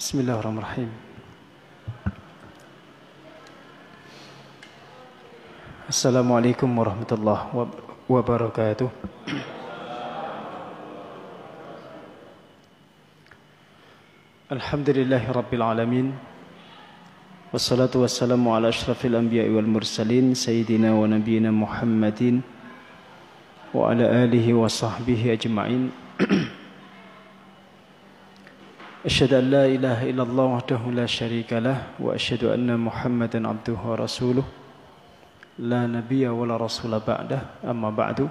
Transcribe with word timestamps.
بسم 0.00 0.24
الله 0.24 0.40
الرحمن 0.40 0.58
الرحيم. 0.64 0.90
السلام 5.92 6.24
عليكم 6.32 6.68
ورحمة 6.72 7.10
الله 7.12 7.40
وبركاته. 8.08 8.88
الحمد 14.48 14.88
لله 14.90 15.22
رب 15.36 15.52
العالمين. 15.52 16.16
والصلاة 17.52 17.92
والسلام 17.92 18.40
على 18.48 18.72
أشرف 18.72 19.04
الأنبياء 19.04 19.52
والمرسلين 19.52 20.32
سيدنا 20.32 20.96
ونبينا 20.96 21.52
محمد 21.52 22.40
وعلى 23.76 24.04
آله 24.24 24.46
وصحبه 24.54 25.20
أجمعين. 25.36 25.92
أشهد 29.00 29.32
أن 29.32 29.46
لا 29.48 29.64
إله 29.64 30.12
إلا 30.12 30.22
الله 30.28 30.44
وحده 30.60 30.82
لا 30.92 31.08
شريك 31.08 31.56
له 31.56 31.96
وأشهد 32.04 32.52
أن 32.52 32.68
محمدا 32.68 33.40
عبده 33.48 33.80
ورسوله 33.80 34.44
لا 35.64 35.88
نبي 35.88 36.28
ولا 36.28 36.60
رسول 36.60 37.00
بعده 37.00 37.64
أما 37.64 37.90
بعد 37.90 38.28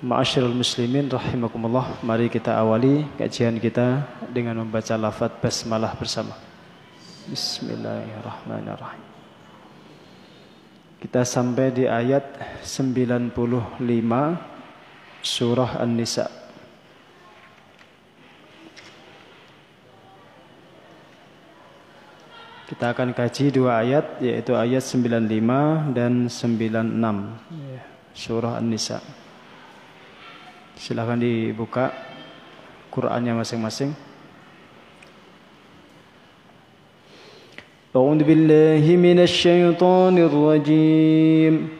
Ma'asyiral 0.00 0.56
muslimin 0.56 1.12
rahimakumullah 1.12 2.00
Mari 2.00 2.32
kita 2.32 2.56
awali 2.56 3.04
kajian 3.20 3.60
kita 3.60 4.08
dengan 4.32 4.64
membaca 4.64 4.96
lafaz 4.96 5.28
basmalah 5.44 5.92
bersama. 5.92 6.32
Bismillahirrahmanirrahim. 7.28 9.04
Kita 11.04 11.20
sampai 11.20 11.68
di 11.68 11.84
ayat 11.84 12.24
95 12.64 13.36
Surah 15.20 15.84
An-Nisa' 15.84 16.39
Kita 22.70 22.94
akan 22.94 23.10
kaji 23.10 23.50
dua 23.50 23.82
ayat 23.82 24.22
yaitu 24.22 24.54
ayat 24.54 24.86
95 24.86 25.90
dan 25.90 26.30
96 26.30 27.02
surah 28.14 28.62
An-Nisa. 28.62 29.02
Silahkan 30.78 31.18
dibuka 31.18 31.90
Qur'annya 32.94 33.42
masing-masing. 33.42 33.90
A'udzu 37.90 38.22
billahi 38.22 38.94
minasy 38.94 39.50
syaithanir 39.50 40.30
rajim. 40.30 41.79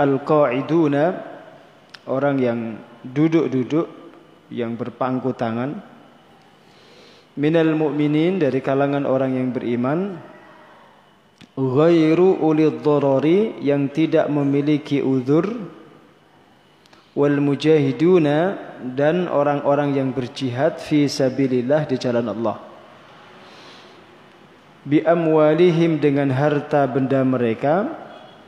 Al-qa'iduna 0.00 1.04
orang 2.08 2.36
yang 2.40 2.60
duduk-duduk 3.04 3.86
yang 4.48 4.80
berpangku 4.80 5.36
tangan. 5.36 5.76
Minal 7.36 7.76
mu'minin 7.76 8.40
dari 8.40 8.64
kalangan 8.64 9.04
orang 9.04 9.36
yang 9.36 9.48
beriman. 9.52 10.16
Ghairu 11.52 12.40
ulid 12.40 12.80
dharari 12.80 13.60
yang 13.60 13.92
tidak 13.92 14.32
memiliki 14.32 15.04
uzur. 15.04 15.46
Wal 17.12 17.36
mujahiduna 17.42 18.56
dan 18.96 19.28
orang-orang 19.28 19.92
yang 19.92 20.08
berjihad 20.16 20.80
fi 20.80 21.10
sabilillah 21.10 21.84
di 21.84 21.96
jalan 22.00 22.24
Allah. 22.32 22.56
Bi 24.80 25.04
amwalihim 25.04 26.00
dengan 26.00 26.32
harta 26.32 26.88
benda 26.88 27.20
mereka 27.20 27.92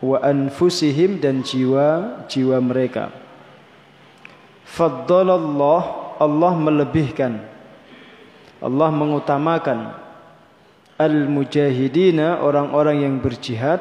wa 0.02 0.18
anfusihim 0.18 1.22
dan 1.22 1.46
jiwa-jiwa 1.46 2.58
mereka. 2.58 3.14
Faddalallah 4.66 6.16
Allah 6.18 6.52
melebihkan. 6.58 7.38
Allah 8.58 8.90
mengutamakan. 8.90 10.02
Al-mujahidina 10.98 12.42
orang-orang 12.42 13.02
yang 13.06 13.14
berjihad 13.18 13.80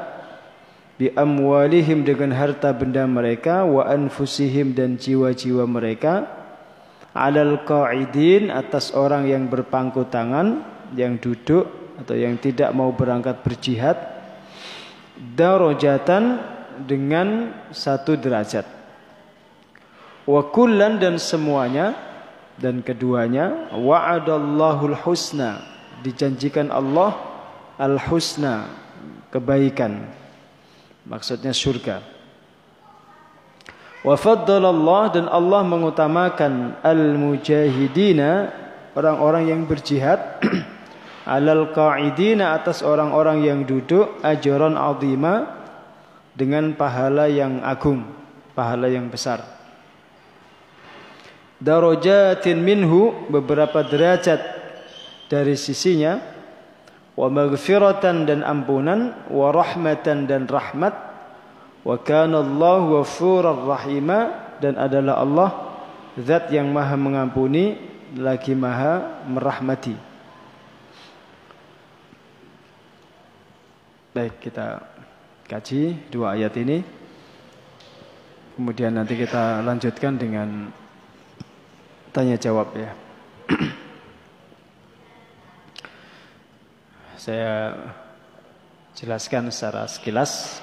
bi 0.98 1.10
amwalihim 1.14 2.06
dengan 2.06 2.34
harta 2.34 2.74
benda 2.74 3.06
mereka 3.06 3.66
wa 3.66 3.86
anfusihim 3.86 4.78
dan 4.78 5.02
jiwa-jiwa 5.02 5.66
mereka. 5.66 6.30
Alal 7.12 7.66
qa'idin 7.68 8.54
atas 8.54 8.96
orang 8.96 9.28
yang 9.28 9.52
berpangku 9.52 10.08
tangan 10.08 10.64
yang 10.96 11.20
duduk 11.20 11.68
atau 12.02 12.16
yang 12.16 12.40
tidak 12.40 12.72
mau 12.72 12.90
berangkat 12.96 13.44
berjihad 13.44 14.21
darajatan 15.22 16.42
dengan 16.90 17.54
satu 17.70 18.18
derajat. 18.18 18.66
Wa 20.26 20.42
kullan 20.50 20.98
dan 20.98 21.22
semuanya 21.22 22.12
dan 22.62 22.86
keduanya 22.86 23.74
wa'adallahu 23.74 24.94
husna 25.02 25.66
dijanjikan 26.06 26.70
Allah 26.70 27.18
al-husna 27.82 28.70
kebaikan 29.34 30.06
maksudnya 31.10 31.50
surga 31.50 32.06
wa 34.06 34.14
Allah 34.14 35.04
dan 35.10 35.26
Allah 35.26 35.62
mengutamakan 35.66 36.78
al-mujahidina 36.86 38.54
orang-orang 38.94 39.50
yang 39.50 39.62
berjihad 39.66 40.42
alal 41.32 41.72
qa'idina 41.72 42.60
atas 42.60 42.84
orang-orang 42.84 43.48
yang 43.48 43.60
duduk 43.64 44.20
ajaran 44.20 44.76
azima 44.76 45.48
dengan 46.36 46.76
pahala 46.76 47.32
yang 47.32 47.64
agung, 47.64 48.04
pahala 48.52 48.92
yang 48.92 49.08
besar. 49.08 49.40
Darajatin 51.62 52.60
minhu 52.60 53.32
beberapa 53.32 53.86
derajat 53.86 54.42
dari 55.32 55.56
sisinya 55.56 56.20
wa 57.16 57.32
maghfiratan 57.32 58.28
dan 58.28 58.42
ampunan 58.44 59.14
wa 59.32 59.54
rahmatan 59.54 60.26
dan 60.26 60.50
rahmat 60.50 60.92
wa 61.86 61.96
kana 62.02 62.42
Allah 62.42 62.82
ghafurur 62.98 63.70
rahima 63.70 64.52
dan 64.58 64.74
adalah 64.76 65.22
Allah 65.22 65.50
zat 66.18 66.50
yang 66.50 66.74
maha 66.74 66.98
mengampuni 66.98 67.78
lagi 68.18 68.58
maha 68.58 69.24
merahmati. 69.30 70.11
Baik, 74.12 74.44
kita 74.44 74.84
kaji 75.48 76.12
dua 76.12 76.36
ayat 76.36 76.52
ini. 76.60 76.84
Kemudian 78.60 78.92
nanti 78.92 79.16
kita 79.16 79.64
lanjutkan 79.64 80.20
dengan 80.20 80.68
tanya 82.12 82.36
jawab 82.36 82.76
ya. 82.76 82.92
Saya 87.24 87.72
jelaskan 89.00 89.48
secara 89.48 89.88
sekilas 89.88 90.60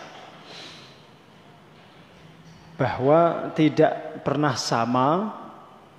bahwa 2.77 3.49
tidak 3.56 4.29
pernah 4.29 4.61
sama 4.61 5.33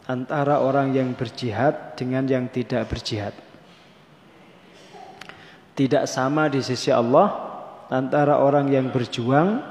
antara 0.06 0.62
orang 0.62 0.94
yang 0.94 1.18
berjihad 1.18 1.98
dengan 1.98 2.30
yang 2.30 2.46
tidak 2.54 2.86
berjihad 2.94 3.49
tidak 5.80 6.12
sama 6.12 6.52
di 6.52 6.60
sisi 6.60 6.92
Allah 6.92 7.32
antara 7.88 8.36
orang 8.44 8.68
yang 8.68 8.92
berjuang 8.92 9.64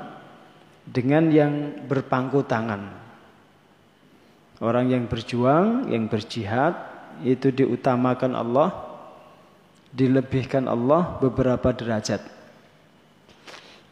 dengan 0.89 1.29
yang 1.29 1.85
berpangku 1.85 2.49
tangan. 2.49 2.97
Orang 4.65 4.89
yang 4.89 5.05
berjuang, 5.05 5.93
yang 5.93 6.09
berjihad 6.09 6.73
itu 7.21 7.53
diutamakan 7.53 8.33
Allah, 8.33 8.73
dilebihkan 9.93 10.65
Allah 10.65 11.21
beberapa 11.21 11.77
derajat. 11.77 12.25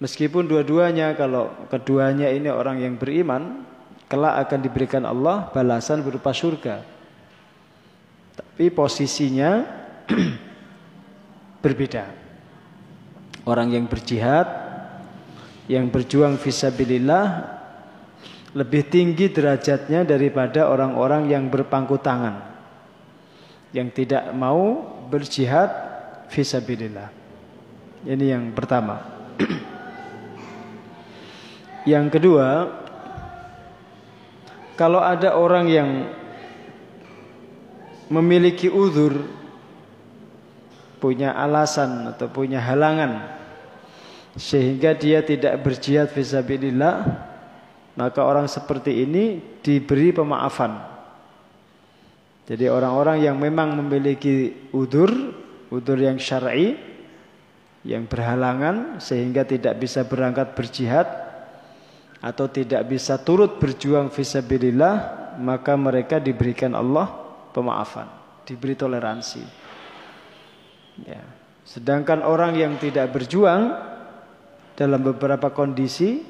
Meskipun 0.00 0.48
dua-duanya 0.48 1.12
kalau 1.20 1.52
keduanya 1.68 2.32
ini 2.32 2.48
orang 2.48 2.80
yang 2.80 2.96
beriman, 2.96 3.60
kelak 4.08 4.48
akan 4.48 4.60
diberikan 4.64 5.04
Allah 5.04 5.52
balasan 5.52 6.00
berupa 6.00 6.32
surga. 6.32 6.80
Tapi 8.40 8.72
posisinya 8.72 9.68
berbeda. 11.60 12.04
Orang 13.46 13.70
yang 13.70 13.86
berjihad, 13.86 14.46
yang 15.70 15.86
berjuang 15.90 16.38
visabilillah 16.38 17.56
lebih 18.56 18.88
tinggi 18.88 19.28
derajatnya 19.28 20.02
daripada 20.02 20.66
orang-orang 20.72 21.28
yang 21.28 21.52
berpangku 21.52 22.00
tangan 22.00 22.56
yang 23.76 23.92
tidak 23.92 24.32
mau 24.32 24.80
berjihad 25.12 25.68
visabilillah. 26.32 27.12
Ini 28.08 28.24
yang 28.32 28.44
pertama. 28.56 29.04
yang 31.92 32.08
kedua, 32.08 32.72
kalau 34.80 35.04
ada 35.04 35.36
orang 35.36 35.66
yang 35.68 35.90
memiliki 38.08 38.72
uzur, 38.72 39.28
punya 41.06 41.38
alasan 41.38 42.10
atau 42.10 42.26
punya 42.26 42.58
halangan 42.58 43.22
sehingga 44.34 44.90
dia 44.90 45.22
tidak 45.22 45.62
berjihad 45.62 46.10
visabilillah, 46.10 47.06
maka 47.94 48.20
orang 48.26 48.50
seperti 48.50 49.06
ini 49.06 49.38
diberi 49.62 50.10
pemaafan. 50.10 50.82
Jadi 52.50 52.66
orang-orang 52.66 53.22
yang 53.22 53.38
memang 53.38 53.78
memiliki 53.78 54.66
udur, 54.74 55.08
udur 55.70 55.98
yang 55.98 56.18
syar'i, 56.18 56.74
yang 57.86 58.10
berhalangan 58.10 58.98
sehingga 58.98 59.46
tidak 59.46 59.78
bisa 59.78 60.02
berangkat 60.02 60.58
berjihad 60.58 61.06
atau 62.18 62.50
tidak 62.50 62.82
bisa 62.90 63.14
turut 63.22 63.62
berjuang 63.62 64.10
visabilillah, 64.10 64.94
maka 65.38 65.78
mereka 65.78 66.18
diberikan 66.18 66.74
Allah 66.74 67.08
pemaafan, 67.54 68.10
diberi 68.42 68.74
toleransi. 68.74 69.65
Ya. 71.04 71.20
Sedangkan 71.66 72.22
orang 72.22 72.56
yang 72.56 72.78
tidak 72.80 73.12
berjuang 73.12 73.74
dalam 74.78 75.00
beberapa 75.02 75.50
kondisi 75.50 76.22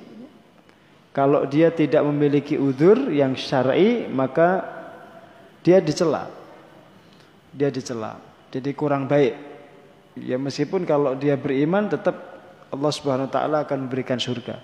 kalau 1.13 1.45
dia 1.45 1.71
tidak 1.71 2.03
memiliki 2.09 2.57
udur 2.57 3.13
yang 3.13 3.37
syar'i 3.37 4.09
maka 4.09 4.65
dia 5.61 5.79
dicela. 5.79 6.27
Dia 7.53 7.69
dicela. 7.71 8.19
Jadi 8.51 8.71
kurang 8.73 9.07
baik. 9.07 9.35
Ya 10.17 10.41
meskipun 10.41 10.89
kalau 10.89 11.13
dia 11.13 11.37
beriman 11.37 11.93
tetap 11.93 12.17
Allah 12.73 12.93
Subhanahu 12.93 13.29
wa 13.29 13.33
taala 13.33 13.59
akan 13.69 13.87
memberikan 13.87 14.17
surga. 14.17 14.59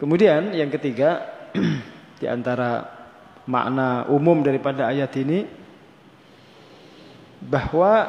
Kemudian 0.00 0.56
yang 0.56 0.72
ketiga 0.72 1.30
di 2.20 2.26
antara 2.26 2.88
makna 3.46 4.08
umum 4.10 4.42
daripada 4.42 4.90
ayat 4.90 5.12
ini 5.20 5.61
bahwa 7.50 8.06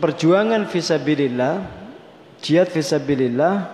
perjuangan 0.00 0.68
fisabilillah 0.68 1.80
Jihad 2.40 2.72
fisabilillah 2.72 3.68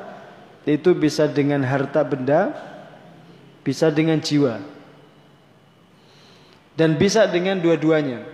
itu 0.67 0.91
bisa 0.99 1.31
dengan 1.31 1.63
harta 1.63 2.03
benda, 2.03 2.51
bisa 3.63 3.95
dengan 3.95 4.19
jiwa. 4.19 4.59
Dan 6.75 6.99
bisa 6.99 7.31
dengan 7.31 7.63
dua-duanya. 7.63 8.27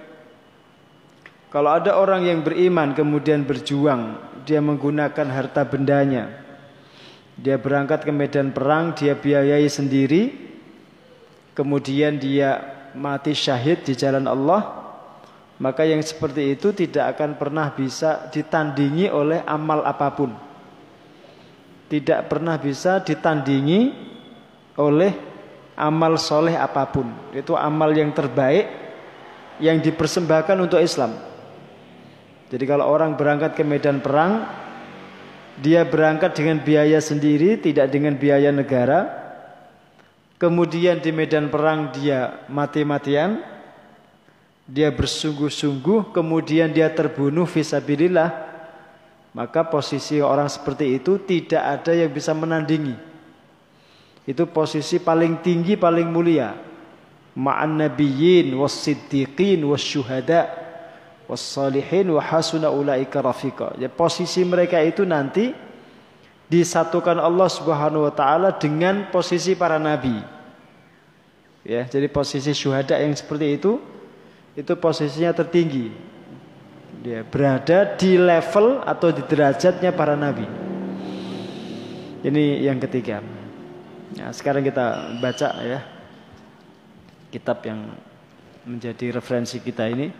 Kalau 1.52 1.68
ada 1.68 2.00
orang 2.00 2.24
yang 2.24 2.40
beriman 2.40 2.96
kemudian 2.96 3.44
berjuang, 3.44 4.16
dia 4.48 4.64
menggunakan 4.64 5.28
harta 5.28 5.68
bendanya. 5.68 6.32
Dia 7.36 7.60
berangkat 7.60 8.08
ke 8.08 8.12
medan 8.12 8.56
perang, 8.56 8.96
dia 8.96 9.12
biayai 9.12 9.68
sendiri. 9.68 10.32
Kemudian 11.52 12.16
dia 12.16 12.64
mati 12.96 13.36
syahid 13.36 13.84
di 13.84 13.92
jalan 13.92 14.24
Allah 14.24 14.81
maka 15.62 15.86
yang 15.86 16.02
seperti 16.02 16.58
itu 16.58 16.74
tidak 16.74 17.14
akan 17.14 17.38
pernah 17.38 17.70
bisa 17.70 18.26
ditandingi 18.34 19.06
oleh 19.06 19.46
amal 19.46 19.86
apa 19.86 20.10
pun. 20.10 20.34
Tidak 21.86 22.26
pernah 22.26 22.58
bisa 22.58 22.98
ditandingi 22.98 23.94
oleh 24.74 25.14
amal 25.78 26.18
soleh 26.18 26.58
apa 26.58 26.82
pun. 26.90 27.06
Itu 27.30 27.54
amal 27.54 27.94
yang 27.94 28.10
terbaik 28.10 28.66
yang 29.62 29.78
dipersembahkan 29.78 30.58
untuk 30.58 30.82
Islam. 30.82 31.14
Jadi 32.50 32.64
kalau 32.66 32.90
orang 32.90 33.14
berangkat 33.14 33.54
ke 33.54 33.62
medan 33.62 34.02
perang, 34.02 34.42
dia 35.62 35.86
berangkat 35.86 36.34
dengan 36.34 36.58
biaya 36.58 36.98
sendiri, 36.98 37.62
tidak 37.62 37.86
dengan 37.86 38.18
biaya 38.18 38.50
negara. 38.50 39.22
Kemudian 40.42 40.98
di 40.98 41.14
medan 41.14 41.54
perang 41.54 41.94
dia 41.94 42.42
mati-matian, 42.50 43.51
dia 44.66 44.88
bersungguh-sungguh 44.94 46.14
kemudian 46.14 46.70
dia 46.70 46.86
terbunuh 46.90 47.44
visabilillah 47.44 48.52
maka 49.32 49.64
posisi 49.64 50.20
orang 50.20 50.46
seperti 50.48 51.00
itu 51.00 51.16
tidak 51.16 51.62
ada 51.80 51.96
yang 51.96 52.12
bisa 52.12 52.36
menandingi. 52.36 52.92
Itu 54.28 54.44
posisi 54.44 55.00
paling 55.00 55.40
tinggi 55.40 55.74
paling 55.74 56.06
mulia. 56.06 56.52
Ma'an 57.32 57.80
nabiyyin 57.80 58.52
was 58.52 58.76
siddiqin 58.76 59.64
was 59.64 59.80
syuhada 59.80 60.52
was 61.24 61.40
salihin 61.40 62.12
wa 62.12 62.20
hasuna 62.20 62.68
ulaika 62.68 63.24
rafiqa. 63.24 63.72
Ya 63.80 63.88
posisi 63.88 64.44
mereka 64.44 64.76
itu 64.84 65.08
nanti 65.08 65.56
disatukan 66.52 67.16
Allah 67.16 67.48
Subhanahu 67.48 68.04
wa 68.04 68.12
taala 68.12 68.52
dengan 68.52 69.08
posisi 69.08 69.56
para 69.56 69.80
nabi. 69.80 70.20
Ya 71.64 71.88
jadi 71.88 72.04
posisi 72.12 72.52
syuhada 72.52 73.00
yang 73.00 73.16
seperti 73.16 73.56
itu 73.56 73.80
itu 74.52 74.72
posisinya 74.76 75.32
tertinggi. 75.32 75.88
Dia 77.02 77.26
berada 77.26 77.98
di 77.98 78.14
level 78.14 78.84
atau 78.84 79.08
di 79.10 79.22
derajatnya 79.26 79.90
para 79.90 80.14
nabi. 80.14 80.46
Ini 82.22 82.62
yang 82.62 82.78
ketiga. 82.78 83.18
Nah, 84.14 84.30
sekarang 84.30 84.62
kita 84.62 85.18
baca 85.18 85.48
ya 85.64 85.80
kitab 87.32 87.64
yang 87.66 87.96
menjadi 88.68 89.18
referensi 89.18 89.58
kita 89.58 89.88
ini. 89.90 90.12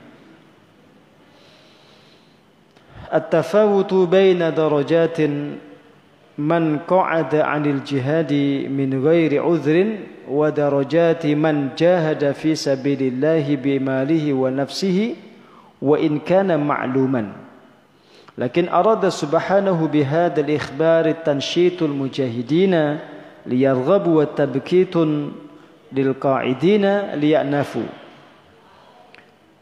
At-tafawutu 3.13 4.09
baina 4.09 4.49
darajatin 4.51 5.61
man 6.41 6.83
qa'ada 6.89 7.45
'anil 7.45 7.85
jihadi 7.85 8.67
min 8.67 8.97
ghairi 8.97 9.37
'udhrin 9.37 10.09
fi 12.33 12.57
sabilillahi 12.57 13.61
bimalihi 13.61 14.33
wa 14.33 14.49
nafsihi 14.49 15.15
wa 15.83 16.01
in 16.01 16.17
kana 16.25 16.57
ma'luman. 16.57 17.37
Lakin 18.41 18.73
arada 18.73 19.13
subhanahu 19.13 19.93
bihadha 19.93 20.41
al-ikhbar 20.41 21.05
tanshitul 21.21 21.93
mujahidina 21.93 23.05
liyarghabu 23.45 24.25
wa 24.25 24.25
tabkitun 24.25 25.37
lil 25.93 26.11
qa'idina 26.17 27.13
liya'nafu. 27.13 27.85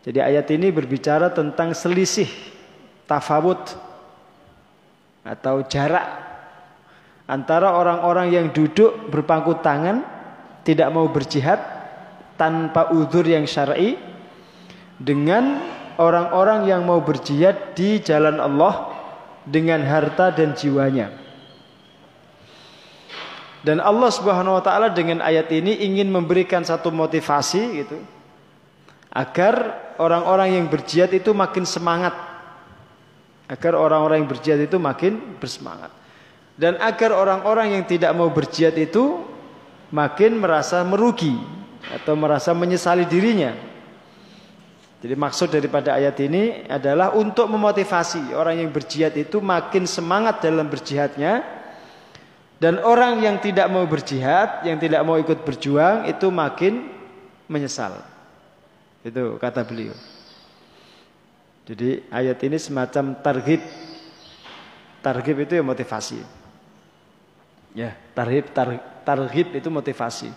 Jadi 0.07 0.23
ayat 0.23 0.47
ini 0.55 0.71
berbicara 0.71 1.35
tentang 1.35 1.75
selisih 1.75 2.31
tafawut 3.11 3.75
atau 5.27 5.67
jarak 5.67 6.07
antara 7.27 7.75
orang-orang 7.75 8.33
yang 8.33 8.47
duduk 8.55 9.11
berpangku 9.11 9.61
tangan 9.61 10.20
tidak 10.67 10.88
mau 10.93 11.09
berjihad 11.09 11.61
tanpa 12.37 12.93
udur 12.93 13.25
yang 13.25 13.45
syar'i 13.45 13.97
dengan 15.00 15.61
orang-orang 16.00 16.69
yang 16.69 16.85
mau 16.85 17.00
berjihad 17.00 17.76
di 17.76 18.00
jalan 18.00 18.40
Allah 18.40 18.93
dengan 19.45 19.85
harta 19.85 20.33
dan 20.33 20.57
jiwanya. 20.57 21.12
Dan 23.61 23.76
Allah 23.76 24.09
Subhanahu 24.09 24.57
wa 24.57 24.64
taala 24.64 24.88
dengan 24.88 25.21
ayat 25.21 25.52
ini 25.52 25.85
ingin 25.85 26.09
memberikan 26.09 26.64
satu 26.64 26.88
motivasi 26.88 27.62
gitu 27.85 28.00
agar 29.12 29.76
orang-orang 30.00 30.57
yang 30.57 30.67
berjihad 30.73 31.12
itu 31.12 31.37
makin 31.37 31.69
semangat. 31.69 32.17
Agar 33.50 33.76
orang-orang 33.76 34.25
yang 34.25 34.31
berjihad 34.31 34.62
itu 34.64 34.79
makin 34.81 35.37
bersemangat 35.37 35.93
dan 36.61 36.76
agar 36.76 37.17
orang-orang 37.17 37.81
yang 37.81 37.85
tidak 37.88 38.12
mau 38.12 38.29
berjihad 38.29 38.76
itu 38.76 39.25
makin 39.91 40.39
merasa 40.39 40.83
merugi 40.87 41.35
atau 41.95 42.15
merasa 42.15 42.55
menyesali 42.55 43.07
dirinya. 43.07 43.55
Jadi 45.01 45.15
maksud 45.17 45.49
daripada 45.49 45.97
ayat 45.97 46.17
ini 46.21 46.69
adalah 46.69 47.17
untuk 47.17 47.49
memotivasi 47.49 48.37
orang 48.37 48.61
yang 48.61 48.71
berjihad 48.71 49.17
itu 49.17 49.41
makin 49.41 49.89
semangat 49.89 50.45
dalam 50.45 50.69
berjihadnya 50.69 51.41
dan 52.61 52.77
orang 52.85 53.25
yang 53.25 53.41
tidak 53.41 53.73
mau 53.73 53.89
berjihad, 53.89 54.69
yang 54.69 54.77
tidak 54.77 55.01
mau 55.01 55.17
ikut 55.17 55.41
berjuang 55.49 56.05
itu 56.05 56.29
makin 56.29 56.93
menyesal. 57.49 57.97
Itu 59.01 59.41
kata 59.41 59.65
beliau. 59.65 59.97
Jadi 61.65 62.05
ayat 62.13 62.37
ini 62.45 62.61
semacam 62.61 63.17
tarhib. 63.25 63.65
Tarhib 65.01 65.37
itu 65.41 65.57
ya 65.57 65.65
motivasi. 65.65 66.40
Ya, 67.73 67.95
tarhib 68.17 68.50
tar, 68.50 68.83
tarhib 69.07 69.55
itu 69.55 69.69
motivasi. 69.71 70.31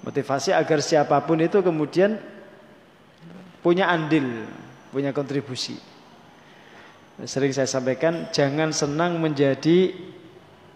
Motivasi 0.00 0.54
agar 0.54 0.78
siapa 0.80 1.18
pun 1.26 1.42
itu 1.42 1.60
kemudian 1.60 2.16
punya 3.60 3.90
andil, 3.90 4.46
punya 4.94 5.12
kontribusi. 5.12 5.76
Sering 7.26 7.50
saya 7.50 7.66
sampaikan, 7.66 8.30
jangan 8.30 8.70
senang 8.70 9.18
menjadi 9.18 9.90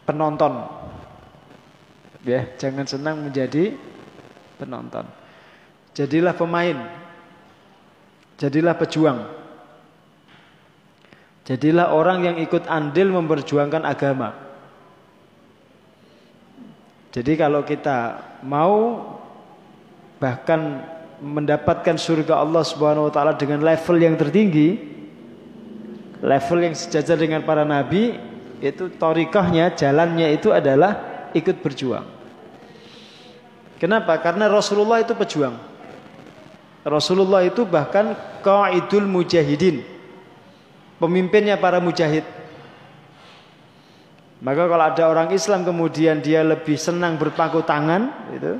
penonton. 0.03 0.67
Ya, 2.27 2.51
jangan 2.59 2.87
senang 2.87 3.23
menjadi 3.23 3.79
penonton. 4.59 5.07
Jadilah 5.95 6.35
pemain. 6.35 6.79
Jadilah 8.43 8.75
pejuang. 8.75 9.23
Jadilah 11.47 11.95
orang 11.95 12.27
yang 12.27 12.37
ikut 12.43 12.67
andil 12.67 13.15
memperjuangkan 13.15 13.87
agama. 13.87 14.52
Jadi 17.13 17.37
kalau 17.37 17.61
kita 17.61 18.25
mau 18.41 19.05
bahkan 20.17 20.81
mendapatkan 21.21 22.01
surga 22.01 22.41
Allah 22.41 22.65
Subhanahu 22.65 23.07
wa 23.09 23.13
taala 23.13 23.37
dengan 23.37 23.61
level 23.61 23.97
yang 24.01 24.17
tertinggi, 24.17 24.81
level 26.25 26.59
yang 26.65 26.75
sejajar 26.75 27.21
dengan 27.21 27.45
para 27.45 27.69
nabi, 27.69 28.17
itu 28.65 28.89
torikohnya, 28.97 29.77
jalannya 29.77 30.33
itu 30.33 30.51
adalah 30.51 31.29
ikut 31.37 31.61
berjuang. 31.61 32.09
Kenapa? 33.77 34.17
Karena 34.23 34.47
Rasulullah 34.47 35.03
itu 35.03 35.13
pejuang. 35.13 35.59
Rasulullah 36.87 37.43
itu 37.43 37.67
bahkan 37.67 38.15
qaidul 38.43 39.07
mujahidin. 39.07 39.83
Pemimpinnya 41.03 41.59
para 41.59 41.83
mujahid. 41.83 42.23
Maka 44.43 44.67
kalau 44.67 44.85
ada 44.91 45.03
orang 45.07 45.31
Islam 45.31 45.63
kemudian 45.63 46.19
dia 46.19 46.43
lebih 46.43 46.75
senang 46.75 47.15
berpangku 47.15 47.63
tangan 47.63 48.11
itu 48.35 48.59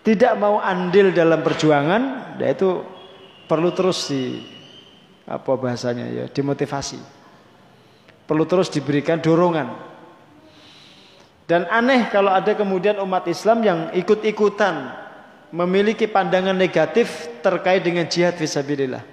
tidak 0.00 0.32
mau 0.40 0.56
andil 0.62 1.12
dalam 1.12 1.44
perjuangan, 1.44 2.32
ya 2.40 2.56
itu 2.56 2.80
perlu 3.44 3.74
terus 3.76 4.08
di 4.08 4.40
apa 5.28 5.52
bahasanya 5.60 6.06
ya, 6.08 6.24
dimotivasi. 6.30 6.96
Perlu 8.24 8.48
terus 8.48 8.72
diberikan 8.72 9.20
dorongan. 9.20 9.76
Dan 11.44 11.68
aneh 11.68 12.08
kalau 12.08 12.32
ada 12.32 12.56
kemudian 12.56 12.96
umat 13.02 13.28
Islam 13.28 13.60
yang 13.60 13.78
ikut-ikutan 13.92 14.94
memiliki 15.52 16.08
pandangan 16.08 16.56
negatif 16.56 17.28
terkait 17.44 17.84
dengan 17.84 18.08
jihad 18.08 18.34
fisabilillah. 18.40 19.04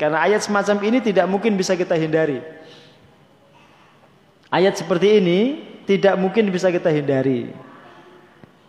Karena 0.00 0.22
ayat 0.22 0.42
semacam 0.42 0.80
ini 0.86 0.98
tidak 1.04 1.26
mungkin 1.28 1.54
bisa 1.58 1.76
kita 1.76 1.94
hindari. 1.98 2.55
Ayat 4.50 4.78
seperti 4.78 5.18
ini 5.18 5.40
tidak 5.86 6.14
mungkin 6.18 6.50
bisa 6.50 6.70
kita 6.70 6.90
hindari. 6.90 7.50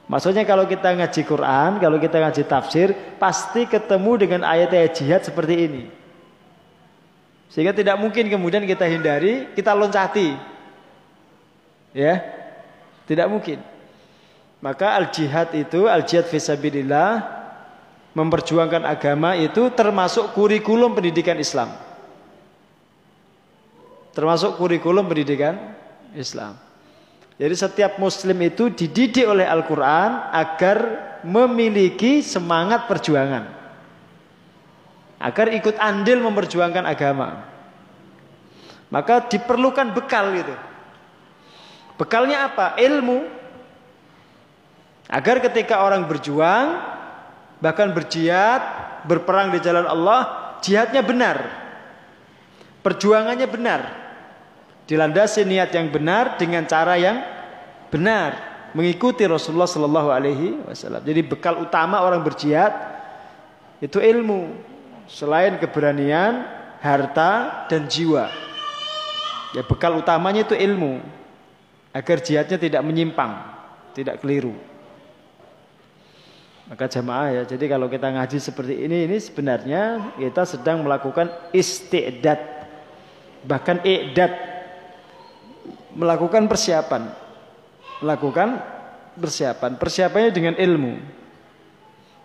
Maksudnya 0.07 0.47
kalau 0.47 0.63
kita 0.63 0.95
ngaji 0.95 1.21
Quran, 1.27 1.71
kalau 1.83 1.97
kita 1.99 2.17
ngaji 2.23 2.43
tafsir, 2.47 2.95
pasti 3.19 3.67
ketemu 3.67 4.11
dengan 4.15 4.41
ayat-ayat 4.47 4.91
jihad 4.95 5.21
seperti 5.21 5.55
ini. 5.67 5.83
Sehingga 7.51 7.75
tidak 7.75 7.99
mungkin 7.99 8.31
kemudian 8.31 8.63
kita 8.63 8.87
hindari, 8.87 9.51
kita 9.51 9.75
loncati. 9.75 10.35
Ya. 11.91 12.23
Tidak 13.03 13.27
mungkin. 13.27 13.59
Maka 14.63 14.95
al-jihad 14.95 15.51
itu, 15.55 15.91
al-jihad 15.91 16.27
fisabilillah 16.27 17.23
memperjuangkan 18.15 18.87
agama 18.87 19.37
itu 19.37 19.69
termasuk 19.75 20.33
kurikulum 20.33 20.97
pendidikan 20.97 21.37
Islam 21.37 21.86
termasuk 24.17 24.57
kurikulum 24.57 25.05
pendidikan 25.05 25.77
Islam. 26.17 26.57
Jadi 27.37 27.53
setiap 27.53 28.01
muslim 28.01 28.33
itu 28.41 28.73
dididik 28.73 29.29
oleh 29.29 29.45
Al-Quran 29.45 30.33
agar 30.33 30.77
memiliki 31.21 32.25
semangat 32.25 32.89
perjuangan. 32.89 33.45
Agar 35.21 35.53
ikut 35.53 35.77
andil 35.77 36.17
memperjuangkan 36.25 36.81
agama. 36.89 37.45
Maka 38.89 39.29
diperlukan 39.29 39.93
bekal 39.93 40.33
itu. 40.33 40.55
Bekalnya 42.01 42.49
apa? 42.49 42.73
Ilmu. 42.81 43.21
Agar 45.13 45.45
ketika 45.45 45.85
orang 45.85 46.09
berjuang, 46.09 46.73
bahkan 47.61 47.93
berjihad, 47.93 48.65
berperang 49.05 49.53
di 49.53 49.61
jalan 49.61 49.85
Allah, 49.85 50.21
jihadnya 50.65 51.05
benar. 51.05 51.37
Perjuangannya 52.81 53.45
benar 53.45 54.06
dilandasi 54.87 55.43
niat 55.43 55.69
yang 55.75 55.91
benar 55.91 56.39
dengan 56.39 56.63
cara 56.63 56.95
yang 56.95 57.19
benar 57.91 58.39
mengikuti 58.71 59.27
Rasulullah 59.27 59.67
Shallallahu 59.67 60.09
Alaihi 60.09 60.63
Wasallam. 60.63 61.03
Jadi 61.03 61.21
bekal 61.27 61.59
utama 61.59 62.01
orang 62.01 62.23
berjihad 62.23 62.71
itu 63.83 63.99
ilmu 63.99 64.55
selain 65.05 65.59
keberanian, 65.59 66.47
harta 66.79 67.65
dan 67.67 67.85
jiwa. 67.85 68.31
Ya 69.55 69.63
bekal 69.63 69.99
utamanya 69.99 70.47
itu 70.47 70.55
ilmu 70.55 71.03
agar 71.95 72.17
jihadnya 72.23 72.57
tidak 72.59 72.81
menyimpang, 72.83 73.43
tidak 73.95 74.23
keliru. 74.23 74.55
Maka 76.67 76.83
jamaah 76.91 77.31
ya, 77.31 77.43
jadi 77.47 77.63
kalau 77.71 77.87
kita 77.87 78.11
ngaji 78.11 78.43
seperti 78.43 78.75
ini, 78.83 79.07
ini 79.07 79.17
sebenarnya 79.23 80.11
kita 80.19 80.43
sedang 80.43 80.83
melakukan 80.83 81.31
istidat, 81.55 82.43
bahkan 83.47 83.79
idat 83.87 84.56
melakukan 85.93 86.49
persiapan. 86.49 87.11
Melakukan 88.03 88.59
persiapan. 89.15 89.79
Persiapannya 89.79 90.31
dengan 90.33 90.55
ilmu. 90.57 90.99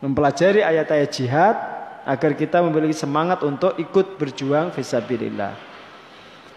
Mempelajari 0.03 0.67
ayat-ayat 0.67 1.11
jihad 1.15 1.57
agar 2.03 2.35
kita 2.35 2.59
memiliki 2.59 2.95
semangat 2.95 3.47
untuk 3.47 3.79
ikut 3.79 4.19
berjuang 4.19 4.75
fisabilillah. 4.75 5.55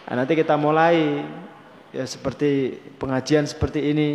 Nah, 0.06 0.14
nanti 0.14 0.34
kita 0.34 0.58
mulai 0.58 1.22
ya 1.94 2.06
seperti 2.06 2.82
pengajian 2.98 3.46
seperti 3.46 3.94
ini. 3.94 4.10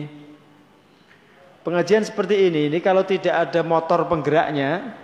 Pengajian 1.61 2.03
seperti 2.03 2.49
ini, 2.49 2.73
ini 2.73 2.79
kalau 2.81 3.05
tidak 3.05 3.37
ada 3.37 3.61
motor 3.61 4.09
penggeraknya, 4.09 4.97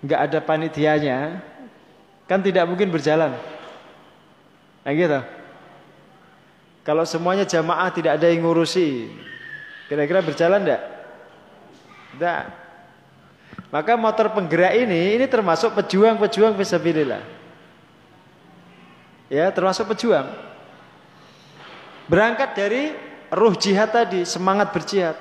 nggak 0.00 0.20
ada 0.32 0.38
panitianya, 0.40 1.44
kan 2.24 2.40
tidak 2.40 2.64
mungkin 2.64 2.88
berjalan. 2.88 3.36
Nah 4.80 4.92
gitu. 4.96 5.20
Kalau 6.80 7.04
semuanya 7.04 7.44
jamaah 7.44 7.92
tidak 7.92 8.16
ada 8.16 8.26
yang 8.32 8.40
ngurusi, 8.40 9.12
kira-kira 9.84 10.24
berjalan 10.24 10.64
enggak? 10.64 10.82
Enggak. 12.16 12.42
Maka 13.70 13.92
motor 14.00 14.32
penggerak 14.32 14.74
ini 14.74 15.20
ini 15.20 15.26
termasuk 15.28 15.76
pejuang-pejuang 15.76 16.56
fisabilillah. 16.56 17.22
Ya, 19.30 19.46
termasuk 19.52 19.92
pejuang. 19.94 20.26
Berangkat 22.10 22.50
dari 22.58 22.90
ruh 23.30 23.54
jihad 23.54 23.94
tadi, 23.94 24.26
semangat 24.26 24.74
berjihad. 24.74 25.14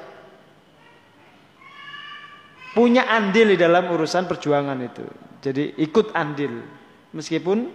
Punya 2.73 3.05
andil 3.05 3.53
di 3.53 3.57
dalam 3.59 3.85
urusan 3.93 4.25
perjuangan 4.25 4.79
itu. 4.81 5.05
Jadi 5.43 5.77
ikut 5.77 6.15
andil. 6.17 6.65
Meskipun 7.13 7.69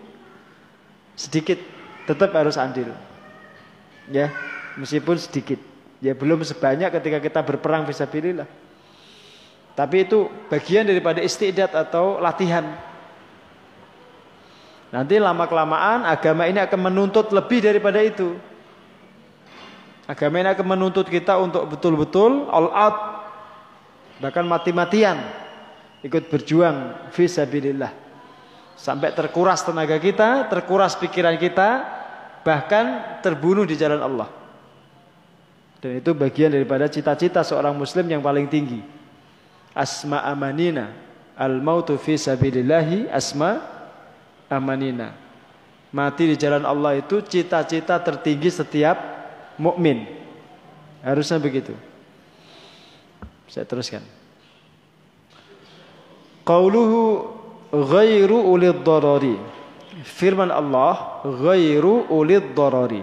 sedikit 1.15 1.63
tetap 2.11 2.35
harus 2.35 2.59
andil 2.59 2.91
ya 4.11 4.33
meskipun 4.77 5.17
sedikit. 5.21 5.61
Ya 6.03 6.13
belum 6.13 6.45
sebanyak 6.45 6.93
ketika 7.01 7.19
kita 7.23 7.41
berperang 7.41 7.89
fisabilillah 7.89 8.45
tapi 9.75 10.07
itu 10.07 10.31
bagian 10.47 10.87
daripada 10.87 11.19
istidat 11.19 11.75
atau 11.75 12.23
latihan. 12.23 12.63
Nanti 14.95 15.19
lama 15.19 15.51
kelamaan 15.51 16.07
agama 16.07 16.47
ini 16.47 16.63
akan 16.63 16.81
menuntut 16.93 17.35
lebih 17.35 17.59
daripada 17.59 17.99
itu. 17.99 18.39
Agama 20.07 20.39
ini 20.39 20.55
akan 20.55 20.67
menuntut 20.79 21.11
kita 21.11 21.35
untuk 21.43 21.67
betul-betul 21.67 22.47
all 22.55 22.71
out. 22.71 22.97
Bahkan 24.23 24.47
mati-matian. 24.47 25.19
Ikut 26.07 26.31
berjuang. 26.31 27.11
Fisabilillah 27.11 28.05
sampai 28.75 29.15
terkuras 29.15 29.63
tenaga 29.63 29.95
kita 30.03 30.51
terkuras 30.51 30.99
pikiran 30.99 31.39
kita 31.39 31.87
bahkan 32.45 33.19
terbunuh 33.25 33.65
di 33.65 33.75
jalan 33.75 33.99
Allah. 34.05 34.29
Dan 35.81 36.01
itu 36.01 36.13
bagian 36.13 36.53
daripada 36.53 36.89
cita-cita 36.89 37.41
seorang 37.45 37.73
muslim 37.77 38.05
yang 38.09 38.21
paling 38.21 38.49
tinggi. 38.49 38.81
Asma 39.75 40.23
amanina 40.23 40.93
al-mautu 41.35 41.99
fi 41.99 42.15
sabilillahi 42.15 43.11
asma 43.11 43.59
amanina. 44.47 45.13
Mati 45.95 46.27
di 46.31 46.37
jalan 46.39 46.67
Allah 46.67 46.99
itu 46.99 47.23
cita-cita 47.23 47.99
tertinggi 48.03 48.51
setiap 48.51 48.99
mukmin. 49.59 50.11
Harusnya 51.05 51.39
begitu. 51.39 51.71
Saya 53.47 53.63
teruskan. 53.63 54.03
Qauluhu 56.43 57.31
ghairu 57.71 58.43
ulid 58.51 58.83
darari. 58.83 59.39
Firman 60.05 60.53
Allah 60.53 61.25
ghairu 61.25 62.05
ulid 62.13 62.53
darari. 62.53 63.01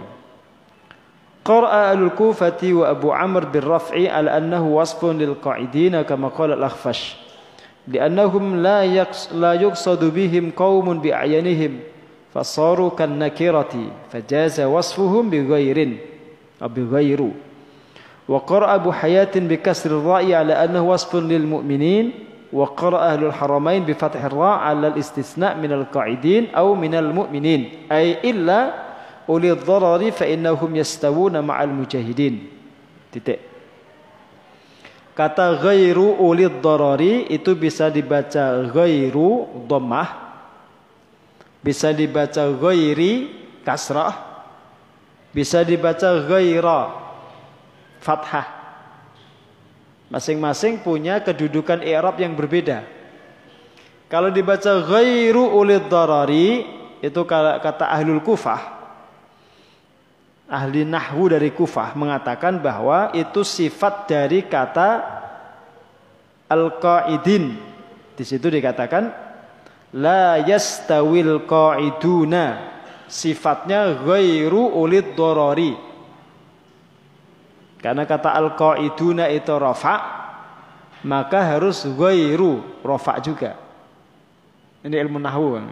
Qara'a 1.42 1.98
al-Kufati 1.98 2.70
wa 2.70 2.94
Abu 2.94 3.10
Amr 3.10 3.50
bin 3.50 3.66
Raf'i 3.66 4.06
ala 4.06 4.38
annahu 4.38 4.78
wasfun 4.78 5.18
lil 5.18 5.34
qa'idina 5.42 6.06
kama 6.06 6.30
qala 6.30 6.54
al-Akhfash. 6.54 7.18
Li'annahum 7.90 8.62
la 8.62 8.86
yaqs 8.86 9.34
la 9.34 9.58
yuqsadu 9.58 10.14
bihim 10.14 10.54
qaumun 10.54 11.02
bi'ayanihim 11.02 11.82
fasaru 12.30 12.94
kan 12.94 13.10
nakirati 13.10 13.90
fajaza 14.14 14.70
wasfuhum 14.70 15.34
bi 15.34 15.42
ghairin 15.42 15.98
aw 16.62 16.70
bi 16.70 16.86
ghairu. 16.86 17.34
Wa 18.30 18.46
qara'a 18.46 18.78
Abu 18.78 18.94
Hayatin 18.94 19.50
وقرأ 22.52 23.00
أهل 23.00 23.32
الحرمين 23.32 23.82
بفتح 23.88 24.22
الراء 24.28 24.58
على 24.60 24.88
الاستثناء 24.88 25.58
من 25.58 25.72
القاعدين 25.72 26.52
أو 26.56 26.76
من 26.76 26.96
المؤمنين 26.96 27.88
أي 27.92 28.20
إلا 28.30 28.60
أولي 29.30 29.52
الضرر 29.52 30.12
فإنهم 30.12 30.76
يستوون 30.76 31.40
مع 31.40 31.58
المجاهدين 31.64 32.36
titik 33.12 33.44
kata 35.12 35.60
ghairu 35.60 36.16
ulid 36.24 36.64
darari 36.64 37.28
itu 37.28 37.52
bisa 37.60 37.92
dibaca 37.92 38.72
ghairu 38.72 39.52
dhammah 39.68 40.10
bisa 41.60 41.92
dibaca 41.92 42.48
ghairi 42.56 43.28
kasrah 43.68 44.16
bisa 45.36 45.68
dibaca 45.68 46.24
ghaira 46.24 46.96
fathah 48.00 48.61
Masing-masing 50.12 50.84
punya 50.84 51.24
kedudukan 51.24 51.80
i'rab 51.88 52.20
yang 52.20 52.36
berbeda. 52.36 52.84
Kalau 54.12 54.28
dibaca 54.28 54.84
ghairu 54.84 55.56
ulid 55.56 55.88
darari 55.88 56.68
itu 57.00 57.22
kata 57.24 57.88
ahlul 57.88 58.20
kufah. 58.20 58.84
Ahli 60.52 60.84
nahwu 60.84 61.32
dari 61.32 61.56
kufah 61.56 61.96
mengatakan 61.96 62.60
bahwa 62.60 63.16
itu 63.16 63.40
sifat 63.40 64.12
dari 64.12 64.44
kata 64.44 65.00
al-qaidin. 66.52 67.56
Di 68.12 68.28
situ 68.28 68.52
dikatakan 68.52 69.16
la 69.96 70.44
yastawil 70.44 71.48
qaiduna. 71.48 72.68
Sifatnya 73.08 73.96
ghairu 73.96 74.76
ulid 74.76 75.16
darari. 75.16 75.91
Karena 77.82 78.06
kata 78.06 78.30
al-qaiduna 78.38 79.26
itu 79.34 79.58
rafa, 79.58 79.96
maka 81.02 81.42
harus 81.42 81.82
ghairu 81.84 82.62
rafa 82.86 83.18
juga. 83.18 83.58
Ini 84.86 85.02
ilmu 85.02 85.18
nahwu 85.18 85.58
kan. 85.58 85.66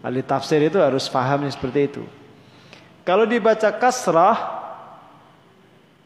Ahli 0.00 0.24
tafsir 0.24 0.64
itu 0.64 0.80
harus 0.80 1.08
paham 1.12 1.44
seperti 1.50 1.80
itu. 1.92 2.04
Kalau 3.04 3.28
dibaca 3.28 3.68
kasrah 3.76 4.38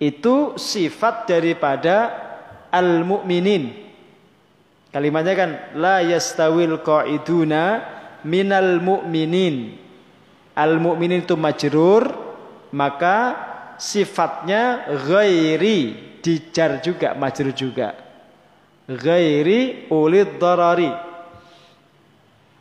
itu 0.00 0.56
sifat 0.58 1.30
daripada 1.30 2.10
al-mu'minin. 2.74 3.76
Kalimatnya 4.90 5.34
kan 5.38 5.50
la 5.78 6.02
yastawil 6.02 6.82
qaiduna 6.82 7.84
minal 8.26 8.82
mu'minin. 8.82 9.78
Al-mu'minin 10.56 11.22
itu 11.22 11.38
majrur, 11.38 12.10
maka 12.74 13.49
sifatnya 13.80 14.84
ghairi 15.08 15.96
dijar 16.20 16.84
juga 16.84 17.16
majrur 17.16 17.56
juga. 17.56 17.96
Ghairi 18.84 19.88
ulid 19.88 20.36
darari. 20.36 20.92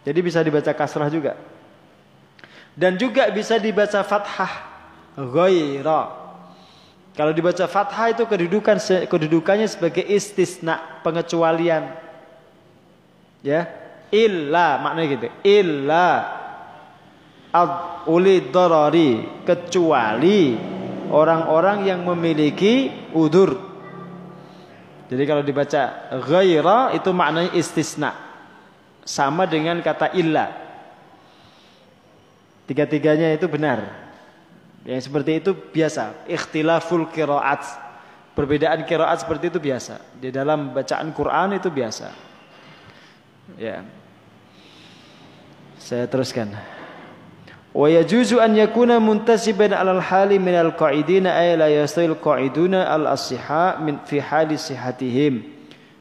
Jadi 0.08 0.20
bisa 0.24 0.40
dibaca 0.40 0.72
kasrah 0.72 1.12
juga. 1.12 1.36
Dan 2.72 2.96
juga 2.96 3.28
bisa 3.36 3.60
dibaca 3.60 4.00
fathah. 4.08 4.72
Ghaira. 5.20 6.16
Kalau 7.20 7.36
dibaca 7.36 7.68
fathah 7.68 8.16
itu 8.16 8.24
kedudukan 8.24 8.80
kedudukannya 9.12 9.68
sebagai 9.68 10.08
istisna 10.08 11.04
pengecualian. 11.04 11.92
Ya. 13.44 13.68
Illa 14.08 14.80
maknanya 14.80 15.08
gitu. 15.12 15.28
Illa. 15.44 16.08
Ulid 18.08 18.56
darari. 18.56 19.44
Kecuali 19.44 20.79
orang-orang 21.10 21.90
yang 21.90 22.06
memiliki 22.06 22.94
udur. 23.12 23.58
Jadi 25.10 25.24
kalau 25.26 25.42
dibaca 25.42 26.14
ghaira 26.22 26.94
itu 26.94 27.10
maknanya 27.10 27.52
istisna. 27.58 28.14
Sama 29.02 29.50
dengan 29.50 29.82
kata 29.82 30.14
illa. 30.14 30.54
Tiga-tiganya 32.70 33.34
itu 33.34 33.50
benar. 33.50 33.90
Yang 34.86 35.10
seperti 35.10 35.42
itu 35.42 35.52
biasa. 35.58 36.30
Ikhtilaful 36.30 37.10
kiraat. 37.10 37.66
Perbedaan 38.38 38.86
kiraat 38.86 39.26
seperti 39.26 39.50
itu 39.50 39.58
biasa. 39.58 39.98
Di 40.14 40.30
dalam 40.30 40.78
bacaan 40.78 41.10
Quran 41.10 41.58
itu 41.58 41.74
biasa. 41.74 42.08
Ya. 43.58 43.82
Saya 45.82 46.06
teruskan. 46.06 46.79
Wa 47.70 47.86
yajuzu 47.86 48.42
an 48.42 48.58
yakuna 48.58 48.98
muntasiban 48.98 49.78
alal 49.78 50.02
hali 50.02 50.42
min 50.42 50.58
al 50.58 50.74
qa'idina 50.74 51.38
ay 51.38 51.54
la 51.54 51.70
yastawil 51.70 52.18
qa'iduna 52.18 52.90
al 52.90 53.14
asiha 53.14 53.78
min 53.78 54.02
fi 54.10 54.18
hali 54.18 54.58
sihatihim. 54.58 55.46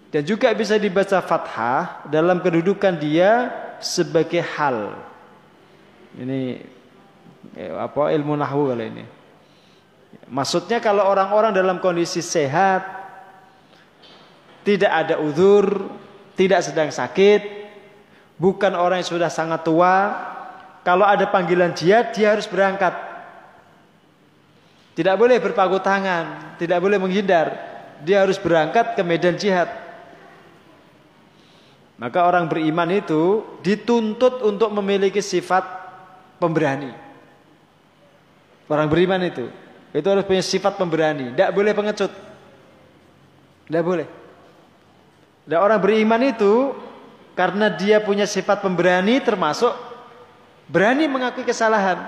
Dan 0.09 0.25
juga 0.25 0.49
bisa 0.57 0.81
dibaca 0.81 1.21
fathah 1.21 2.09
dalam 2.09 2.41
kedudukan 2.41 2.97
dia 2.97 3.53
sebagai 3.85 4.41
hal. 4.41 4.97
Ini 6.17 6.65
eh, 7.53 7.73
apa 7.77 8.17
ilmu 8.17 8.33
nahwu 8.33 8.73
kali 8.73 8.85
ini. 8.89 9.05
Maksudnya 10.33 10.81
kalau 10.81 11.05
orang-orang 11.05 11.53
dalam 11.53 11.77
kondisi 11.81 12.25
sehat, 12.25 12.85
tidak 14.65 14.93
ada 14.93 15.21
uzur, 15.21 15.89
tidak 16.37 16.65
sedang 16.65 16.89
sakit, 16.89 17.69
bukan 18.37 18.73
orang 18.77 19.01
yang 19.01 19.09
sudah 19.09 19.33
sangat 19.33 19.65
tua, 19.65 20.17
kalau 20.89 21.05
ada 21.05 21.29
panggilan 21.29 21.77
jihad 21.77 22.17
dia 22.17 22.33
harus 22.33 22.49
berangkat. 22.49 22.97
Tidak 24.97 25.13
boleh 25.21 25.37
berpaku 25.37 25.85
tangan, 25.85 26.57
tidak 26.57 26.81
boleh 26.81 26.97
menghindar. 26.97 27.53
Dia 28.01 28.25
harus 28.25 28.41
berangkat 28.41 28.97
ke 28.97 29.05
medan 29.05 29.37
jihad. 29.37 29.69
Maka 32.01 32.25
orang 32.25 32.49
beriman 32.49 32.89
itu 32.89 33.45
dituntut 33.61 34.41
untuk 34.41 34.73
memiliki 34.73 35.21
sifat 35.21 35.61
pemberani. 36.41 36.97
Orang 38.73 38.89
beriman 38.89 39.21
itu 39.29 39.45
itu 39.93 40.07
harus 40.09 40.25
punya 40.25 40.41
sifat 40.41 40.81
pemberani, 40.81 41.37
tidak 41.37 41.53
boleh 41.53 41.73
pengecut. 41.77 42.13
Tidak 43.69 43.85
boleh. 43.85 44.09
Dan 45.45 45.61
orang 45.61 45.85
beriman 45.85 46.33
itu 46.33 46.73
karena 47.37 47.69
dia 47.77 48.01
punya 48.01 48.25
sifat 48.25 48.65
pemberani 48.65 49.21
termasuk 49.21 49.88
Berani 50.69 51.09
mengakui 51.09 51.49
kesalahan. 51.49 52.05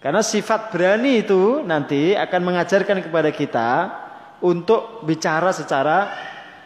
Karena 0.00 0.20
sifat 0.20 0.68
berani 0.72 1.24
itu 1.24 1.64
nanti 1.64 2.12
akan 2.12 2.40
mengajarkan 2.44 3.04
kepada 3.04 3.32
kita 3.32 3.68
untuk 4.44 5.04
bicara 5.04 5.52
secara 5.52 6.12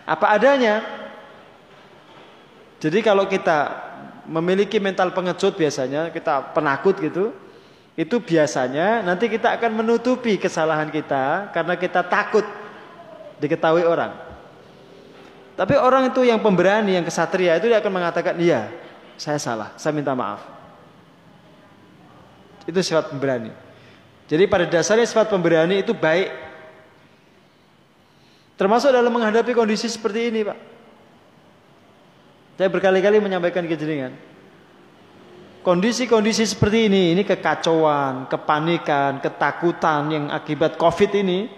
apa 0.03 0.27
adanya. 0.35 0.83
Jadi 2.79 2.99
kalau 3.03 3.27
kita 3.27 3.87
memiliki 4.27 4.79
mental 4.79 5.15
pengecut 5.15 5.55
biasanya, 5.55 6.11
kita 6.11 6.55
penakut 6.55 6.99
gitu, 6.99 7.31
itu 7.99 8.23
biasanya 8.23 9.03
nanti 9.03 9.27
kita 9.27 9.59
akan 9.59 9.83
menutupi 9.83 10.39
kesalahan 10.39 10.91
kita 10.91 11.51
karena 11.51 11.75
kita 11.75 12.07
takut 12.07 12.47
diketahui 13.43 13.83
orang. 13.83 14.15
Tapi 15.59 15.75
orang 15.75 16.15
itu 16.15 16.23
yang 16.23 16.39
pemberani, 16.39 16.95
yang 16.95 17.07
kesatria 17.07 17.59
itu 17.59 17.67
dia 17.67 17.83
akan 17.83 17.91
mengatakan, 17.91 18.39
iya 18.39 18.71
saya 19.19 19.37
salah, 19.43 19.75
saya 19.75 19.91
minta 19.91 20.15
maaf. 20.15 20.41
Itu 22.65 22.79
sifat 22.79 23.11
pemberani. 23.11 23.51
Jadi 24.31 24.45
pada 24.47 24.65
dasarnya 24.69 25.09
sifat 25.09 25.27
pemberani 25.27 25.83
itu 25.83 25.91
baik. 25.91 26.31
Termasuk 28.55 28.95
dalam 28.95 29.11
menghadapi 29.11 29.51
kondisi 29.55 29.91
seperti 29.91 30.31
ini, 30.31 30.47
Pak. 30.47 30.59
Saya 32.59 32.69
berkali-kali 32.71 33.23
menyampaikan 33.23 33.67
kejeningan. 33.67 34.15
Kondisi-kondisi 35.63 36.47
seperti 36.47 36.87
ini, 36.91 37.15
ini 37.15 37.23
kekacauan, 37.27 38.31
kepanikan, 38.31 39.19
ketakutan 39.19 40.11
yang 40.11 40.25
akibat 40.31 40.79
Covid 40.79 41.11
ini, 41.19 41.51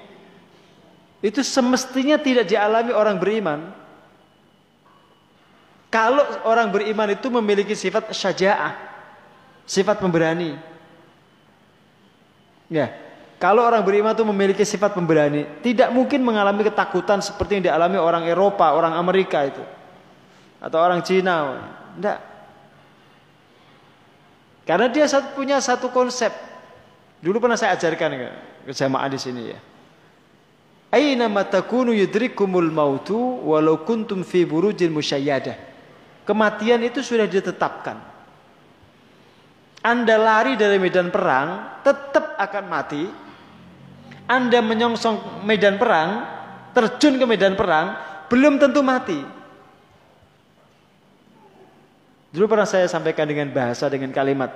itu 1.20 1.44
semestinya 1.44 2.16
tidak 2.16 2.48
dialami 2.48 2.92
orang 2.96 3.16
beriman. 3.20 3.60
Kalau 5.90 6.22
orang 6.46 6.70
beriman 6.70 7.10
itu 7.10 7.26
memiliki 7.34 7.74
sifat 7.74 8.14
syaja'ah, 8.14 8.78
sifat 9.66 9.98
pemberani. 9.98 10.54
Ya. 12.70 12.94
Kalau 13.42 13.66
orang 13.66 13.82
beriman 13.82 14.14
itu 14.14 14.22
memiliki 14.22 14.62
sifat 14.62 14.94
pemberani, 14.94 15.48
tidak 15.66 15.90
mungkin 15.90 16.22
mengalami 16.22 16.62
ketakutan 16.62 17.18
seperti 17.18 17.58
yang 17.58 17.64
dialami 17.72 17.98
orang 17.98 18.22
Eropa, 18.28 18.70
orang 18.70 18.94
Amerika 18.94 19.42
itu. 19.42 19.64
Atau 20.62 20.78
orang 20.78 21.02
Cina. 21.02 21.58
Tidak. 21.96 22.18
Karena 24.68 24.86
dia 24.92 25.08
punya 25.34 25.58
satu 25.58 25.90
konsep. 25.90 26.30
Dulu 27.18 27.42
pernah 27.42 27.58
saya 27.58 27.74
ajarkan 27.74 28.10
ke 28.68 28.72
jamaah 28.76 29.08
di 29.10 29.18
sini 29.18 29.42
ya. 29.50 29.58
Aina 30.92 31.26
matakunu 31.26 31.96
yudrikumul 31.96 32.70
mautu 32.70 33.18
walau 33.42 33.82
kuntum 33.82 34.20
fi 34.20 34.44
burujil 34.44 34.92
musyayyadah. 34.92 35.69
Kematian 36.30 36.86
itu 36.86 37.02
sudah 37.02 37.26
ditetapkan. 37.26 37.98
Anda 39.82 40.14
lari 40.14 40.54
dari 40.54 40.78
medan 40.78 41.10
perang, 41.10 41.82
tetap 41.82 42.38
akan 42.38 42.64
mati 42.70 43.02
anda 44.30 44.62
menyongsong 44.62 45.42
medan 45.42 45.74
perang, 45.74 46.22
terjun 46.70 47.18
ke 47.18 47.26
medan 47.26 47.58
perang, 47.58 47.98
belum 48.30 48.62
tentu 48.62 48.78
mati. 48.78 49.18
Dulu 52.30 52.46
pernah 52.46 52.62
saya 52.62 52.86
sampaikan 52.86 53.26
dengan 53.26 53.50
bahasa 53.50 53.90
dengan 53.90 54.14
kalimat 54.14 54.54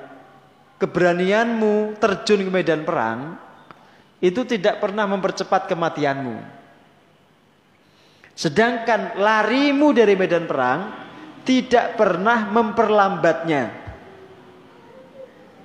keberanianmu 0.78 1.98
terjun 1.98 2.46
ke 2.46 2.50
medan 2.54 2.86
perang 2.86 3.34
itu 4.22 4.46
tidak 4.46 4.78
pernah 4.78 5.10
mempercepat 5.10 5.66
kematianmu. 5.66 6.38
Sedangkan 8.38 9.18
larimu 9.18 9.90
dari 9.90 10.14
medan 10.14 10.46
perang 10.46 11.03
tidak 11.44 11.94
pernah 12.00 12.48
memperlambatnya. 12.48 13.84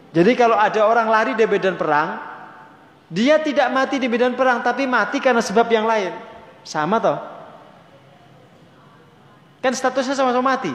Jadi 0.09 0.31
kalau 0.35 0.57
ada 0.59 0.83
orang 0.85 1.07
lari 1.07 1.31
dari 1.33 1.49
medan 1.49 1.79
perang, 1.79 2.19
dia 3.09 3.41
tidak 3.41 3.71
mati 3.73 3.97
di 3.97 4.05
medan 4.05 4.37
perang 4.37 4.61
tapi 4.61 4.85
mati 4.85 5.17
karena 5.17 5.41
sebab 5.41 5.65
yang 5.71 5.87
lain. 5.87 6.13
Sama 6.61 7.01
toh? 7.01 7.17
Kan 9.59 9.73
statusnya 9.75 10.15
sama-sama 10.15 10.55
mati. 10.55 10.71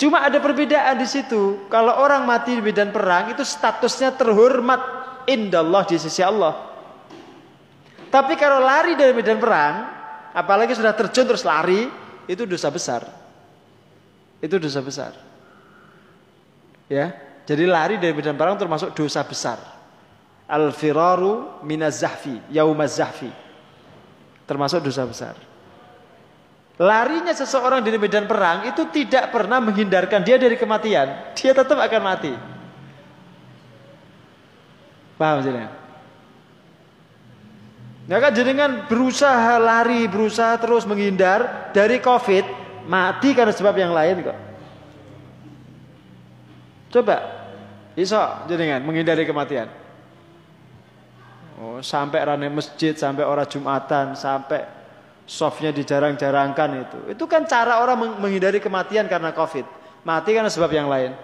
Cuma 0.00 0.24
ada 0.24 0.42
perbedaan 0.42 0.98
di 0.98 1.06
situ. 1.06 1.68
Kalau 1.70 1.94
orang 2.00 2.26
mati 2.26 2.58
di 2.58 2.62
medan 2.62 2.90
perang 2.90 3.30
itu 3.30 3.46
statusnya 3.46 4.16
terhormat 4.18 4.80
indallah 5.30 5.86
di 5.86 5.96
sisi 6.00 6.20
Allah. 6.24 6.72
Tapi 8.12 8.36
kalau 8.36 8.60
lari 8.60 8.92
dari 8.98 9.16
medan 9.16 9.40
perang, 9.40 9.88
apalagi 10.36 10.76
sudah 10.76 10.92
terjun 10.92 11.24
terus 11.24 11.46
lari, 11.46 11.88
itu 12.28 12.44
dosa 12.44 12.68
besar. 12.68 13.21
Itu 14.42 14.58
dosa 14.58 14.82
besar. 14.82 15.14
Ya, 16.90 17.14
jadi 17.46 17.64
lari 17.64 17.96
dari 17.96 18.10
medan 18.10 18.34
perang 18.34 18.58
termasuk 18.58 18.90
dosa 18.92 19.22
besar. 19.22 19.62
Al-firaru 20.50 21.62
minaz 21.62 22.02
zahfi, 22.02 22.42
yaumaz 22.50 22.98
zahfi. 22.98 23.30
Termasuk 24.44 24.82
dosa 24.82 25.06
besar. 25.06 25.34
Larinya 26.82 27.30
seseorang 27.30 27.80
dari 27.80 27.96
medan 27.96 28.26
perang 28.26 28.66
itu 28.66 28.82
tidak 28.90 29.30
pernah 29.30 29.62
menghindarkan 29.62 30.26
dia 30.26 30.36
dari 30.36 30.58
kematian. 30.58 31.32
Dia 31.38 31.54
tetap 31.54 31.78
akan 31.78 32.02
mati. 32.02 32.34
Paham 35.14 35.38
jenengan? 35.46 35.72
Ya 38.10 38.18
kan 38.18 38.32
jenengan 38.34 38.70
berusaha 38.90 39.62
lari, 39.62 40.10
berusaha 40.10 40.58
terus 40.58 40.82
menghindar 40.82 41.70
dari 41.70 42.02
Covid, 42.02 42.42
mati 42.86 43.34
karena 43.36 43.54
sebab 43.54 43.74
yang 43.76 43.92
lain 43.94 44.26
kok. 44.26 44.38
Coba, 46.92 47.16
iso 47.96 48.20
jenengan 48.46 48.84
menghindari 48.84 49.24
kematian. 49.24 49.68
Oh, 51.62 51.78
sampai 51.80 52.20
rane 52.26 52.50
masjid, 52.50 52.92
sampai 52.92 53.22
orang 53.22 53.46
Jumatan, 53.46 54.18
sampai 54.18 54.66
softnya 55.24 55.70
dijarang-jarangkan 55.70 56.70
itu. 56.82 56.98
Itu 57.14 57.24
kan 57.30 57.46
cara 57.46 57.78
orang 57.80 58.18
menghindari 58.18 58.58
kematian 58.58 59.06
karena 59.06 59.30
Covid. 59.30 59.64
Mati 60.02 60.34
karena 60.34 60.50
sebab 60.50 60.70
yang 60.74 60.90
lain. 60.90 61.14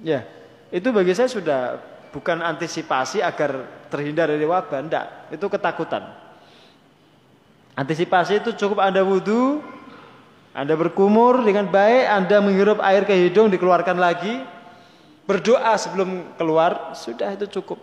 Ya, 0.00 0.24
itu 0.72 0.88
bagi 0.94 1.12
saya 1.12 1.28
sudah 1.28 1.76
bukan 2.14 2.40
antisipasi 2.40 3.20
agar 3.20 3.66
terhindar 3.90 4.30
dari 4.30 4.46
wabah, 4.46 4.80
enggak. 4.80 5.06
Itu 5.34 5.50
ketakutan. 5.50 6.29
Antisipasi 7.80 8.44
itu 8.44 8.52
cukup 8.60 8.76
Anda 8.84 9.00
wudhu, 9.00 9.64
Anda 10.52 10.76
berkumur 10.76 11.40
dengan 11.40 11.64
baik, 11.64 12.04
Anda 12.12 12.36
menghirup 12.44 12.76
air 12.84 13.08
ke 13.08 13.16
hidung, 13.16 13.48
dikeluarkan 13.48 13.96
lagi, 13.96 14.44
berdoa 15.24 15.72
sebelum 15.80 16.36
keluar 16.36 16.92
sudah 16.92 17.32
itu 17.32 17.48
cukup. 17.48 17.80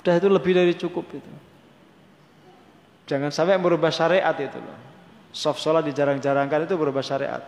Sudah 0.00 0.14
itu 0.16 0.28
lebih 0.32 0.56
dari 0.56 0.72
cukup 0.72 1.04
itu. 1.12 1.32
Jangan 3.12 3.28
sampai 3.28 3.60
merubah 3.60 3.92
syariat 3.92 4.32
itu 4.40 4.56
loh. 4.56 4.78
Soft 5.28 5.60
sholat 5.60 5.84
dijarang-jarangkan 5.84 6.64
itu 6.64 6.80
berubah 6.80 7.04
syariat. 7.04 7.44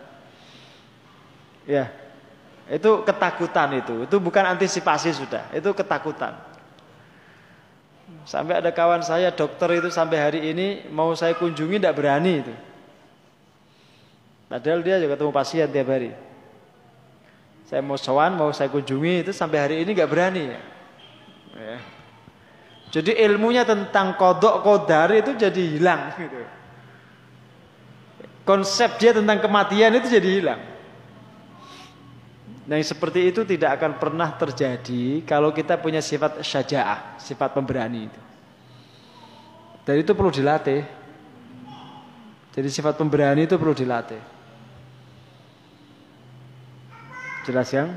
Ya 1.65 1.89
itu 2.69 3.01
ketakutan 3.09 3.81
itu. 3.81 4.05
Itu 4.05 4.21
bukan 4.21 4.45
antisipasi 4.45 5.17
sudah 5.17 5.49
itu 5.57 5.73
ketakutan 5.73 6.50
sampai 8.25 8.61
ada 8.61 8.71
kawan 8.75 9.05
saya 9.05 9.33
dokter 9.33 9.81
itu 9.81 9.89
sampai 9.89 10.19
hari 10.19 10.41
ini 10.53 10.89
mau 10.93 11.13
saya 11.17 11.37
kunjungi 11.37 11.81
tidak 11.81 11.97
berani 11.97 12.33
itu 12.45 12.55
padahal 14.51 14.81
dia 14.83 14.99
juga 14.99 15.15
ketemu 15.17 15.33
pasien 15.33 15.69
tiap 15.71 15.89
hari 15.89 16.13
saya 17.71 17.87
mau 17.87 17.95
sowan, 17.95 18.35
mau 18.35 18.51
saya 18.51 18.67
kunjungi 18.67 19.23
itu 19.23 19.31
sampai 19.31 19.63
hari 19.63 19.77
ini 19.87 19.95
nggak 19.95 20.11
berani. 20.11 20.51
Ya. 20.51 21.79
Jadi 22.91 23.15
ilmunya 23.15 23.63
tentang 23.63 24.19
kodok 24.19 24.67
kodar 24.67 25.15
itu 25.15 25.39
jadi 25.39 25.79
hilang. 25.79 26.11
Gitu. 26.19 26.43
Konsep 28.43 28.99
dia 28.99 29.15
tentang 29.15 29.39
kematian 29.39 29.95
itu 29.95 30.11
jadi 30.11 30.31
hilang. 30.43 30.61
Nah 32.71 32.79
yang 32.79 32.87
seperti 32.87 33.35
itu 33.35 33.43
tidak 33.43 33.83
akan 33.83 33.99
pernah 33.99 34.31
terjadi 34.39 35.27
kalau 35.27 35.51
kita 35.51 35.75
punya 35.75 35.99
sifat 35.99 36.39
syaja'ah, 36.39 37.19
sifat 37.19 37.51
pemberani 37.51 38.07
itu. 38.07 38.21
Dan 39.83 39.99
itu 39.99 40.15
perlu 40.15 40.31
dilatih. 40.31 40.87
Jadi 42.55 42.69
sifat 42.71 42.95
pemberani 42.95 43.51
itu 43.51 43.59
perlu 43.59 43.75
dilatih. 43.75 44.23
Jelas 47.43 47.67
yang? 47.75 47.91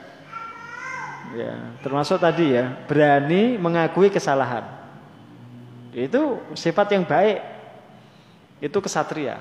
Ya, 1.37 1.53
termasuk 1.85 2.17
tadi 2.17 2.57
ya, 2.57 2.73
berani 2.89 3.61
mengakui 3.61 4.09
kesalahan. 4.09 4.65
Itu 5.93 6.41
sifat 6.57 6.97
yang 6.97 7.05
baik. 7.05 7.45
Itu 8.57 8.81
kesatria. 8.81 9.37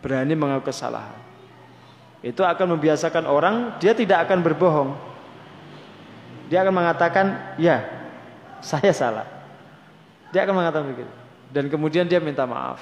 Berani 0.00 0.32
mengakui 0.32 0.72
kesalahan. 0.72 1.21
Itu 2.22 2.46
akan 2.46 2.78
membiasakan 2.78 3.26
orang, 3.26 3.76
dia 3.82 3.92
tidak 3.98 4.30
akan 4.30 4.46
berbohong. 4.46 4.94
Dia 6.46 6.62
akan 6.62 6.74
mengatakan, 6.74 7.26
"Ya, 7.58 7.82
saya 8.62 8.94
salah." 8.94 9.26
Dia 10.30 10.46
akan 10.46 10.54
mengatakan 10.54 10.86
begitu. 10.88 11.12
Dan 11.52 11.68
kemudian 11.68 12.08
dia 12.08 12.22
minta 12.22 12.48
maaf. 12.48 12.80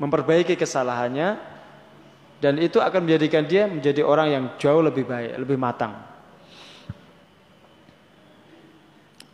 Memperbaiki 0.00 0.58
kesalahannya 0.58 1.38
dan 2.42 2.58
itu 2.58 2.78
akan 2.78 3.06
menjadikan 3.06 3.46
dia 3.46 3.66
menjadi 3.66 4.02
orang 4.02 4.28
yang 4.30 4.44
jauh 4.58 4.82
lebih 4.82 5.06
baik, 5.06 5.38
lebih 5.42 5.58
matang. 5.58 5.94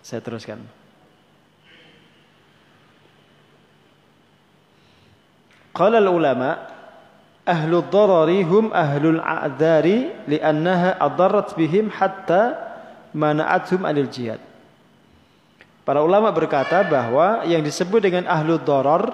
Saya 0.05 0.21
teruskan. 0.21 0.61
Qala 5.73 6.01
ulama 6.01 6.74
ahlu 7.45 7.85
dharari 7.93 8.41
hum 8.41 8.73
ahlul 8.73 9.21
a'dhari 9.21 10.13
li'annaha 10.29 10.97
adarrat 10.97 11.53
bihim 11.55 11.93
hatta 11.93 12.57
mana'athum 13.13 13.85
anil 13.85 14.09
jihad. 14.09 14.41
Para 15.85 16.01
ulama 16.01 16.33
berkata 16.33 16.81
bahwa 16.81 17.45
yang 17.45 17.61
disebut 17.61 18.01
dengan 18.01 18.25
ahlu 18.25 18.57
dharar 18.57 19.13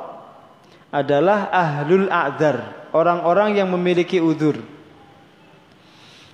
adalah 0.94 1.50
ahlul 1.50 2.06
a'dhar, 2.06 2.90
orang-orang 2.94 3.58
yang 3.58 3.66
memiliki 3.66 4.22
udur. 4.22 4.62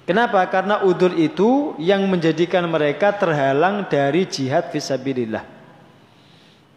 Kenapa? 0.06 0.38
Karena 0.46 0.86
udur 0.86 1.10
itu 1.18 1.74
yang 1.82 2.06
menjadikan 2.06 2.62
mereka 2.70 3.10
terhalang 3.16 3.90
dari 3.90 4.22
jihad 4.28 4.70
visabilillah. 4.70 5.42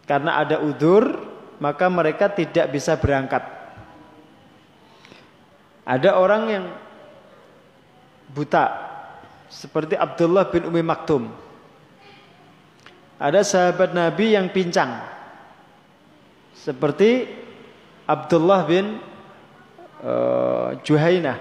Karena 0.08 0.42
ada 0.42 0.58
udur, 0.58 1.30
maka 1.62 1.86
mereka 1.86 2.26
tidak 2.26 2.74
bisa 2.74 2.98
berangkat. 2.98 3.59
Ada 5.84 6.16
orang 6.16 6.42
yang 6.48 6.64
buta, 8.30 8.64
seperti 9.50 9.98
Abdullah 9.98 10.46
bin 10.48 10.68
Umi 10.68 10.82
Maktum. 10.84 11.30
Ada 13.20 13.44
sahabat 13.44 13.92
Nabi 13.92 14.32
yang 14.32 14.48
pincang, 14.48 15.04
seperti 16.56 17.28
Abdullah 18.08 18.64
bin 18.64 18.96
uh, 20.00 20.72
Juhainah. 20.80 21.36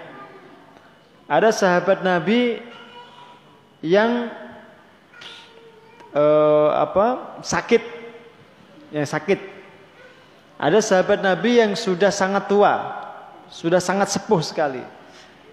Ada 1.29 1.55
sahabat 1.55 2.03
Nabi 2.03 2.59
yang 3.79 4.27
uh, 6.11 6.69
apa 6.75 7.39
sakit 7.39 7.83
yang 8.91 9.07
sakit 9.07 9.39
ada 10.59 10.83
sahabat 10.83 11.23
Nabi 11.23 11.63
yang 11.63 11.71
sudah 11.79 12.11
sangat 12.11 12.51
tua 12.51 12.73
sudah 13.49 13.81
sangat 13.81 14.13
sepuh 14.13 14.41
sekali. 14.41 14.81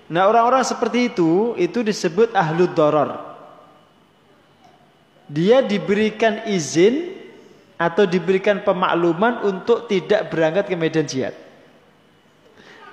Nah 0.07 0.31
orang-orang 0.31 0.63
seperti 0.63 1.11
itu 1.11 1.57
itu 1.59 1.83
disebut 1.83 2.31
ahlu 2.37 2.71
doror. 2.71 3.19
Dia 5.27 5.59
diberikan 5.59 6.47
izin 6.47 7.19
atau 7.75 8.07
diberikan 8.07 8.63
pemakluman 8.63 9.43
untuk 9.43 9.91
tidak 9.91 10.31
berangkat 10.31 10.71
ke 10.71 10.77
medan 10.79 11.05
jihad. 11.05 11.35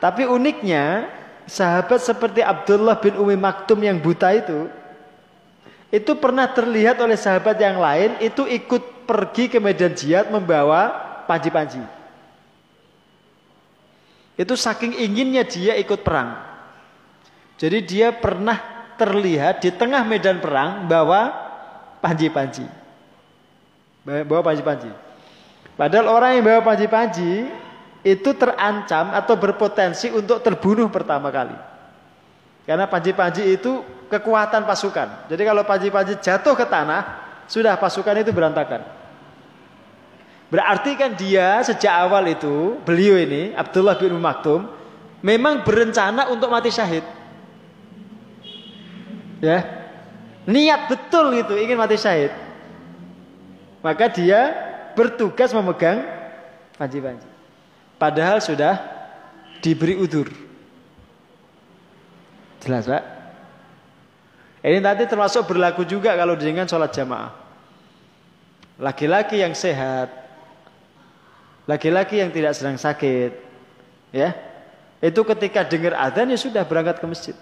Tapi 0.02 0.28
uniknya 0.28 1.08
sahabat 1.46 2.02
seperti 2.02 2.42
Abdullah 2.42 2.98
bin 3.00 3.16
Umi 3.16 3.38
Maktum 3.38 3.80
yang 3.86 4.02
buta 4.02 4.34
itu 4.34 4.68
itu 5.94 6.18
pernah 6.18 6.50
terlihat 6.50 6.98
oleh 6.98 7.14
sahabat 7.14 7.54
yang 7.62 7.78
lain 7.78 8.18
itu 8.18 8.50
ikut 8.50 9.06
pergi 9.06 9.46
ke 9.46 9.62
medan 9.62 9.94
jihad 9.94 10.34
membawa 10.34 10.90
panji-panji. 11.30 12.03
Itu 14.44 14.60
saking 14.60 15.00
inginnya 15.00 15.48
dia 15.48 15.80
ikut 15.80 16.04
perang. 16.04 16.36
Jadi 17.56 17.80
dia 17.88 18.12
pernah 18.12 18.60
terlihat 19.00 19.64
di 19.64 19.72
tengah 19.72 20.04
medan 20.04 20.44
perang 20.44 20.84
bawa 20.84 21.32
panji-panji. 22.04 22.68
Bawa 24.04 24.44
panji-panji. 24.44 24.92
Padahal 25.80 26.12
orang 26.12 26.32
yang 26.36 26.44
bawa 26.44 26.60
panji-panji 26.60 27.48
itu 28.04 28.30
terancam 28.36 29.16
atau 29.16 29.40
berpotensi 29.40 30.12
untuk 30.12 30.44
terbunuh 30.44 30.92
pertama 30.92 31.32
kali. 31.32 31.56
Karena 32.68 32.84
panji-panji 32.84 33.48
itu 33.48 33.80
kekuatan 34.12 34.68
pasukan. 34.68 35.32
Jadi 35.32 35.40
kalau 35.48 35.64
panji-panji 35.64 36.20
jatuh 36.20 36.52
ke 36.52 36.68
tanah, 36.68 37.02
sudah 37.48 37.80
pasukan 37.80 38.20
itu 38.20 38.36
berantakan. 38.36 38.84
Berarti 40.54 40.94
kan 40.94 41.18
dia 41.18 41.66
sejak 41.66 41.90
awal 41.90 42.30
itu, 42.30 42.78
beliau 42.86 43.18
ini, 43.18 43.58
Abdullah 43.58 43.98
bin 43.98 44.14
Maktum, 44.22 44.70
memang 45.26 45.66
berencana 45.66 46.30
untuk 46.30 46.54
mati 46.54 46.70
syahid. 46.70 47.02
Ya, 49.42 49.66
niat 50.46 50.94
betul 50.94 51.34
itu 51.42 51.58
ingin 51.58 51.74
mati 51.74 51.98
syahid. 51.98 52.30
Maka 53.82 54.14
dia 54.14 54.54
bertugas 54.94 55.50
memegang 55.58 56.06
panji-panji. 56.78 57.26
Padahal 57.98 58.38
sudah 58.38 58.78
diberi 59.58 59.98
udur. 59.98 60.30
Jelas 62.62 62.86
Pak? 62.86 63.04
Ini 64.62 64.80
nanti 64.80 65.10
termasuk 65.10 65.50
berlaku 65.50 65.82
juga 65.82 66.14
kalau 66.14 66.38
dengan 66.38 66.70
sholat 66.70 66.94
jamaah. 66.94 67.34
Laki-laki 68.80 69.44
yang 69.44 69.52
sehat, 69.58 70.23
laki-laki 71.70 72.20
yang 72.20 72.32
tidak 72.32 72.54
sedang 72.56 72.76
sakit, 72.76 73.32
ya, 74.12 74.36
itu 75.04 75.22
ketika 75.36 75.64
dengar 75.68 76.00
adzan 76.00 76.32
ya 76.32 76.40
sudah 76.40 76.64
berangkat 76.64 77.00
ke 77.00 77.06
masjid. 77.08 77.36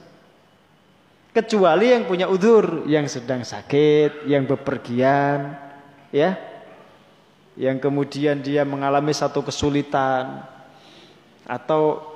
Kecuali 1.32 1.96
yang 1.96 2.04
punya 2.06 2.28
udur, 2.28 2.84
yang 2.86 3.08
sedang 3.08 3.48
sakit, 3.48 4.28
yang 4.28 4.44
bepergian, 4.44 5.56
ya, 6.12 6.36
yang 7.56 7.80
kemudian 7.80 8.44
dia 8.44 8.68
mengalami 8.68 9.16
satu 9.16 9.40
kesulitan, 9.40 10.44
atau 11.52 12.16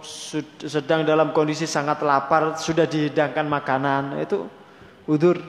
sedang 0.63 1.04
dalam 1.04 1.34
kondisi 1.34 1.65
sangat 1.65 2.06
lapar 2.06 2.56
sudah 2.56 2.86
dihidangkan 2.86 3.44
makanan 3.50 4.22
itu 4.22 4.46
udur 5.10 5.41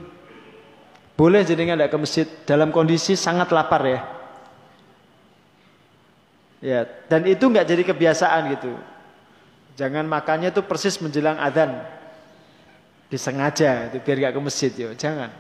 boleh 1.15 1.45
jadi 1.45 1.61
nggak 1.61 1.93
ke 1.93 1.99
masjid 2.01 2.27
dalam 2.49 2.73
kondisi 2.73 3.15
sangat 3.15 3.53
lapar 3.53 3.83
ya 3.85 4.01
ya 6.61 6.89
dan 7.11 7.25
itu 7.29 7.45
nggak 7.47 7.67
jadi 7.67 7.83
kebiasaan 7.85 8.43
gitu 8.57 8.73
jangan 9.77 10.09
makannya 10.09 10.51
itu 10.51 10.63
persis 10.65 10.97
menjelang 11.01 11.37
adzan 11.37 11.85
disengaja 13.13 13.93
itu 13.93 14.03
biar 14.03 14.17
nggak 14.27 14.35
ke 14.35 14.41
masjid 14.41 14.73
yo 14.75 14.91
jangan 14.97 15.31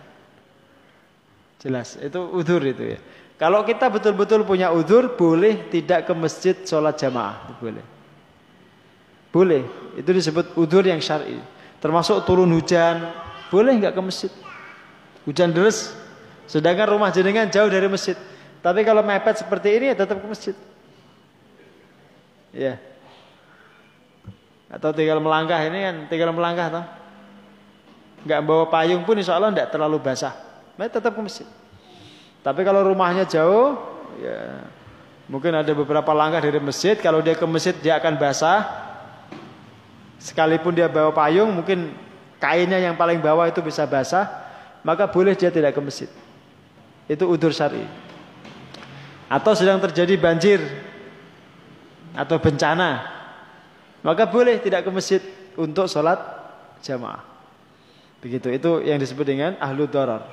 jelas 1.60 1.96
itu 1.98 2.20
udur 2.20 2.60
itu 2.62 2.96
ya 2.96 2.98
kalau 3.36 3.64
kita 3.64 3.92
betul-betul 3.92 4.44
punya 4.48 4.72
udur 4.72 5.16
boleh 5.16 5.68
tidak 5.72 6.08
ke 6.08 6.12
masjid 6.16 6.56
sholat 6.64 6.96
jamaah 6.96 7.56
boleh 7.60 7.96
boleh. 9.36 9.68
Itu 10.00 10.16
disebut 10.16 10.56
udur 10.56 10.80
yang 10.80 11.04
syar'i. 11.04 11.36
Termasuk 11.76 12.24
turun 12.24 12.48
hujan, 12.56 13.12
boleh 13.52 13.76
nggak 13.76 13.92
ke 13.92 14.00
masjid? 14.00 14.32
Hujan 15.28 15.52
deras, 15.52 15.92
sedangkan 16.48 16.96
rumah 16.96 17.12
jenengan 17.12 17.44
jauh 17.52 17.68
dari 17.68 17.84
masjid. 17.84 18.16
Tapi 18.64 18.80
kalau 18.80 19.04
mepet 19.04 19.44
seperti 19.44 19.76
ini 19.76 19.92
ya 19.92 19.94
tetap 20.00 20.16
ke 20.16 20.26
masjid. 20.26 20.56
Ya. 22.56 22.80
Atau 24.72 24.96
tinggal 24.96 25.20
melangkah 25.20 25.60
ini 25.60 25.78
kan 25.84 25.96
tinggal 26.08 26.32
melangkah 26.32 26.72
toh. 26.72 26.86
Nggak 28.24 28.40
bawa 28.42 28.64
payung 28.72 29.04
pun 29.04 29.20
insya 29.20 29.36
Allah 29.36 29.52
nggak 29.52 29.68
terlalu 29.70 30.00
basah. 30.00 30.32
Mereka 30.80 30.98
tetap 30.98 31.12
ke 31.12 31.20
masjid. 31.20 31.46
Tapi 32.40 32.64
kalau 32.64 32.82
rumahnya 32.82 33.28
jauh, 33.28 33.76
ya 34.18 34.66
mungkin 35.28 35.52
ada 35.54 35.70
beberapa 35.70 36.10
langkah 36.16 36.40
dari 36.40 36.58
masjid. 36.58 36.96
Kalau 36.96 37.20
dia 37.20 37.36
ke 37.36 37.46
masjid 37.46 37.76
dia 37.76 38.00
akan 38.00 38.16
basah. 38.16 38.88
Sekalipun 40.16 40.72
dia 40.72 40.88
bawa 40.88 41.12
payung, 41.12 41.52
mungkin 41.52 41.92
kainnya 42.40 42.80
yang 42.80 42.96
paling 42.96 43.20
bawah 43.20 43.46
itu 43.46 43.60
bisa 43.60 43.84
basah, 43.84 44.26
maka 44.80 45.06
boleh 45.06 45.36
dia 45.36 45.52
tidak 45.52 45.76
ke 45.76 45.80
masjid. 45.84 46.10
Itu 47.06 47.30
udur 47.30 47.52
syari. 47.54 47.84
Atau 49.30 49.54
sedang 49.54 49.78
terjadi 49.78 50.18
banjir 50.18 50.58
atau 52.16 52.40
bencana, 52.40 53.04
maka 54.00 54.24
boleh 54.24 54.56
tidak 54.58 54.88
ke 54.88 54.90
masjid 54.90 55.22
untuk 55.54 55.86
sholat 55.86 56.18
jamaah. 56.80 57.22
Begitu, 58.24 58.48
itu 58.50 58.70
yang 58.82 58.96
disebut 58.96 59.22
dengan 59.28 59.54
ahlu 59.60 59.84
darar. 59.86 60.24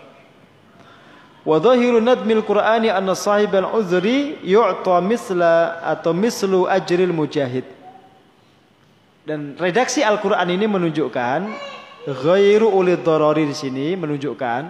Wa 1.43 1.59
dhahiru 1.59 1.99
nadmil 1.99 2.41
Qur'ani 2.47 2.87
anna 2.87 3.13
sahibal 3.13 3.67
uzri 3.75 4.39
yu'ta 4.47 5.03
misla 5.03 5.83
atau 5.83 6.15
mislu 6.15 6.65
ajril 6.71 7.11
mujahid. 7.11 7.67
Dan 9.27 9.59
redaksi 9.59 10.03
Al-Qur'an 10.03 10.47
ini 10.47 10.67
menunjukkan 10.67 11.39
ghairu 12.03 12.67
ulid 12.67 13.03
darari 13.07 13.47
di 13.47 13.55
sini 13.55 13.95
menunjukkan 13.95 14.61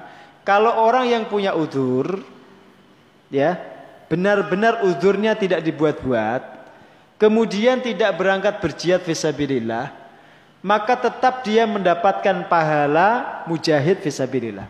kalau 0.45 0.85
orang 0.85 1.09
yang 1.09 1.23
punya 1.25 1.57
udur 1.57 2.21
ya, 3.33 3.57
benar-benar 4.11 4.85
udurnya 4.85 5.33
tidak 5.33 5.65
dibuat-buat, 5.65 6.52
kemudian 7.23 7.79
tidak 7.79 8.19
berangkat 8.19 8.59
berjihad 8.59 8.99
fisabilillah, 9.07 9.95
maka 10.59 10.99
tetap 10.99 11.39
dia 11.47 11.63
mendapatkan 11.63 12.51
pahala 12.51 13.39
mujahid 13.47 14.03
fisabilillah. 14.03 14.67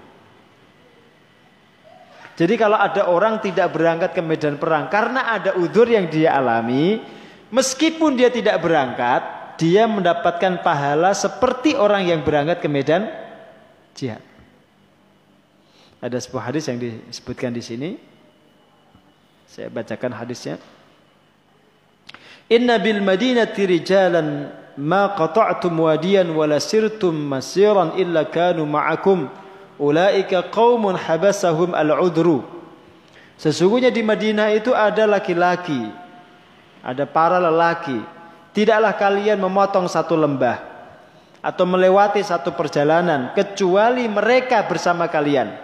Jadi 2.38 2.54
kalau 2.54 2.78
ada 2.78 3.10
orang 3.10 3.42
tidak 3.42 3.74
berangkat 3.74 4.14
ke 4.14 4.22
medan 4.22 4.62
perang 4.62 4.86
karena 4.86 5.34
ada 5.34 5.58
udur 5.58 5.90
yang 5.90 6.06
dia 6.14 6.38
alami, 6.38 7.02
meskipun 7.50 8.14
dia 8.14 8.30
tidak 8.30 8.62
berangkat, 8.62 9.22
dia 9.58 9.90
mendapatkan 9.90 10.62
pahala 10.62 11.14
seperti 11.18 11.74
orang 11.74 12.06
yang 12.06 12.22
berangkat 12.22 12.62
ke 12.62 12.70
medan 12.70 13.10
jihad. 13.98 14.22
Ada 16.02 16.22
sebuah 16.22 16.54
hadis 16.54 16.70
yang 16.70 16.78
disebutkan 16.78 17.50
di 17.50 17.66
sini. 17.66 17.90
Saya 19.50 19.70
bacakan 19.74 20.14
hadisnya. 20.18 20.58
Inna 22.52 22.80
bil 22.82 23.00
madinati 23.00 23.64
rijalan 23.64 24.52
ma 24.80 25.14
qata'tum 25.16 25.76
wadiyan 25.76 26.32
wala 26.34 26.60
sirtum 26.60 27.16
masiran 27.16 27.96
illa 27.96 28.28
kanu 28.28 28.68
ma'akum 28.68 29.30
ulaika 29.80 30.52
qaumun 30.52 31.00
habasahum 31.00 31.72
al-udru. 31.72 32.44
Sesungguhnya 33.40 33.90
di 33.90 34.06
Madinah 34.06 34.54
itu 34.56 34.72
ada 34.72 35.10
laki-laki, 35.10 35.90
ada 36.86 37.04
para 37.04 37.42
lelaki 37.42 38.14
Tidaklah 38.54 38.94
kalian 38.94 39.42
memotong 39.42 39.90
satu 39.90 40.14
lembah 40.14 40.62
atau 41.42 41.66
melewati 41.66 42.22
satu 42.22 42.54
perjalanan 42.54 43.34
kecuali 43.34 44.06
mereka 44.06 44.62
bersama 44.70 45.10
kalian. 45.10 45.58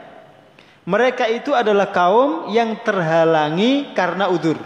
Mereka 0.89 1.30
itu 1.30 1.54
adalah 1.54 1.94
kaum 1.94 2.50
yang 2.50 2.82
terhalangi 2.82 3.94
karena 3.94 4.26
udur. 4.26 4.58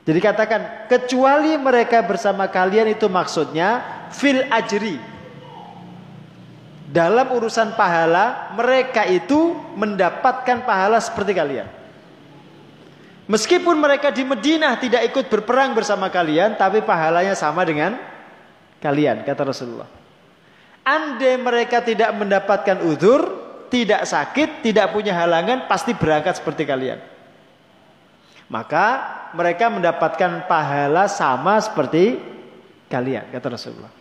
Jadi 0.00 0.18
katakan 0.18 0.88
kecuali 0.88 1.54
mereka 1.60 2.00
bersama 2.00 2.48
kalian 2.48 2.88
itu 2.96 3.06
maksudnya 3.06 3.84
fil 4.10 4.42
ajri. 4.48 4.96
Dalam 6.90 7.30
urusan 7.30 7.78
pahala 7.78 8.50
mereka 8.58 9.06
itu 9.06 9.54
mendapatkan 9.78 10.66
pahala 10.66 10.98
seperti 10.98 11.32
kalian. 11.36 11.68
Meskipun 13.30 13.78
mereka 13.78 14.10
di 14.10 14.26
Madinah 14.26 14.74
tidak 14.82 15.06
ikut 15.06 15.30
berperang 15.30 15.70
bersama 15.70 16.10
kalian, 16.10 16.58
tapi 16.58 16.82
pahalanya 16.82 17.38
sama 17.38 17.62
dengan 17.62 17.94
kalian, 18.82 19.22
kata 19.22 19.46
Rasulullah. 19.46 19.86
Andai 20.82 21.38
mereka 21.38 21.78
tidak 21.78 22.10
mendapatkan 22.10 22.82
udur, 22.82 23.20
tidak 23.70 24.02
sakit, 24.02 24.66
tidak 24.66 24.90
punya 24.90 25.14
halangan, 25.14 25.70
pasti 25.70 25.94
berangkat 25.94 26.42
seperti 26.42 26.66
kalian. 26.66 26.98
Maka 28.50 28.86
mereka 29.30 29.70
mendapatkan 29.70 30.50
pahala 30.50 31.06
sama 31.06 31.54
seperti 31.62 32.18
kalian, 32.90 33.30
kata 33.30 33.54
Rasulullah. 33.54 33.94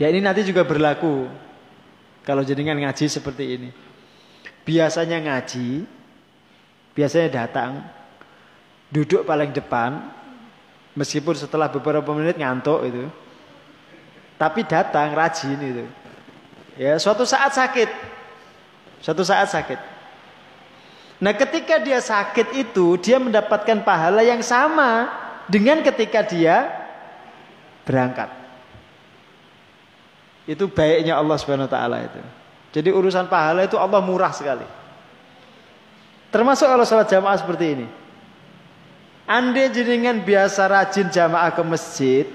Dia 0.00 0.08
ini 0.08 0.24
nanti 0.24 0.48
juga 0.48 0.64
berlaku 0.64 1.28
kalau 2.24 2.40
jenengan 2.40 2.80
ngaji 2.80 3.04
seperti 3.04 3.44
ini. 3.60 3.70
Biasanya 4.64 5.20
ngaji, 5.20 5.84
biasanya 6.96 7.44
datang, 7.44 7.84
duduk 8.88 9.28
paling 9.28 9.52
depan, 9.52 10.00
meskipun 10.96 11.36
setelah 11.36 11.68
beberapa 11.68 12.16
menit 12.16 12.40
ngantuk 12.40 12.80
itu. 12.88 13.04
Tapi 14.40 14.64
datang 14.64 15.12
rajin 15.12 15.60
itu. 15.60 15.86
Ya, 16.80 16.96
suatu 16.96 17.28
saat 17.28 17.54
sakit. 17.54 17.86
Suatu 19.04 19.20
saat 19.22 19.46
sakit. 19.52 19.93
Nah, 21.24 21.32
ketika 21.32 21.80
dia 21.80 22.04
sakit 22.04 22.52
itu, 22.52 23.00
dia 23.00 23.16
mendapatkan 23.16 23.80
pahala 23.80 24.20
yang 24.20 24.44
sama 24.44 25.08
dengan 25.48 25.80
ketika 25.80 26.20
dia 26.20 26.68
berangkat. 27.88 28.28
Itu 30.44 30.68
baiknya 30.68 31.16
Allah 31.16 31.40
Subhanahu 31.40 31.64
wa 31.64 31.72
taala 31.72 32.04
itu. 32.04 32.20
Jadi 32.76 32.92
urusan 32.92 33.24
pahala 33.24 33.64
itu 33.64 33.80
Allah 33.80 34.04
murah 34.04 34.36
sekali. 34.36 34.68
Termasuk 36.28 36.68
kalau 36.68 36.84
sholat 36.84 37.08
jamaah 37.08 37.40
seperti 37.40 37.72
ini. 37.72 37.86
Anda 39.24 39.72
jenengan 39.72 40.20
biasa 40.20 40.68
rajin 40.68 41.08
jamaah 41.08 41.56
ke 41.56 41.62
masjid, 41.64 42.28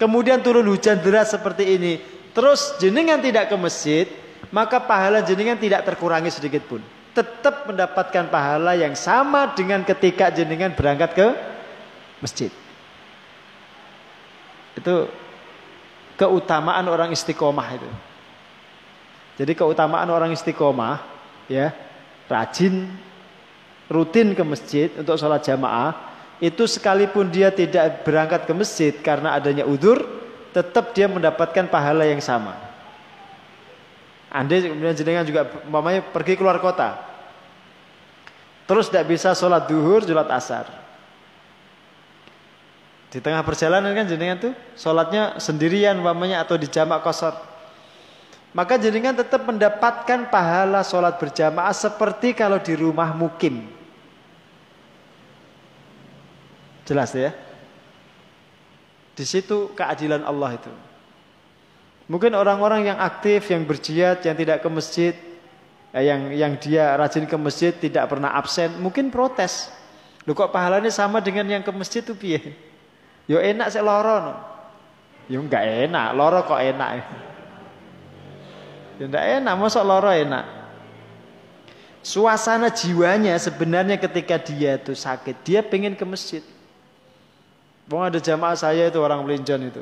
kemudian 0.00 0.40
turun 0.40 0.64
hujan 0.64 0.96
deras 0.96 1.36
seperti 1.36 1.76
ini, 1.76 2.00
terus 2.32 2.72
jenengan 2.80 3.20
tidak 3.20 3.52
ke 3.52 3.56
masjid, 3.60 4.08
maka 4.48 4.80
pahala 4.80 5.20
jenengan 5.20 5.60
tidak 5.60 5.84
terkurangi 5.84 6.32
sedikit 6.32 6.64
pun. 6.64 6.80
Tetap 7.14 7.70
mendapatkan 7.70 8.26
pahala 8.26 8.74
yang 8.74 8.98
sama 8.98 9.54
dengan 9.54 9.86
ketika 9.86 10.34
jenengan 10.34 10.74
berangkat 10.74 11.14
ke 11.14 11.26
masjid. 12.18 12.50
Itu 14.74 15.06
keutamaan 16.18 16.86
orang 16.90 17.14
istiqomah 17.14 17.68
itu. 17.78 17.90
Jadi 19.38 19.52
keutamaan 19.54 20.10
orang 20.10 20.34
istiqomah 20.34 21.02
ya, 21.46 21.70
rajin 22.26 22.90
rutin 23.90 24.34
ke 24.34 24.42
masjid 24.42 24.88
untuk 24.98 25.18
sholat 25.18 25.42
jamaah 25.42 25.94
itu 26.42 26.66
sekalipun 26.66 27.30
dia 27.30 27.54
tidak 27.54 28.02
berangkat 28.02 28.46
ke 28.46 28.52
masjid 28.54 28.92
karena 28.94 29.38
adanya 29.38 29.62
udur 29.62 30.02
tetap 30.54 30.94
dia 30.94 31.10
mendapatkan 31.10 31.66
pahala 31.70 32.06
yang 32.06 32.22
sama. 32.22 32.73
Anda 34.34 34.58
kemudian 34.58 34.98
jenengan 34.98 35.22
juga 35.22 35.46
mamanya 35.70 36.02
pergi 36.02 36.34
keluar 36.34 36.58
kota. 36.58 36.98
Terus 38.66 38.90
tidak 38.90 39.14
bisa 39.14 39.30
sholat 39.30 39.70
duhur, 39.70 40.02
sholat 40.02 40.26
asar. 40.34 40.66
Di 43.14 43.22
tengah 43.22 43.46
perjalanan 43.46 43.94
kan 43.94 44.10
jenengan 44.10 44.50
tuh 44.50 44.52
sholatnya 44.74 45.38
sendirian 45.38 45.94
mamanya 46.02 46.42
atau 46.42 46.58
di 46.58 46.66
jamak 46.66 47.06
kosor. 47.06 47.30
Maka 48.50 48.74
jenengan 48.74 49.14
tetap 49.14 49.46
mendapatkan 49.46 50.26
pahala 50.26 50.82
sholat 50.82 51.14
berjamaah 51.14 51.70
seperti 51.70 52.34
kalau 52.34 52.58
di 52.58 52.74
rumah 52.74 53.14
mukim. 53.14 53.70
Jelas 56.82 57.14
ya? 57.14 57.30
Di 59.14 59.22
situ 59.22 59.70
keadilan 59.78 60.26
Allah 60.26 60.58
itu. 60.58 60.72
Mungkin 62.04 62.36
orang-orang 62.36 62.92
yang 62.92 62.98
aktif, 63.00 63.48
yang 63.48 63.64
berjihad, 63.64 64.20
yang 64.20 64.36
tidak 64.36 64.60
ke 64.60 64.68
masjid, 64.68 65.14
eh, 65.96 66.04
yang 66.04 66.28
yang 66.36 66.52
dia 66.60 66.92
rajin 67.00 67.24
ke 67.24 67.36
masjid, 67.40 67.72
tidak 67.72 68.12
pernah 68.12 68.36
absen, 68.36 68.76
mungkin 68.76 69.08
protes. 69.08 69.72
Lu 70.28 70.36
kok 70.36 70.52
pahalanya 70.52 70.92
sama 70.92 71.24
dengan 71.24 71.48
yang 71.48 71.64
ke 71.64 71.72
masjid 71.72 72.04
tuh 72.04 72.16
piye? 72.16 72.56
Yo 73.24 73.40
enak 73.40 73.72
sih 73.72 73.80
loro 73.80 74.16
no. 74.20 74.34
Yo 75.32 75.40
enggak 75.40 75.64
enak, 75.64 76.12
loro 76.12 76.44
kok 76.44 76.60
enak. 76.60 76.90
Yo 79.00 79.08
enggak 79.08 79.24
enak, 79.40 79.54
masa 79.56 79.80
loro 79.80 80.12
enak. 80.12 80.44
Suasana 82.04 82.68
jiwanya 82.68 83.32
sebenarnya 83.40 83.96
ketika 83.96 84.36
dia 84.36 84.76
tuh 84.76 84.92
sakit, 84.92 85.40
dia 85.40 85.64
pengen 85.64 85.96
ke 85.96 86.04
masjid. 86.04 86.44
Wong 87.88 88.04
ada 88.04 88.20
jamaah 88.20 88.56
saya 88.56 88.92
itu 88.92 89.00
orang 89.00 89.24
Melinjon 89.24 89.72
itu. 89.72 89.80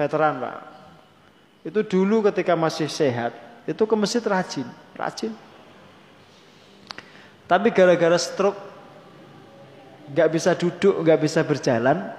Veteran 0.00 0.40
Pak. 0.40 0.58
Itu 1.60 1.84
dulu 1.84 2.24
ketika 2.32 2.56
masih 2.56 2.88
sehat, 2.88 3.36
itu 3.68 3.84
ke 3.84 3.92
masjid 3.92 4.24
rajin, 4.24 4.64
rajin. 4.96 5.36
Tapi 7.44 7.68
gara-gara 7.68 8.16
stroke, 8.16 8.56
nggak 10.08 10.28
bisa 10.32 10.56
duduk, 10.56 11.04
nggak 11.04 11.20
bisa 11.20 11.44
berjalan, 11.44 12.16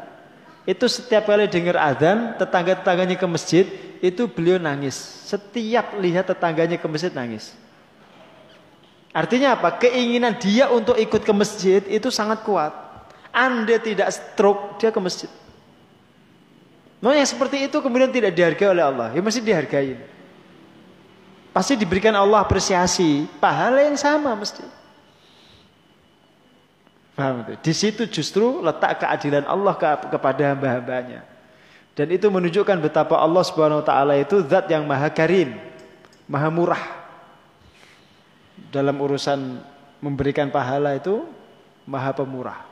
itu 0.69 0.85
setiap 0.85 1.25
kali 1.25 1.49
dengar 1.49 1.81
adzan, 1.81 2.37
tetangga-tetangganya 2.37 3.17
ke 3.17 3.25
masjid, 3.25 3.65
itu 3.97 4.29
beliau 4.29 4.61
nangis. 4.61 4.93
Setiap 5.25 5.97
lihat 5.97 6.29
tetangganya 6.29 6.77
ke 6.77 6.85
masjid 6.85 7.09
nangis. 7.09 7.57
Artinya 9.09 9.57
apa? 9.57 9.81
Keinginan 9.81 10.37
dia 10.37 10.69
untuk 10.69 11.01
ikut 11.01 11.25
ke 11.25 11.33
masjid 11.33 11.81
itu 11.89 12.13
sangat 12.13 12.45
kuat. 12.45 12.69
Anda 13.33 13.81
tidak 13.81 14.13
stroke, 14.13 14.77
dia 14.77 14.93
ke 14.93 15.01
masjid. 15.01 15.31
Nah 17.01 17.17
yang 17.17 17.25
seperti 17.25 17.65
itu 17.65 17.77
kemudian 17.81 18.13
tidak 18.13 18.31
dihargai 18.37 18.69
oleh 18.69 18.85
Allah. 18.85 19.09
Ya 19.09 19.19
mesti 19.25 19.41
dihargai. 19.41 19.97
Pasti 21.49 21.73
diberikan 21.73 22.13
Allah 22.13 22.45
apresiasi. 22.45 23.25
Pahala 23.41 23.81
yang 23.81 23.97
sama 23.97 24.37
mesti. 24.37 24.61
Paham 27.17 27.43
itu? 27.43 27.53
Di 27.59 27.73
situ 27.73 28.05
justru 28.07 28.61
letak 28.61 29.01
keadilan 29.03 29.43
Allah 29.49 29.73
kepada 30.07 30.53
hamba-hambanya. 30.53 31.27
Dan 31.91 32.07
itu 32.13 32.31
menunjukkan 32.31 32.77
betapa 32.79 33.19
Allah 33.19 33.43
Subhanahu 33.43 33.83
wa 33.83 33.85
taala 33.85 34.15
itu 34.15 34.39
zat 34.47 34.71
yang 34.71 34.87
maha 34.87 35.11
karim, 35.11 35.59
maha 36.29 36.47
murah. 36.47 36.85
Dalam 38.71 38.95
urusan 38.95 39.59
memberikan 39.99 40.47
pahala 40.47 40.95
itu 40.95 41.27
maha 41.83 42.15
pemurah. 42.15 42.63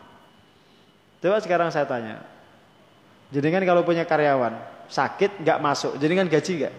Coba 1.19 1.43
sekarang 1.43 1.67
saya 1.67 1.83
tanya. 1.83 2.23
Jadi 3.29 3.47
kan 3.53 3.61
kalau 3.61 3.85
punya 3.85 4.05
karyawan 4.09 4.57
sakit 4.89 5.45
nggak 5.45 5.61
masuk, 5.61 6.01
jadi 6.01 6.13
kan 6.17 6.25
gaji 6.25 6.51
nggak? 6.65 6.75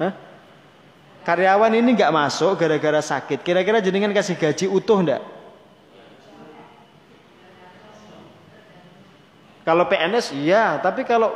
Hah? 0.00 0.12
Karyawan 1.22 1.72
ini 1.76 1.92
nggak 1.92 2.10
masuk 2.10 2.56
gara-gara 2.56 2.98
sakit. 3.04 3.44
Kira-kira 3.44 3.78
jenengan 3.84 4.10
kasih 4.10 4.34
gaji 4.40 4.66
utuh 4.72 5.04
ndak? 5.04 5.22
Kalau 9.62 9.86
PNS 9.86 10.34
iya, 10.34 10.80
tapi 10.82 11.06
kalau 11.06 11.30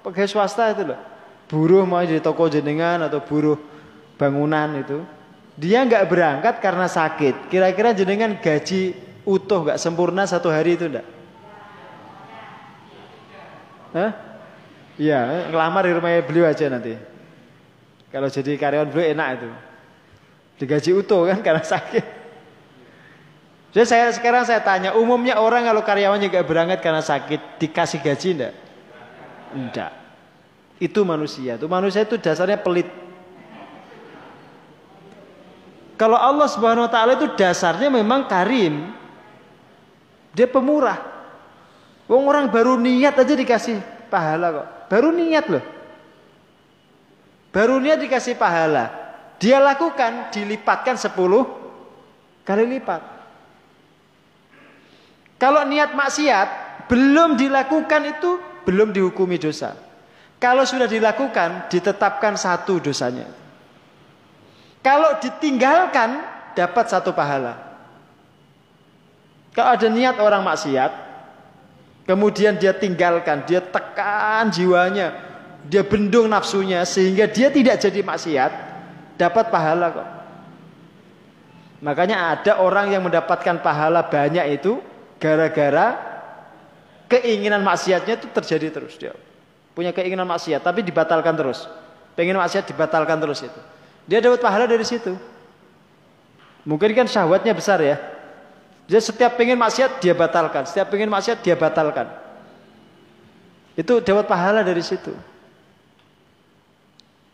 pegawai 0.00 0.30
swasta 0.30 0.72
itu 0.72 0.88
loh, 0.88 1.00
buruh 1.50 1.84
mau 1.84 2.00
di 2.00 2.16
toko 2.24 2.48
jenengan 2.48 3.04
atau 3.04 3.20
buruh 3.20 3.60
bangunan 4.16 4.80
itu, 4.80 5.04
dia 5.60 5.84
nggak 5.84 6.08
berangkat 6.08 6.54
karena 6.64 6.88
sakit. 6.88 7.52
Kira-kira 7.52 7.92
jenengan 7.92 8.38
gaji 8.40 8.96
utuh 9.28 9.66
nggak 9.68 9.76
sempurna 9.82 10.24
satu 10.24 10.48
hari 10.48 10.80
itu 10.80 10.88
enggak? 10.88 11.15
Hah? 13.96 14.12
Iya, 15.00 15.48
ngelamar 15.48 15.88
di 15.88 15.92
rumahnya 15.96 16.20
beliau 16.24 16.44
aja 16.44 16.68
nanti. 16.68 16.92
Kalau 18.12 18.28
jadi 18.28 18.56
karyawan 18.60 18.92
beliau 18.92 19.08
enak 19.16 19.28
itu. 19.40 19.48
Digaji 20.60 20.90
utuh 20.92 21.32
kan 21.32 21.40
karena 21.46 21.64
sakit. 21.64 22.04
Jadi 23.72 23.86
saya 23.88 24.08
sekarang 24.12 24.44
saya 24.44 24.60
tanya, 24.64 24.96
umumnya 24.96 25.36
orang 25.36 25.68
kalau 25.68 25.84
karyawannya 25.84 26.32
gak 26.32 26.48
berangkat 26.48 26.80
karena 26.80 27.04
sakit 27.04 27.60
dikasih 27.60 28.00
gaji 28.00 28.28
enggak? 28.36 28.54
Enggak. 29.52 29.92
Itu 30.80 31.04
manusia. 31.04 31.60
Itu 31.60 31.68
manusia 31.68 32.04
itu 32.04 32.16
dasarnya 32.16 32.60
pelit. 32.60 32.88
Kalau 35.96 36.16
Allah 36.16 36.48
Subhanahu 36.48 36.84
wa 36.84 36.92
taala 36.92 37.16
itu 37.16 37.28
dasarnya 37.36 37.88
memang 37.88 38.28
karim. 38.28 38.92
Dia 40.36 40.44
pemurah. 40.44 41.15
Wong 42.06 42.22
orang 42.30 42.46
baru 42.54 42.78
niat 42.78 43.18
aja 43.18 43.34
dikasih 43.34 43.82
pahala 44.06 44.62
kok. 44.62 44.68
Baru 44.86 45.10
niat 45.10 45.46
loh. 45.50 45.64
Baru 47.50 47.82
niat 47.82 47.98
dikasih 47.98 48.38
pahala. 48.38 48.94
Dia 49.42 49.58
lakukan 49.58 50.30
dilipatkan 50.30 50.94
10 50.94 51.12
kali 52.46 52.64
lipat. 52.78 53.02
Kalau 55.36 55.66
niat 55.68 55.92
maksiat 55.92 56.48
belum 56.88 57.36
dilakukan 57.36 58.02
itu 58.06 58.40
belum 58.64 58.94
dihukumi 58.94 59.36
dosa. 59.36 59.74
Kalau 60.38 60.62
sudah 60.62 60.86
dilakukan 60.86 61.68
ditetapkan 61.68 62.38
satu 62.38 62.78
dosanya. 62.80 63.26
Kalau 64.80 65.18
ditinggalkan 65.18 66.22
dapat 66.54 66.86
satu 66.86 67.10
pahala. 67.10 67.58
Kalau 69.52 69.72
ada 69.74 69.88
niat 69.88 70.16
orang 70.20 70.44
maksiat, 70.44 71.05
kemudian 72.06 72.56
dia 72.56 72.72
tinggalkan, 72.72 73.44
dia 73.44 73.60
tekan 73.60 74.48
jiwanya, 74.48 75.12
dia 75.66 75.82
bendung 75.82 76.30
nafsunya 76.30 76.86
sehingga 76.86 77.26
dia 77.26 77.50
tidak 77.50 77.76
jadi 77.82 78.00
maksiat, 78.00 78.52
dapat 79.18 79.50
pahala 79.50 79.86
kok. 79.92 80.08
Makanya 81.84 82.32
ada 82.32 82.62
orang 82.64 82.94
yang 82.94 83.04
mendapatkan 83.04 83.60
pahala 83.60 84.06
banyak 84.08 84.56
itu 84.56 84.80
gara-gara 85.20 85.98
keinginan 87.10 87.60
maksiatnya 87.60 88.16
itu 88.16 88.26
terjadi 88.32 88.72
terus 88.72 88.96
dia. 88.96 89.12
Punya 89.76 89.92
keinginan 89.92 90.24
maksiat 90.24 90.64
tapi 90.64 90.80
dibatalkan 90.80 91.36
terus. 91.36 91.68
Pengen 92.16 92.40
maksiat 92.40 92.64
dibatalkan 92.64 93.20
terus 93.20 93.44
itu. 93.44 93.60
Dia 94.08 94.24
dapat 94.24 94.40
pahala 94.40 94.64
dari 94.64 94.86
situ. 94.88 95.12
Mungkin 96.64 96.96
kan 96.96 97.06
syahwatnya 97.06 97.52
besar 97.52 97.78
ya. 97.84 98.00
Dia 98.86 99.02
setiap 99.02 99.34
pengen 99.34 99.58
maksiat 99.58 99.98
dia 99.98 100.14
batalkan, 100.14 100.62
setiap 100.62 100.94
pengen 100.94 101.10
maksiat 101.10 101.42
dia 101.42 101.58
batalkan. 101.58 102.06
Itu 103.74 103.98
dapat 103.98 104.30
pahala 104.30 104.62
dari 104.62 104.80
situ. 104.80 105.10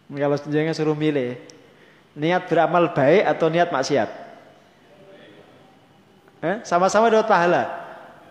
Kalau 0.09 0.37
jangan 0.49 0.73
suruh 0.73 0.97
milih, 0.97 1.37
niat 2.17 2.49
beramal 2.49 2.91
baik 2.97 3.23
atau 3.29 3.47
niat 3.53 3.69
maksiat? 3.69 4.09
Eh, 6.43 6.57
sama-sama 6.67 7.13
dapat 7.13 7.29
pahala. 7.31 7.63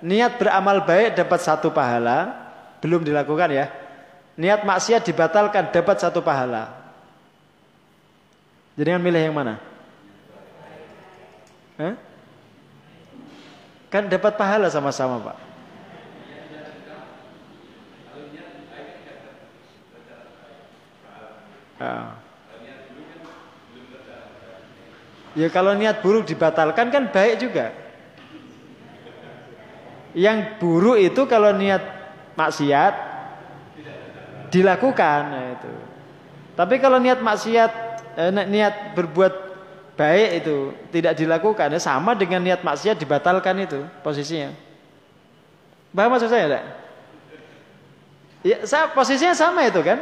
Niat 0.01 0.41
beramal 0.41 0.81
baik 0.83 1.13
dapat 1.13 1.39
satu 1.45 1.69
pahala, 1.69 2.33
belum 2.81 3.05
dilakukan 3.05 3.53
ya. 3.53 3.69
Niat 4.35 4.65
maksiat 4.65 5.05
dibatalkan 5.05 5.69
dapat 5.69 6.01
satu 6.01 6.25
pahala. 6.25 6.73
Jadi 8.75 8.97
kan 8.97 9.01
milih 9.01 9.21
yang 9.29 9.35
mana? 9.37 9.61
Eh? 11.77 12.10
Kan 13.91 14.07
dapat 14.07 14.39
pahala 14.39 14.71
sama-sama 14.71 15.19
Pak. 15.19 15.37
Ah. 21.81 22.15
Ya 25.33 25.47
kalau 25.51 25.73
niat 25.75 25.99
buruk 25.99 26.23
dibatalkan 26.23 26.87
kan 26.87 27.03
baik 27.11 27.41
juga. 27.41 27.75
Yang 30.15 30.59
buruk 30.59 30.99
itu 30.99 31.21
kalau 31.27 31.51
niat 31.55 31.83
maksiat 32.35 32.93
dilakukan 34.51 35.21
nah 35.31 35.45
itu. 35.55 35.73
Tapi 36.55 36.75
kalau 36.83 36.99
niat 36.99 37.23
maksiat 37.23 37.71
eh, 38.19 38.31
niat 38.31 38.95
berbuat 38.95 39.40
baik 39.95 40.29
itu 40.43 40.55
tidak 40.89 41.13
dilakukan 41.19 41.67
ya 41.71 41.79
sama 41.79 42.15
dengan 42.15 42.41
niat 42.41 42.63
maksiat 42.63 42.95
dibatalkan 42.97 43.55
itu 43.63 43.83
posisinya. 44.01 44.55
Paham 45.91 46.15
maksud 46.15 46.31
saya 46.31 46.47
enggak? 46.47 46.65
Ya, 48.41 48.57
saya, 48.65 48.89
posisinya 48.89 49.35
sama 49.35 49.67
itu 49.67 49.83
kan? 49.83 49.99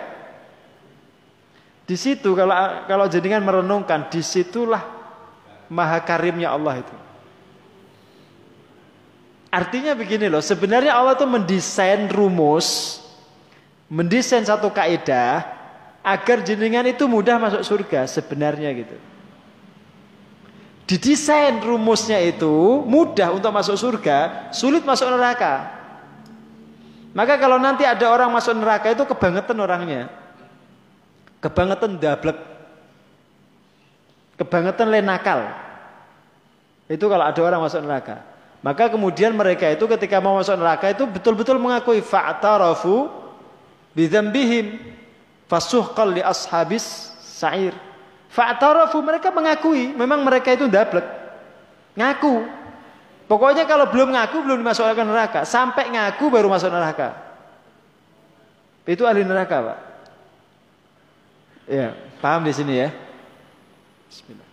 Di 1.90 1.98
situ 1.98 2.38
kalau 2.38 2.54
kalau 2.86 3.06
jenengan 3.10 3.42
merenungkan 3.42 4.08
di 4.14 4.22
situlah 4.22 4.86
maha 5.68 5.98
karimnya 6.06 6.54
Allah 6.54 6.86
itu. 6.86 6.96
Artinya 9.50 9.98
begini 9.98 10.30
loh, 10.30 10.46
sebenarnya 10.46 10.94
Allah 10.94 11.18
itu 11.18 11.26
mendesain 11.26 12.06
rumus, 12.14 13.02
mendesain 13.90 14.46
satu 14.46 14.70
kaidah 14.70 15.42
agar 16.06 16.46
jenengan 16.46 16.86
itu 16.86 17.10
mudah 17.10 17.42
masuk 17.42 17.66
surga 17.66 18.06
sebenarnya 18.06 18.70
gitu. 18.78 18.94
Didesain 20.90 21.62
rumusnya 21.62 22.18
itu 22.18 22.82
mudah 22.90 23.30
untuk 23.38 23.54
masuk 23.54 23.78
surga, 23.78 24.50
sulit 24.50 24.82
masuk 24.82 25.06
neraka. 25.06 25.70
Maka 27.14 27.38
kalau 27.38 27.62
nanti 27.62 27.86
ada 27.86 28.10
orang 28.10 28.34
masuk 28.34 28.58
neraka 28.58 28.90
itu 28.90 29.06
kebangetan 29.06 29.54
orangnya. 29.62 30.10
Kebangetan 31.46 31.94
dablek. 32.02 32.42
Kebangetan 34.42 34.90
lenakal. 34.90 35.54
Itu 36.90 37.06
kalau 37.06 37.22
ada 37.22 37.38
orang 37.38 37.62
masuk 37.70 37.86
neraka. 37.86 38.26
Maka 38.66 38.90
kemudian 38.90 39.38
mereka 39.38 39.70
itu 39.70 39.86
ketika 39.86 40.18
mau 40.18 40.42
masuk 40.42 40.58
neraka 40.58 40.90
itu 40.90 41.06
betul-betul 41.06 41.62
mengakui 41.62 42.02
fa'tarafu 42.02 43.14
bidzambihim 43.94 44.74
fasuhqal 45.46 46.18
li 46.18 46.26
ashabis 46.26 47.14
sa'ir. 47.22 47.89
Fa'tarafu 48.30 49.02
mereka 49.02 49.34
mengakui 49.34 49.94
memang 49.98 50.22
mereka 50.22 50.54
itu 50.54 50.70
dablek. 50.70 51.06
Ngaku. 51.98 52.46
Pokoknya 53.30 53.70
kalau 53.70 53.86
belum 53.94 54.10
ngaku 54.10 54.42
belum 54.42 54.58
dimasukkan 54.66 55.06
neraka, 55.06 55.46
sampai 55.46 55.94
ngaku 55.94 56.34
baru 56.34 56.50
masuk 56.50 56.74
neraka. 56.74 57.14
Itu 58.90 59.06
ahli 59.06 59.22
neraka, 59.22 59.62
Pak. 59.62 59.78
Ya, 61.70 61.94
paham 62.18 62.42
di 62.42 62.50
sini 62.50 62.82
ya? 62.82 62.90
Bismillah. 64.10 64.49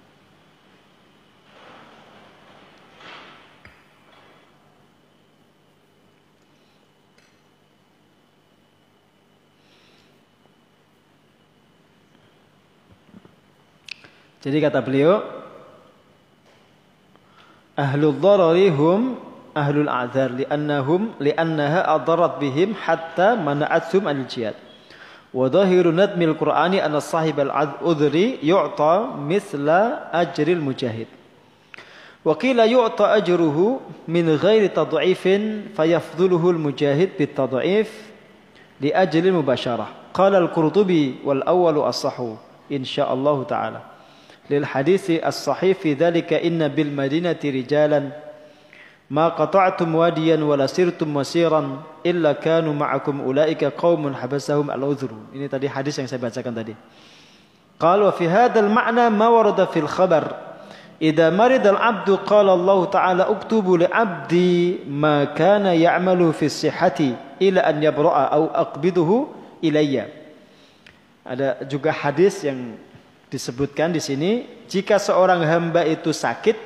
Jadi 14.46 14.62
kata 14.62 14.78
beliau, 14.78 15.26
ahlul 17.74 18.14
dharari 18.14 18.70
hum 18.70 19.18
ahlul 19.58 19.90
a'dzar 19.90 20.38
li'annahum 20.38 21.18
li'annaha 21.18 21.82
adarat 21.98 22.38
bihim 22.38 22.78
hatta 22.78 23.34
mana'athum 23.34 24.06
al 24.06 24.22
jihad. 24.30 24.54
Wa 25.34 25.50
dhahiru 25.50 25.90
nadmil 25.90 26.38
Qur'ani 26.38 26.78
anna 26.78 27.02
sahib 27.02 27.42
al-udhri 27.42 28.38
yu'ta 28.38 29.18
mithla 29.18 30.14
ajril 30.14 30.62
mujahid. 30.62 31.10
Wa 32.22 32.38
qila 32.38 32.70
yu'ta 32.70 33.18
ajruhu 33.18 33.82
min 34.06 34.30
ghairi 34.38 34.70
tad'ifin 34.70 35.74
fayafdhuluhu 35.74 36.54
al-mujahid 36.54 37.18
bit 37.18 37.34
tad'if 37.34 37.90
li 38.78 38.94
ajli 38.94 39.26
al-mubasharah. 39.26 40.14
Qala 40.14 40.38
al-Qurtubi 40.38 41.18
wal 41.26 41.42
awwalu 41.42 41.82
as-sahhu 41.82 42.38
insyaallah 42.70 43.42
ta'ala. 43.42 43.95
للحديث 44.50 45.26
الصحيح 45.26 45.78
في 45.82 45.98
ذلك 45.98 46.32
إن 46.32 46.68
بالمدينة 46.68 47.42
رجالا 47.44 48.00
ما 49.10 49.28
قطعتم 49.28 49.94
واديا 49.94 50.38
ولا 50.42 50.66
سرتم 50.66 51.14
مسيرا 51.14 51.82
إلا 52.06 52.32
كانوا 52.42 52.74
معكم 52.74 53.20
أولئك 53.20 53.64
قوم 53.78 54.14
حبسهم 54.14 54.66
العذر. 54.70 55.10
Ini 55.34 55.46
tadi 55.46 55.66
hadis 55.70 55.94
yang 55.98 56.10
saya 56.10 56.22
bacakan 56.22 56.54
tadi. 56.54 56.74
قال 57.76 58.02
وفي 58.02 58.24
هذا 58.28 58.60
المعنى 58.60 59.10
ما 59.14 59.28
ورد 59.28 59.68
في 59.70 59.78
الخبر. 59.84 60.24
إذا 61.02 61.30
مرض 61.30 61.66
العبد 61.66 62.10
قال 62.24 62.48
الله 62.48 62.78
تعالى 62.84 63.22
اكتبوا 63.22 63.78
لعبدي 63.78 64.88
ما 64.88 65.24
كان 65.36 65.66
يعمل 65.66 66.32
في 66.32 66.48
الصحة 66.48 66.98
إلى 67.42 67.60
أن 67.60 67.82
يبرأ 67.84 68.16
أو 68.32 68.48
أقبضه 68.48 69.10
إلي. 69.60 70.08
Ada 71.26 71.66
juga 71.66 71.90
hadis 71.90 72.46
yang 72.46 72.78
disebutkan 73.36 73.92
di 73.92 74.00
sini 74.00 74.48
jika 74.64 74.96
seorang 74.96 75.44
hamba 75.44 75.84
itu 75.84 76.08
sakit 76.08 76.56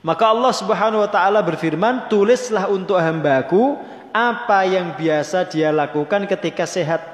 maka 0.00 0.28
Allah 0.28 0.52
Subhanahu 0.52 1.04
wa 1.04 1.10
taala 1.12 1.40
berfirman 1.44 2.08
tulislah 2.08 2.68
untuk 2.68 2.96
hambaku 2.96 3.76
apa 4.12 4.64
yang 4.64 4.96
biasa 4.96 5.44
dia 5.44 5.68
lakukan 5.68 6.24
ketika 6.24 6.64
sehat. 6.64 7.04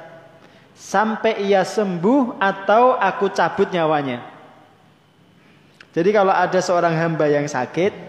Sampai 0.77 1.41
ia 1.41 1.65
sembuh 1.65 2.37
atau 2.37 3.01
aku 3.01 3.33
cabut 3.33 3.73
nyawanya. 3.73 4.21
Jadi 5.97 6.13
kalau 6.13 6.31
ada 6.31 6.61
seorang 6.61 6.93
hamba 6.93 7.25
yang 7.25 7.49
sakit 7.49 8.05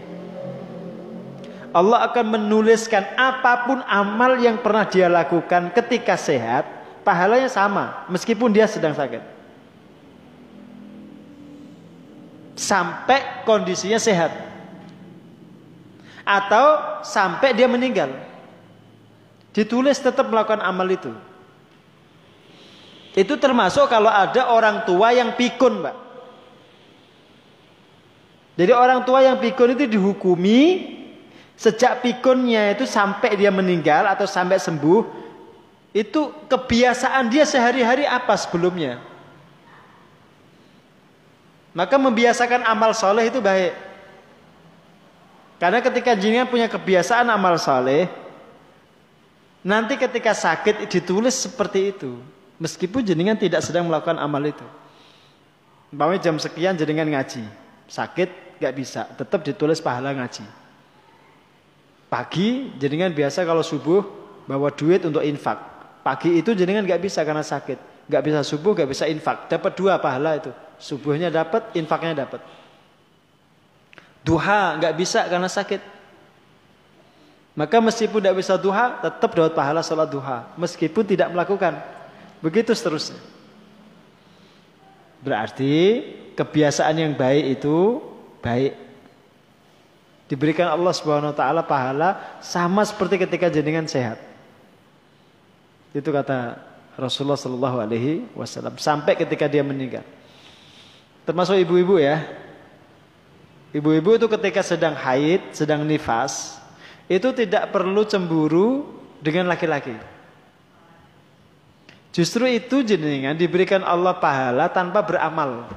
Allah 1.72 2.12
akan 2.12 2.36
menuliskan 2.36 3.08
apa 3.16 3.64
pun 3.64 3.80
amal 3.88 4.36
yang 4.36 4.60
pernah 4.60 4.84
dia 4.84 5.08
lakukan 5.08 5.72
ketika 5.72 6.20
sehat 6.20 6.68
pahalanya 7.08 7.48
sama 7.48 8.04
meskipun 8.12 8.52
dia 8.52 8.68
sedang 8.68 8.92
sakit 8.92 9.37
sampai 12.58 13.46
kondisinya 13.46 14.02
sehat. 14.02 14.34
Atau 16.28 17.00
sampai 17.08 17.56
dia 17.56 17.70
meninggal. 17.72 18.12
Ditulis 19.56 19.96
tetap 20.02 20.28
melakukan 20.28 20.60
amal 20.60 20.90
itu. 20.92 21.14
Itu 23.16 23.40
termasuk 23.40 23.88
kalau 23.88 24.12
ada 24.12 24.52
orang 24.52 24.84
tua 24.84 25.16
yang 25.16 25.34
pikun 25.34 25.82
Pak. 25.82 25.96
Jadi 28.58 28.74
orang 28.74 29.06
tua 29.06 29.22
yang 29.22 29.38
pikun 29.38 29.78
itu 29.78 29.86
dihukumi 29.86 30.62
sejak 31.58 32.06
pikunnya 32.06 32.78
itu 32.78 32.86
sampai 32.86 33.34
dia 33.34 33.50
meninggal 33.50 34.06
atau 34.06 34.30
sampai 34.30 34.62
sembuh 34.62 35.02
itu 35.90 36.46
kebiasaan 36.46 37.34
dia 37.34 37.42
sehari-hari 37.50 38.06
apa 38.06 38.38
sebelumnya 38.38 39.02
maka 41.78 42.02
membiasakan 42.02 42.66
amal 42.66 42.98
soleh 42.98 43.30
itu 43.30 43.38
baik. 43.38 43.78
Karena 45.62 45.78
ketika 45.86 46.18
jenengan 46.18 46.50
punya 46.50 46.66
kebiasaan 46.66 47.30
amal 47.30 47.62
soleh, 47.62 48.10
Nanti 49.68 50.00
ketika 50.00 50.32
sakit 50.32 50.88
ditulis 50.88 51.36
seperti 51.36 51.92
itu. 51.92 52.16
Meskipun 52.56 53.04
jenengan 53.04 53.36
tidak 53.36 53.60
sedang 53.60 53.84
melakukan 53.92 54.16
amal 54.16 54.40
itu. 54.40 54.64
Umpamanya 55.92 56.32
jam 56.32 56.40
sekian 56.40 56.80
jenengan 56.80 57.04
ngaji. 57.04 57.44
Sakit 57.92 58.60
gak 58.64 58.74
bisa, 58.80 59.04
tetap 59.20 59.44
ditulis 59.44 59.84
pahala 59.84 60.16
ngaji. 60.16 60.48
Pagi 62.08 62.72
jenengan 62.80 63.12
biasa 63.12 63.44
kalau 63.44 63.60
subuh 63.60 64.08
bawa 64.48 64.72
duit 64.72 65.04
untuk 65.04 65.20
infak. 65.20 65.60
Pagi 66.00 66.40
itu 66.40 66.56
jenengan 66.56 66.88
gak 66.88 67.04
bisa 67.04 67.28
karena 67.28 67.44
sakit. 67.44 68.08
Gak 68.08 68.24
bisa 68.24 68.48
subuh, 68.48 68.72
gak 68.72 68.88
bisa 68.88 69.04
infak. 69.04 69.52
Dapat 69.52 69.76
dua 69.76 70.00
pahala 70.00 70.40
itu. 70.40 70.52
Subuhnya 70.78 71.34
dapat, 71.34 71.74
infaknya 71.74 72.26
dapat. 72.26 72.42
Duha 74.22 74.78
gak 74.78 74.94
bisa 74.98 75.26
karena 75.26 75.50
sakit. 75.50 75.82
Maka 77.58 77.82
meskipun 77.82 78.22
tidak 78.22 78.38
bisa 78.38 78.54
duha, 78.54 79.02
tetap 79.02 79.34
dapat 79.34 79.58
pahala 79.58 79.82
sholat 79.82 80.06
duha. 80.06 80.46
Meskipun 80.62 81.02
tidak 81.02 81.34
melakukan. 81.34 81.82
Begitu 82.38 82.70
seterusnya. 82.78 83.18
Berarti 85.26 86.06
kebiasaan 86.38 86.96
yang 87.02 87.14
baik 87.18 87.58
itu 87.58 87.98
baik. 88.46 88.78
Diberikan 90.30 90.70
Allah 90.70 90.94
Subhanahu 90.94 91.34
wa 91.34 91.38
taala 91.38 91.66
pahala 91.66 92.38
sama 92.44 92.86
seperti 92.86 93.26
ketika 93.26 93.50
jenengan 93.50 93.90
sehat. 93.90 94.22
Itu 95.96 96.14
kata 96.14 96.62
Rasulullah 97.00 97.40
Shallallahu 97.40 97.78
alaihi 97.82 98.28
wasallam 98.38 98.78
sampai 98.78 99.18
ketika 99.18 99.50
dia 99.50 99.66
meninggal. 99.66 100.06
Termasuk 101.28 101.60
ibu-ibu 101.60 102.00
ya. 102.00 102.24
Ibu-ibu 103.76 104.16
itu 104.16 104.32
ketika 104.32 104.64
sedang 104.64 104.96
haid, 104.96 105.52
sedang 105.52 105.84
nifas, 105.84 106.56
itu 107.12 107.36
tidak 107.36 107.68
perlu 107.76 108.08
cemburu 108.08 108.88
dengan 109.20 109.52
laki-laki. 109.52 109.92
Justru 112.16 112.48
itu 112.48 112.80
jenengan 112.80 113.36
diberikan 113.36 113.84
Allah 113.84 114.16
pahala 114.16 114.72
tanpa 114.72 115.04
beramal. 115.04 115.68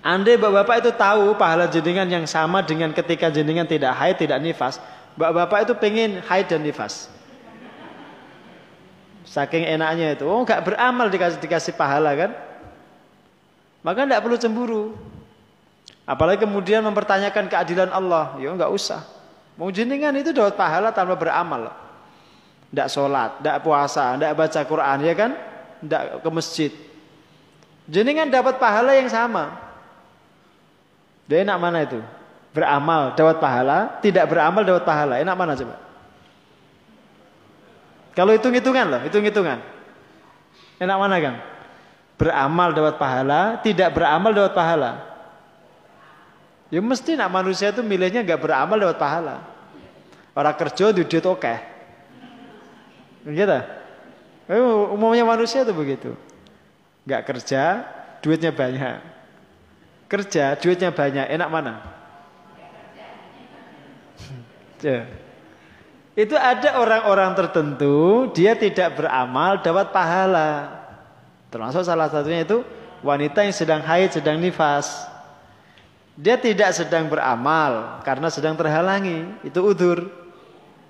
Andai 0.00 0.40
bapak-bapak 0.40 0.88
itu 0.88 0.90
tahu 0.96 1.36
pahala 1.36 1.68
jenengan 1.68 2.08
yang 2.08 2.24
sama 2.24 2.64
dengan 2.64 2.88
ketika 2.96 3.28
jenengan 3.28 3.68
tidak 3.68 3.92
haid, 4.00 4.16
tidak 4.16 4.40
nifas, 4.40 4.80
bapak-bapak 5.12 5.68
itu 5.68 5.74
pengen 5.76 6.24
haid 6.24 6.48
dan 6.48 6.64
nifas. 6.64 7.12
Saking 9.28 9.68
enaknya 9.68 10.16
itu, 10.16 10.24
oh 10.24 10.40
nggak 10.40 10.64
beramal 10.64 11.12
dikasih 11.12 11.36
dikasih 11.36 11.76
pahala 11.76 12.16
kan? 12.16 12.47
Maka 13.82 14.04
tidak 14.04 14.22
perlu 14.26 14.36
cemburu. 14.38 14.84
Apalagi 16.08 16.48
kemudian 16.48 16.80
mempertanyakan 16.88 17.52
keadilan 17.52 17.92
Allah, 17.92 18.34
ya 18.40 18.48
enggak 18.48 18.72
usah. 18.72 19.04
Mau 19.60 19.68
jenengan 19.68 20.14
itu 20.16 20.32
dapat 20.32 20.56
pahala 20.56 20.88
tanpa 20.88 21.18
beramal. 21.18 21.68
Tidak 22.72 22.88
sholat, 22.88 23.40
tidak 23.40 23.60
puasa, 23.60 24.16
tidak 24.16 24.32
baca 24.36 24.60
Quran, 24.64 24.98
ya 25.04 25.14
kan? 25.16 25.30
Tidak 25.84 26.02
ke 26.24 26.28
masjid. 26.32 26.72
Jenengan 27.88 28.28
dapat 28.28 28.60
pahala 28.60 28.96
yang 28.96 29.08
sama. 29.08 29.56
Dia 31.28 31.44
enak 31.44 31.58
mana 31.60 31.84
itu? 31.84 32.00
Beramal 32.56 33.12
dapat 33.12 33.36
pahala, 33.36 34.00
tidak 34.00 34.24
beramal 34.32 34.64
dapat 34.64 34.84
pahala. 34.84 35.20
Enak 35.20 35.36
mana 35.36 35.52
coba? 35.56 35.76
Kalau 38.16 38.32
hitung-hitungan 38.32 38.86
loh, 38.88 39.00
hitung-hitungan. 39.04 39.60
Enak 40.80 40.96
mana 40.96 41.16
kan? 41.20 41.34
Beramal 42.18 42.74
dapat 42.74 42.98
pahala, 42.98 43.62
tidak 43.62 43.94
beramal 43.94 44.34
dapat 44.34 44.52
pahala. 44.52 44.92
Ya 46.68 46.82
mesti 46.82 47.16
nak 47.16 47.30
manusia 47.32 47.70
itu 47.72 47.80
milihnya 47.80 48.26
nggak 48.26 48.42
beramal 48.42 48.76
dapat 48.76 48.98
pahala. 48.98 49.36
Orang 50.34 50.54
kerja 50.58 50.92
di 50.92 51.06
duit 51.06 51.24
oke. 51.24 51.54
Gitu. 53.24 53.58
Eh, 54.48 54.60
umumnya 54.94 55.24
manusia 55.24 55.62
itu 55.62 55.72
begitu. 55.72 56.12
Nggak 57.08 57.22
kerja, 57.24 57.62
duitnya 58.20 58.52
banyak. 58.52 58.96
Kerja, 60.08 60.56
duitnya 60.56 60.90
banyak. 60.92 61.26
Enak 61.28 61.48
mana? 61.48 61.74
Ya. 64.78 65.10
Itu 66.14 66.38
ada 66.38 66.78
orang-orang 66.78 67.34
tertentu 67.34 68.30
dia 68.30 68.54
tidak 68.54 68.94
beramal 68.94 69.58
dapat 69.58 69.90
pahala. 69.90 70.77
Termasuk 71.48 71.80
salah 71.84 72.12
satunya 72.12 72.44
itu 72.44 72.60
wanita 73.00 73.40
yang 73.44 73.54
sedang 73.56 73.80
haid, 73.80 74.12
sedang 74.12 74.36
nifas. 74.36 75.08
Dia 76.18 76.34
tidak 76.36 76.74
sedang 76.74 77.06
beramal 77.06 78.02
karena 78.02 78.28
sedang 78.28 78.58
terhalangi, 78.58 79.24
itu 79.46 79.60
udur. 79.62 80.10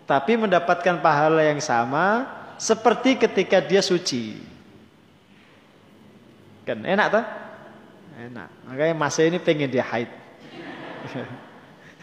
Tapi 0.08 0.40
mendapatkan 0.40 1.04
pahala 1.04 1.44
yang 1.44 1.60
sama 1.60 2.24
seperti 2.56 3.20
ketika 3.20 3.60
dia 3.60 3.84
suci. 3.84 4.40
Kan 6.64 6.80
enak 6.80 7.08
tak? 7.12 7.26
Enak. 8.18 8.48
Makanya 8.66 8.94
masa 8.96 9.20
ini 9.22 9.36
pengen 9.36 9.68
dia 9.68 9.84
haid. 9.84 10.10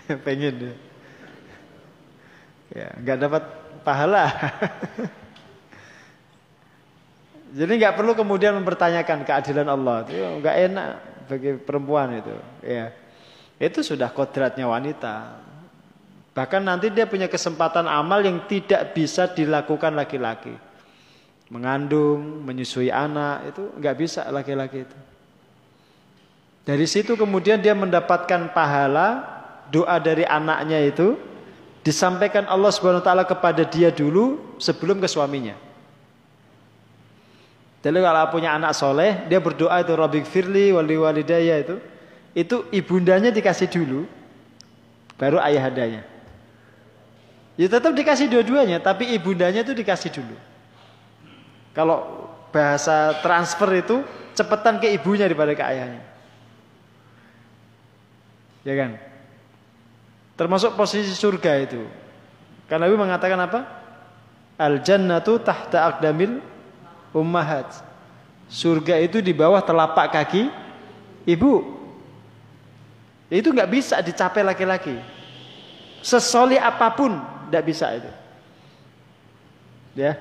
pengen 0.25 0.53
dia. 0.53 0.73
Ya, 2.71 2.87
nggak 3.01 3.17
dapat 3.25 3.43
pahala. 3.81 4.25
Jadi 7.55 7.71
nggak 7.79 7.95
perlu 7.95 8.11
kemudian 8.11 8.51
mempertanyakan 8.59 9.23
keadilan 9.23 9.67
Allah. 9.71 10.03
Itu 10.03 10.43
nggak 10.43 10.55
enak 10.67 10.89
bagi 11.31 11.51
perempuan 11.55 12.19
itu. 12.19 12.35
Ya. 12.59 12.91
Itu 13.55 13.79
sudah 13.79 14.11
kodratnya 14.11 14.67
wanita. 14.67 15.39
Bahkan 16.35 16.67
nanti 16.67 16.91
dia 16.91 17.07
punya 17.07 17.31
kesempatan 17.31 17.87
amal 17.87 18.19
yang 18.19 18.43
tidak 18.51 18.91
bisa 18.91 19.31
dilakukan 19.31 19.95
laki-laki. 19.95 20.51
Mengandung, 21.47 22.43
menyusui 22.43 22.91
anak, 22.91 23.55
itu 23.55 23.71
nggak 23.79 23.95
bisa 23.95 24.27
laki-laki 24.27 24.83
itu. 24.83 24.97
Dari 26.67 26.83
situ 26.89 27.15
kemudian 27.15 27.63
dia 27.63 27.71
mendapatkan 27.71 28.51
pahala 28.51 29.23
doa 29.71 29.95
dari 30.01 30.27
anaknya 30.27 30.81
itu 30.83 31.15
disampaikan 31.85 32.49
Allah 32.51 32.73
Subhanahu 32.73 32.99
wa 32.99 33.07
taala 33.07 33.23
kepada 33.23 33.63
dia 33.63 33.93
dulu 33.93 34.57
sebelum 34.59 34.99
ke 34.99 35.07
suaminya. 35.07 35.55
Jadi 37.85 38.01
kalau 38.01 38.33
punya 38.33 38.57
anak 38.57 38.73
soleh, 38.73 39.29
dia 39.29 39.37
berdoa 39.37 39.77
itu 39.77 39.93
Rabbik 39.93 40.25
firli 40.25 40.73
wali 40.73 40.97
walidaya 40.97 41.61
itu 41.61 41.77
itu 42.33 42.65
ibundanya 42.73 43.29
dikasih 43.29 43.69
dulu, 43.69 44.09
baru 45.21 45.37
ayah 45.37 45.69
ayahadanya. 45.69 46.01
Ya 47.61 47.69
tetap 47.69 47.93
dikasih 47.93 48.25
dua-duanya, 48.25 48.81
tapi 48.81 49.13
ibundanya 49.13 49.61
itu 49.61 49.77
dikasih 49.77 50.17
dulu. 50.17 50.33
Kalau 51.77 52.25
bahasa 52.49 53.21
transfer 53.21 53.69
itu 53.77 54.01
cepetan 54.33 54.81
ke 54.81 54.89
ibunya 54.89 55.29
daripada 55.29 55.53
ke 55.53 55.61
ayahnya. 55.61 56.01
Ya 58.65 58.73
kan? 58.81 58.97
Termasuk 60.33 60.73
posisi 60.73 61.13
surga 61.13 61.61
itu. 61.61 61.85
Karena 62.65 62.89
Nabi 62.89 62.97
mengatakan 62.97 63.39
apa? 63.45 63.59
Al 64.57 64.81
jannatu 64.81 65.37
tahta 65.37 65.85
aqdamil 65.85 66.54
ummahat. 67.15 67.71
Surga 68.51 68.99
itu 68.99 69.23
di 69.23 69.31
bawah 69.31 69.63
telapak 69.63 70.11
kaki 70.11 70.51
ibu. 71.23 71.63
Itu 73.31 73.55
nggak 73.55 73.71
bisa 73.71 74.03
dicapai 74.03 74.43
laki-laki. 74.45 74.99
Sesoli 76.05 76.59
apa 76.61 76.93
pun 76.93 77.17
tidak 77.49 77.63
bisa 77.65 77.89
itu. 77.97 78.11
Ya, 79.95 80.13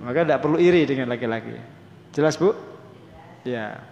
maka 0.00 0.24
tidak 0.24 0.40
perlu 0.40 0.56
iri 0.56 0.86
dengan 0.88 1.10
laki-laki. 1.12 1.58
Jelas 2.14 2.38
bu? 2.38 2.56
Ya. 3.44 3.82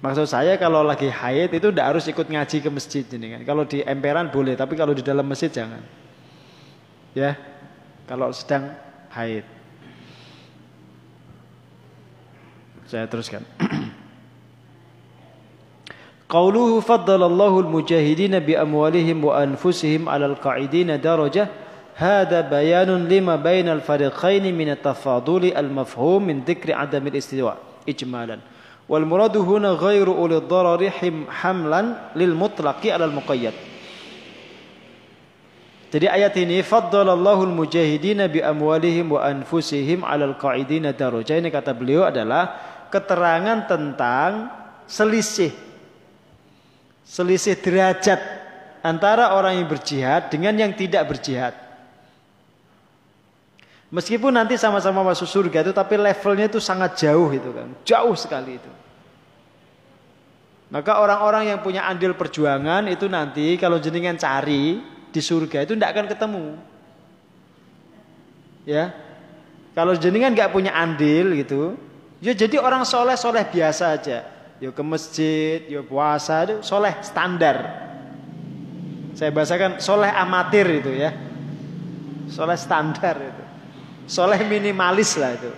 Maksud 0.00 0.30
saya 0.30 0.56
kalau 0.56 0.80
lagi 0.80 1.12
haid 1.12 1.52
itu 1.52 1.68
tidak 1.68 1.92
harus 1.92 2.08
ikut 2.08 2.24
ngaji 2.24 2.56
ke 2.62 2.70
masjid 2.72 3.04
ini 3.04 3.36
kan. 3.36 3.42
Kalau 3.44 3.68
di 3.68 3.84
emperan 3.84 4.32
boleh, 4.32 4.56
tapi 4.56 4.78
kalau 4.78 4.96
di 4.96 5.04
dalam 5.04 5.26
masjid 5.26 5.50
jangan. 5.52 5.82
Ya, 7.12 7.34
kalau 8.06 8.30
sedang 8.30 8.70
haid. 9.10 9.59
Saya 12.90 13.06
teruskan. 13.06 13.46
Qauluhu 16.26 16.82
faddalallahu 16.82 17.70
al-mujahidin 17.70 18.34
bi 18.42 18.58
amwalihim 18.58 19.30
wa 19.30 19.38
anfusihim 19.38 20.10
'ala 20.10 20.34
al-qa'idin 20.34 20.98
darajah 20.98 21.46
hadha 21.94 22.42
bayanun 22.42 23.06
lima 23.06 23.38
baina 23.38 23.78
al-fariqain 23.78 24.42
min 24.50 24.74
at-tafadul 24.74 25.54
al-mafhum 25.54 26.18
min 26.18 26.42
dhikri 26.42 26.74
'adam 26.74 27.06
al-istiwa 27.06 27.62
ijmalan. 27.86 28.42
Wal 28.90 29.06
muradu 29.06 29.46
huna 29.46 29.78
ghairu 29.78 30.10
uli 30.10 30.42
dharari 30.42 30.90
hamlan 31.30 31.94
lil 32.18 32.34
mutlaqi 32.34 32.90
'ala 32.90 33.06
al-muqayyad. 33.06 33.54
Jadi 35.94 36.06
ayat 36.10 36.34
ini 36.42 36.62
faddalallahu 36.66 37.54
al-mujahidin 37.54 38.26
bi 38.34 38.42
amwalihim 38.42 39.14
wa 39.14 39.22
anfusihim 39.22 40.02
'ala 40.02 40.34
al-qa'idin 40.34 40.90
darajah 40.90 41.38
ini 41.38 41.54
kata 41.54 41.70
beliau 41.70 42.06
adalah 42.06 42.70
keterangan 42.90 43.64
tentang 43.70 44.50
selisih 44.90 45.54
selisih 47.10 47.58
derajat 47.58 48.20
antara 48.86 49.34
orang 49.34 49.58
yang 49.58 49.66
berjihad 49.66 50.30
dengan 50.30 50.54
yang 50.54 50.70
tidak 50.74 51.10
berjihad. 51.10 51.54
Meskipun 53.90 54.30
nanti 54.30 54.54
sama-sama 54.54 55.02
masuk 55.02 55.26
surga 55.26 55.66
itu 55.66 55.74
tapi 55.74 55.98
levelnya 55.98 56.46
itu 56.46 56.62
sangat 56.62 56.94
jauh 57.02 57.26
itu 57.34 57.50
kan. 57.50 57.74
Jauh 57.82 58.14
sekali 58.14 58.62
itu. 58.62 58.70
Maka 60.70 61.02
orang-orang 61.02 61.50
yang 61.50 61.58
punya 61.58 61.82
andil 61.90 62.14
perjuangan 62.14 62.86
itu 62.86 63.10
nanti 63.10 63.58
kalau 63.58 63.82
jenengan 63.82 64.14
cari 64.14 64.78
di 65.10 65.18
surga 65.18 65.66
itu 65.66 65.74
tidak 65.74 65.90
akan 65.98 66.06
ketemu. 66.06 66.46
Ya. 68.62 68.94
Kalau 69.74 69.98
jenengan 69.98 70.30
nggak 70.30 70.54
punya 70.54 70.70
andil 70.70 71.34
gitu, 71.34 71.74
ya 72.20 72.32
jadi 72.36 72.60
orang 72.60 72.84
soleh 72.84 73.16
soleh 73.16 73.44
biasa 73.48 73.96
aja. 73.96 74.18
Yo 74.60 74.76
ke 74.76 74.84
masjid, 74.84 75.64
yo 75.72 75.80
puasa 75.88 76.44
itu 76.44 76.60
soleh 76.60 76.92
standar. 77.00 77.88
Saya 79.16 79.32
bahasakan 79.32 79.80
soleh 79.80 80.12
amatir 80.12 80.68
itu 80.68 80.92
ya. 80.92 81.16
Soleh 82.28 82.60
standar 82.60 83.16
itu. 83.16 83.44
Soleh 84.04 84.40
minimalis 84.44 85.16
lah 85.16 85.32
itu. 85.32 85.52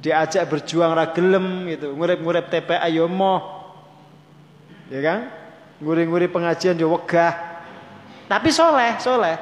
Diajak 0.00 0.48
berjuang 0.48 0.96
ragelem 0.96 1.68
gitu. 1.68 1.92
Ngurip-ngurip 1.92 2.48
TPA 2.48 2.88
yo 2.88 3.04
moh. 3.06 3.44
Ya 4.88 5.00
kan? 5.04 5.20
Nguri-nguri 5.76 6.32
pengajian 6.32 6.80
yo 6.80 6.96
wegah. 6.96 7.60
Tapi 8.24 8.48
soleh, 8.48 8.96
soleh. 8.98 9.36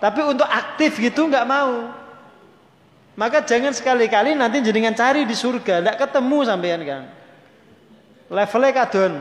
Tapi 0.00 0.20
untuk 0.24 0.48
aktif 0.48 1.00
gitu 1.00 1.28
nggak 1.28 1.48
mau. 1.48 1.92
Maka 3.18 3.42
jangan 3.42 3.74
sekali-kali 3.74 4.38
nanti 4.38 4.62
jenengan 4.62 4.94
cari 4.94 5.26
di 5.26 5.34
surga, 5.34 5.82
tidak 5.82 5.96
ketemu 5.98 6.38
sampean 6.46 6.80
kan. 6.86 7.02
Levelnya 8.30 8.72
kadon. 8.72 9.14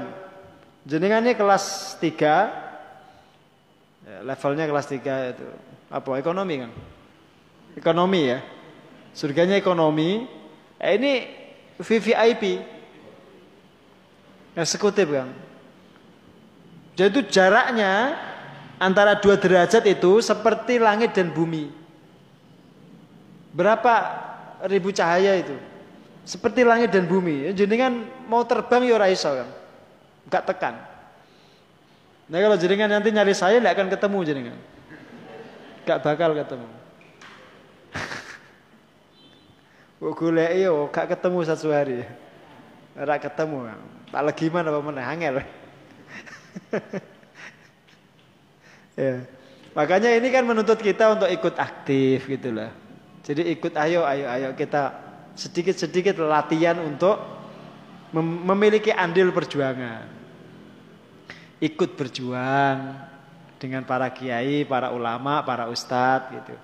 Jenengannya 0.85 1.33
kelas 1.35 1.97
3 1.99 2.09
ya, 4.05 4.17
levelnya 4.23 4.65
kelas 4.65 4.87
3 4.87 5.33
itu 5.35 5.45
apa 5.89 6.09
ekonomi 6.21 6.55
kan? 6.65 6.71
ekonomi 7.77 8.21
ya. 8.29 8.39
Surganya 9.15 9.55
ekonomi. 9.57 10.25
Eh, 10.79 10.93
ini 10.95 11.13
VVIP. 11.79 12.43
Eksekutif 14.55 15.07
kan. 15.07 15.29
Jadi 16.99 17.09
itu 17.15 17.21
jaraknya 17.31 18.19
antara 18.75 19.15
dua 19.19 19.39
derajat 19.39 19.87
itu 19.87 20.19
seperti 20.19 20.83
langit 20.83 21.15
dan 21.15 21.31
bumi. 21.31 21.71
Berapa 23.49 23.93
ribu 24.69 24.93
cahaya 24.93 25.41
itu? 25.41 25.57
Seperti 26.25 26.61
langit 26.61 26.93
dan 26.93 27.09
bumi. 27.09 27.49
Jadi 27.53 27.73
kan 27.73 28.05
mau 28.29 28.45
terbang 28.45 28.85
ya 28.85 29.01
raiso 29.01 29.33
kan. 29.33 29.49
Enggak 30.29 30.45
tekan. 30.45 30.75
Nah 32.29 32.37
kalau 32.37 32.57
jenengan 32.61 32.93
nanti 32.93 33.09
nyari 33.09 33.33
saya 33.33 33.57
tidak 33.57 33.73
akan 33.73 33.89
ketemu 33.89 34.17
jenengan. 34.21 34.57
Enggak 35.81 35.99
bakal 36.05 36.37
ketemu. 36.37 36.69
Kok 39.99 40.13
golek 40.13 40.51
yo 40.61 40.85
gak 40.93 41.17
ketemu 41.17 41.39
satu 41.49 41.73
hari. 41.73 42.05
Ora 42.93 43.17
ketemu. 43.17 43.73
Tak 44.13 44.21
lagi 44.21 44.45
mana 44.53 44.69
apa 44.69 44.81
meneh 44.85 45.05
angel. 45.05 45.41
ya. 49.01 49.25
Makanya 49.73 50.13
ini 50.13 50.29
kan 50.29 50.45
menuntut 50.45 50.77
kita 50.77 51.17
untuk 51.17 51.29
ikut 51.29 51.57
aktif 51.57 52.29
gitu 52.29 52.53
lah. 52.53 52.69
Jadi 53.29 53.45
ikut 53.53 53.77
ayo 53.77 54.01
ayo 54.09 54.25
ayo 54.25 54.49
kita 54.57 54.89
sedikit-sedikit 55.37 56.17
latihan 56.17 56.81
untuk 56.81 57.21
mem 58.09 58.25
memiliki 58.25 58.89
andil 58.89 59.29
perjuangan. 59.29 60.09
Ikut 61.61 61.93
berjuang 61.93 62.97
dengan 63.61 63.85
para 63.85 64.09
kiai, 64.09 64.65
para 64.65 64.89
ulama, 64.89 65.45
para 65.45 65.69
ustadz 65.69 66.33
gitu. 66.33 66.55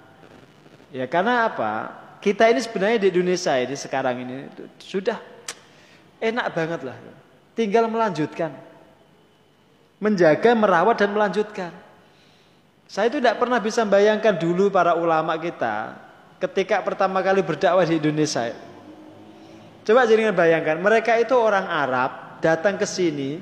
Ya 0.89 1.05
karena 1.05 1.45
apa? 1.45 2.01
kita 2.26 2.49
ini 2.49 2.57
sebenarnya 2.57 2.97
di 3.05 3.13
Indonesia 3.13 3.53
ini 3.53 3.78
sekarang 3.78 4.26
ini 4.26 4.49
sudah 4.82 5.22
enak 6.18 6.49
banget 6.57 6.82
lah. 6.82 6.97
Tinggal 7.53 7.86
melanjutkan. 7.86 8.49
Menjaga, 10.01 10.57
merawat 10.57 10.97
dan 10.97 11.13
melanjutkan. 11.13 11.70
Saya 12.89 13.13
itu 13.13 13.22
tidak 13.22 13.38
pernah 13.38 13.61
bisa 13.61 13.86
bayangkan 13.86 14.34
dulu 14.34 14.74
para 14.74 14.97
ulama 14.97 15.38
kita 15.38 16.05
ketika 16.40 16.82
pertama 16.84 17.24
kali 17.24 17.40
berdakwah 17.40 17.86
di 17.88 18.00
Indonesia. 18.00 18.52
Coba 19.86 20.10
jangan 20.10 20.34
bayangkan, 20.34 20.82
mereka 20.82 21.14
itu 21.22 21.38
orang 21.38 21.70
Arab 21.70 22.42
datang 22.42 22.74
ke 22.76 22.90
sini, 22.90 23.38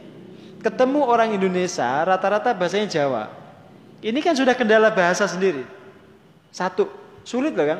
ketemu 0.59 0.99
orang 1.07 1.31
Indonesia, 1.31 2.03
rata-rata 2.03 2.51
bahasanya 2.51 2.91
Jawa. 2.91 3.31
Ini 4.03 4.19
kan 4.19 4.35
sudah 4.35 4.51
kendala 4.51 4.91
bahasa 4.91 5.23
sendiri. 5.23 5.63
Satu, 6.51 6.91
sulit 7.23 7.55
loh 7.55 7.63
kan? 7.63 7.79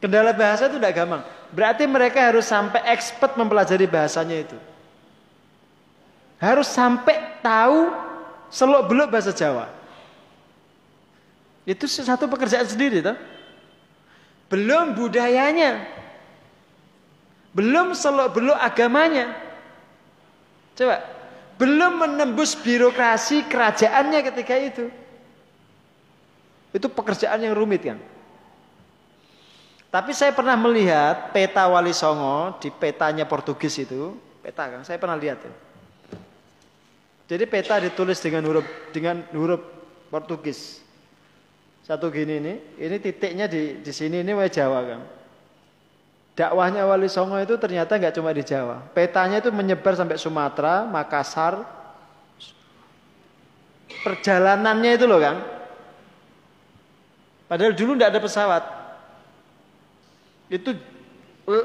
Kendala 0.00 0.32
bahasa 0.32 0.68
itu 0.72 0.80
tidak 0.80 0.96
gampang. 0.96 1.22
Berarti 1.52 1.84
mereka 1.84 2.24
harus 2.24 2.48
sampai 2.48 2.80
expert 2.88 3.36
mempelajari 3.36 3.84
bahasanya 3.84 4.36
itu. 4.48 4.58
Harus 6.40 6.68
sampai 6.68 7.40
tahu 7.44 7.92
selok 8.48 8.82
beluk 8.88 9.08
bahasa 9.12 9.32
Jawa. 9.32 9.68
Itu 11.68 11.84
satu 11.84 12.28
pekerjaan 12.28 12.64
sendiri 12.64 13.04
toh. 13.04 13.16
Belum 14.46 14.94
budayanya. 14.94 15.82
Belum 17.56 17.96
selok 17.96 18.36
beluk 18.36 18.58
agamanya. 18.58 19.32
Coba. 20.76 21.02
Belum 21.56 22.04
menembus 22.04 22.52
birokrasi 22.52 23.48
kerajaannya 23.48 24.20
ketika 24.28 24.54
itu. 24.60 24.86
Itu 26.76 26.92
pekerjaan 26.92 27.40
yang 27.40 27.56
rumit 27.56 27.80
kan. 27.80 27.96
Tapi 29.88 30.12
saya 30.12 30.36
pernah 30.36 30.52
melihat 30.60 31.32
peta 31.32 31.64
Wali 31.64 31.96
Songo 31.96 32.60
di 32.60 32.68
petanya 32.68 33.24
Portugis 33.24 33.80
itu, 33.80 34.12
peta 34.44 34.68
kan, 34.68 34.84
saya 34.84 35.00
pernah 35.00 35.16
lihat 35.16 35.40
ya. 35.40 35.54
Jadi 37.32 37.44
peta 37.48 37.80
ditulis 37.80 38.20
dengan 38.20 38.44
huruf 38.44 38.66
dengan 38.92 39.24
huruf 39.32 39.64
Portugis. 40.12 40.85
Satu 41.86 42.10
gini 42.10 42.42
ini, 42.42 42.54
ini 42.82 42.96
titiknya 42.98 43.46
di 43.46 43.78
di 43.78 43.92
sini 43.94 44.18
ini 44.18 44.34
Wali 44.34 44.50
Jawa 44.50 44.82
kan. 44.82 45.00
Dakwahnya 46.34 46.82
Wali 46.82 47.06
Songo 47.06 47.38
itu 47.38 47.54
ternyata 47.62 47.94
nggak 47.94 48.10
cuma 48.10 48.34
di 48.34 48.42
Jawa. 48.42 48.82
Petanya 48.90 49.38
itu 49.38 49.54
menyebar 49.54 49.94
sampai 49.94 50.18
Sumatera, 50.18 50.82
Makassar. 50.82 51.62
Perjalanannya 54.02 54.98
itu 54.98 55.06
loh 55.06 55.22
kan. 55.22 55.38
Padahal 57.46 57.70
dulu 57.78 57.94
tidak 57.94 58.10
ada 58.10 58.20
pesawat. 58.20 58.64
Itu 60.50 60.74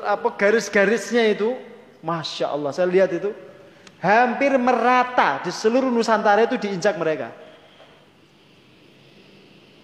apa 0.05 0.29
garis-garisnya 0.37 1.33
itu, 1.33 1.57
masya 2.05 2.53
Allah, 2.53 2.69
saya 2.69 2.85
lihat 2.85 3.09
itu 3.09 3.33
hampir 3.97 4.53
merata 4.61 5.41
di 5.41 5.49
seluruh 5.49 5.89
Nusantara 5.89 6.45
itu 6.45 6.61
diinjak 6.61 6.93
mereka. 7.01 7.33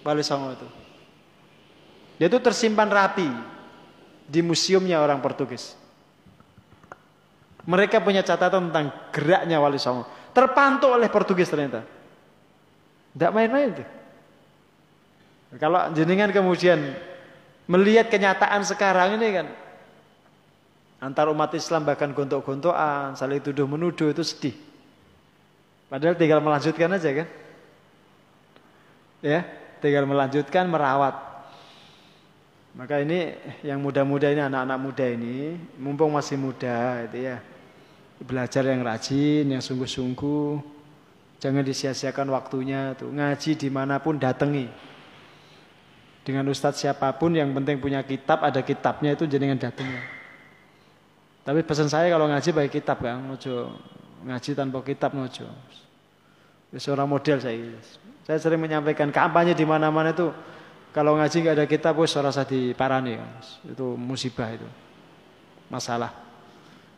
Bali 0.08 0.24
Songo 0.24 0.55
itu. 0.55 0.68
Dia 2.16 2.32
itu 2.32 2.39
tersimpan 2.39 2.88
rapi 2.88 3.28
di 4.24 4.39
museumnya 4.39 5.03
orang 5.03 5.20
Portugis. 5.20 5.76
Mereka 7.68 7.99
punya 7.99 8.24
catatan 8.24 8.72
tentang 8.72 8.95
geraknya 9.12 9.60
Wali 9.60 9.76
Songo. 9.76 10.08
Terpantau 10.32 10.95
oleh 10.95 11.12
Portugis 11.12 11.51
ternyata. 11.51 11.84
Tidak 13.12 13.32
main-main 13.36 13.76
itu. 13.76 13.84
Kalau 15.60 15.91
jenengan 15.91 16.32
kemudian 16.32 16.80
Melihat 17.68 18.08
kenyataan 18.08 18.64
sekarang 18.64 19.20
ini 19.20 19.28
kan 19.36 19.47
antar 21.03 21.28
umat 21.28 21.51
Islam 21.51 21.84
bahkan 21.84 22.16
gontok-gontokan, 22.16 23.20
saling 23.20 23.43
tuduh 23.43 23.68
menuduh 23.68 24.08
itu 24.16 24.24
sedih. 24.24 24.55
Padahal 25.91 26.16
tinggal 26.16 26.39
melanjutkan 26.39 26.95
aja 26.95 27.12
kan. 27.12 27.28
Ya, 29.20 29.43
tinggal 29.80 30.06
melanjutkan 30.06 30.68
merawat. 30.70 31.16
Maka 32.78 33.02
ini 33.02 33.34
yang 33.66 33.82
muda-muda 33.82 34.30
ini 34.30 34.42
anak-anak 34.44 34.78
muda 34.78 35.06
ini 35.10 35.58
mumpung 35.82 36.14
masih 36.14 36.38
muda 36.38 37.06
itu 37.10 37.26
ya. 37.26 37.42
Belajar 38.18 38.66
yang 38.66 38.82
rajin, 38.82 39.46
yang 39.50 39.62
sungguh-sungguh. 39.62 40.78
Jangan 41.38 41.62
disia-siakan 41.62 42.34
waktunya 42.34 42.98
tuh. 42.98 43.14
Ngaji 43.14 43.52
di 43.58 43.70
mana 43.70 44.02
pun 44.02 44.18
datangi 44.18 44.88
dengan 46.28 46.44
ustadz 46.52 46.84
siapa 46.84 47.08
pun 47.16 47.32
yang 47.32 47.56
penting 47.56 47.80
punya 47.80 48.04
kitab 48.04 48.44
ada 48.44 48.60
kitabnya 48.60 49.16
itu 49.16 49.24
jenengan 49.24 49.56
datangnya 49.56 50.04
tapi 51.48 51.64
pesan 51.64 51.88
saya 51.88 52.12
kalau 52.12 52.28
ngaji 52.28 52.52
baik 52.52 52.84
kitab 52.84 53.00
kan 53.00 53.24
nojo 53.24 53.72
ngaji 54.28 54.52
tanpa 54.52 54.84
kitab 54.84 55.16
nojo 55.16 55.48
seorang 56.76 57.08
model 57.08 57.40
saya 57.40 57.80
saya 58.28 58.38
sering 58.44 58.60
menyampaikan 58.60 59.08
kampanye 59.08 59.56
di 59.56 59.64
mana-mana 59.64 60.12
itu 60.12 60.28
kalau 60.92 61.16
ngaji 61.16 61.36
nggak 61.48 61.56
ada 61.56 61.66
kitab 61.70 61.96
bos 61.96 62.12
rasa 62.20 62.44
di 62.44 62.76
parani 62.76 63.16
itu 63.64 63.96
musibah 63.96 64.52
itu 64.52 64.68
masalah 65.72 66.12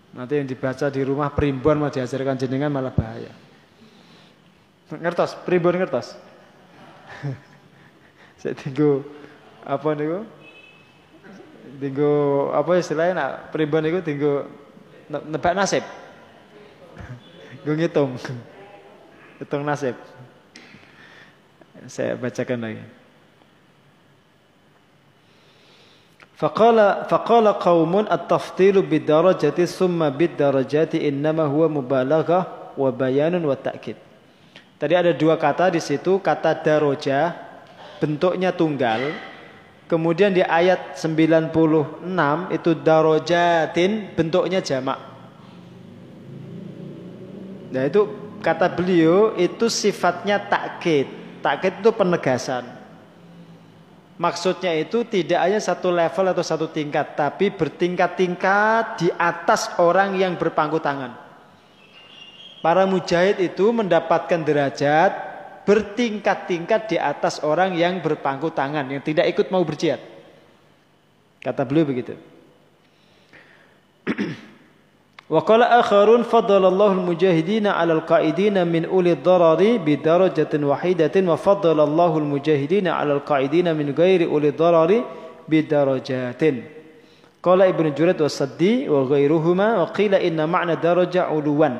nanti 0.09 0.41
yang 0.41 0.49
dibaca 0.49 0.89
di 0.89 1.01
rumah 1.05 1.29
primbon 1.29 1.77
mau 1.85 1.93
diajarkan 1.93 2.41
jenengan 2.41 2.73
malah 2.73 2.91
bahaya 2.91 3.29
ngertos 4.89 5.37
primbon 5.45 5.77
ngertos 5.77 6.17
saya 8.41 8.55
tunggu 8.57 9.05
apa 9.65 9.89
niku? 9.93 10.19
Tinggo 11.79 12.11
apa 12.51 12.81
istilahnya 12.81 13.13
nak 13.13 13.31
pribon 13.53 13.83
niku 13.85 13.99
tinggo 14.01 14.47
nebak 15.09 15.53
nasib. 15.53 15.83
Gue 17.63 17.75
ngitung. 17.77 18.17
Hitung 19.39 19.63
nasib. 19.63 19.95
Saya 21.87 22.19
bacakan 22.19 22.59
lagi. 22.59 22.83
Faqala 26.39 27.03
faqala 27.11 27.59
qaumun 27.59 28.07
at-taftilu 28.07 28.79
bidarajati 28.79 29.67
thumma 29.67 30.07
bidarajati 30.07 31.03
innama 31.03 31.43
huwa 31.43 31.67
mubalaghah 31.83 32.75
wa 32.79 32.89
bayanun 32.95 33.43
wa 33.43 33.59
ta'kid. 33.59 33.99
Tadi 34.79 34.93
ada 34.95 35.11
dua 35.11 35.35
kata 35.35 35.67
di 35.67 35.83
situ, 35.83 36.23
kata 36.23 36.55
daroja 36.63 37.35
bentuknya 37.99 38.55
tunggal. 38.55 39.11
Kemudian 39.91 40.31
di 40.31 40.39
ayat 40.39 40.95
96 40.95 41.51
itu 42.55 42.71
darojatin 42.71 44.15
bentuknya 44.15 44.63
jamak. 44.63 44.95
Nah 47.75 47.83
itu 47.83 48.07
kata 48.39 48.71
beliau 48.71 49.35
itu 49.35 49.67
sifatnya 49.67 50.39
takkid. 50.39 51.18
Takkid 51.39 51.81
itu 51.81 51.91
penegasan. 51.95 52.67
Maksudnya 54.19 54.75
itu 54.75 55.07
tidak 55.07 55.39
hanya 55.39 55.63
satu 55.63 55.95
level 55.95 56.35
atau 56.35 56.43
satu 56.43 56.67
tingkat, 56.67 57.15
tapi 57.15 57.55
bertingkat-tingkat 57.55 58.99
di 58.99 59.07
atas 59.15 59.71
orang 59.79 60.19
yang 60.19 60.35
berpangku 60.35 60.83
tangan. 60.83 61.15
Para 62.59 62.83
mujahid 62.83 63.39
itu 63.39 63.71
mendapatkan 63.71 64.43
derajat 64.43 65.11
bertingkat-tingkat 65.63 66.91
di 66.91 66.97
atas 66.99 67.39
orang 67.45 67.77
yang 67.77 68.03
berpangku 68.03 68.51
tangan, 68.51 68.89
yang 68.91 68.99
tidak 69.05 69.29
ikut 69.31 69.47
mau 69.53 69.63
berjihad. 69.63 70.01
Kata 71.39 71.63
beliau 71.63 71.87
begitu. 71.87 72.19
Wa 75.29 75.45
qala 75.45 75.77
akharun 75.77 76.25
faddalallahu 76.25 77.05
al-mujahidina 77.05 77.77
'ala 77.77 78.01
al-qa'idina 78.01 78.65
min 78.65 78.89
uli 78.89 79.13
dharari 79.13 79.77
bi 79.77 79.93
darajatin 79.93 80.65
wahidatin 80.65 81.29
wa 81.29 81.37
faddalallahu 81.37 82.17
al-mujahidina 82.17 82.97
'ala 82.97 83.21
al-qa'idina 83.21 83.77
min 83.77 83.93
ghairi 83.93 84.25
uli 84.25 84.49
dharari 84.49 85.05
bi 85.45 85.61
darajatin. 85.61 86.65
Qala 87.45 87.69
Ibnu 87.69 87.93
Jurayj 87.93 88.19
wa 88.19 88.27
Saddi 88.27 88.89
wa 88.89 89.05
ghairuhuma 89.05 89.85
wa 89.85 89.87
qila 89.93 90.17
inna 90.17 90.49
ma'na 90.49 90.73
daraja 90.81 91.29
'uluwan 91.29 91.77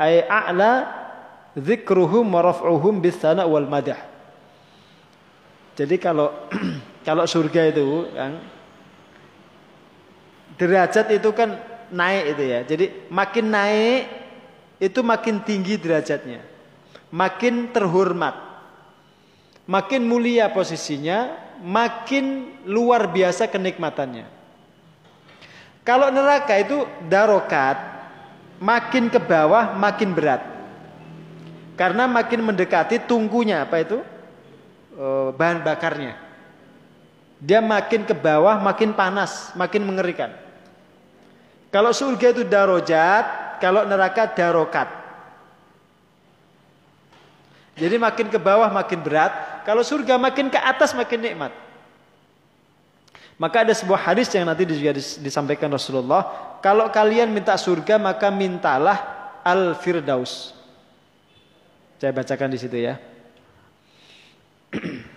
ay 0.00 0.24
a'la 0.24 0.72
dzikruhum 1.52 2.24
wa 2.24 2.40
raf'uhum 2.40 3.04
bisana 3.04 3.44
wal 3.44 3.68
madah. 3.68 4.00
Jadi 5.76 6.00
kalau 6.00 6.32
kalau 7.06 7.28
surga 7.28 7.68
itu 7.68 8.08
kan 8.16 8.32
derajat 10.56 11.06
itu 11.20 11.30
kan 11.36 11.71
naik 11.92 12.24
itu 12.34 12.42
ya. 12.48 12.60
Jadi 12.64 12.84
makin 13.12 13.46
naik 13.52 14.00
itu 14.82 15.00
makin 15.04 15.44
tinggi 15.44 15.78
derajatnya. 15.78 16.42
Makin 17.12 17.70
terhormat. 17.70 18.34
Makin 19.68 20.02
mulia 20.02 20.50
posisinya, 20.50 21.38
makin 21.62 22.58
luar 22.66 23.06
biasa 23.14 23.46
kenikmatannya. 23.46 24.26
Kalau 25.86 26.10
neraka 26.10 26.58
itu 26.58 26.82
darokat, 27.06 27.78
makin 28.58 29.06
ke 29.06 29.22
bawah 29.22 29.74
makin 29.78 30.14
berat. 30.14 30.42
Karena 31.74 32.06
makin 32.06 32.42
mendekati 32.46 33.02
tungkunya 33.06 33.66
apa 33.66 33.82
itu? 33.82 33.98
E, 34.94 35.06
bahan 35.34 35.66
bakarnya. 35.66 36.14
Dia 37.42 37.58
makin 37.58 38.06
ke 38.06 38.14
bawah 38.14 38.62
makin 38.62 38.94
panas, 38.94 39.50
makin 39.58 39.82
mengerikan. 39.82 40.30
Kalau 41.72 41.88
surga 41.96 42.36
itu 42.36 42.44
darojat, 42.44 43.56
kalau 43.56 43.88
neraka 43.88 44.28
darokat. 44.28 44.92
Jadi 47.72 47.96
makin 47.96 48.28
ke 48.28 48.36
bawah 48.36 48.68
makin 48.68 49.00
berat, 49.00 49.64
kalau 49.64 49.80
surga 49.80 50.20
makin 50.20 50.52
ke 50.52 50.60
atas 50.60 50.92
makin 50.92 51.24
nikmat. 51.24 51.52
Maka 53.40 53.64
ada 53.64 53.72
sebuah 53.72 54.12
hadis 54.12 54.28
yang 54.36 54.44
nanti 54.44 54.68
juga 54.68 54.92
disampaikan 55.00 55.72
Rasulullah, 55.72 56.60
kalau 56.60 56.92
kalian 56.92 57.32
minta 57.32 57.56
surga 57.56 57.96
maka 57.96 58.28
mintalah 58.28 59.32
al-firdaus. 59.40 60.52
Saya 61.96 62.12
bacakan 62.12 62.52
di 62.52 62.58
situ 62.60 62.76
ya. 62.76 63.00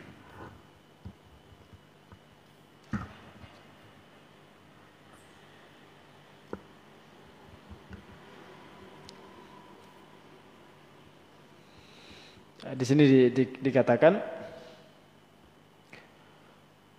Di 12.74 12.82
sini 12.82 13.04
di, 13.06 13.20
di, 13.30 13.44
dikatakan 13.62 14.18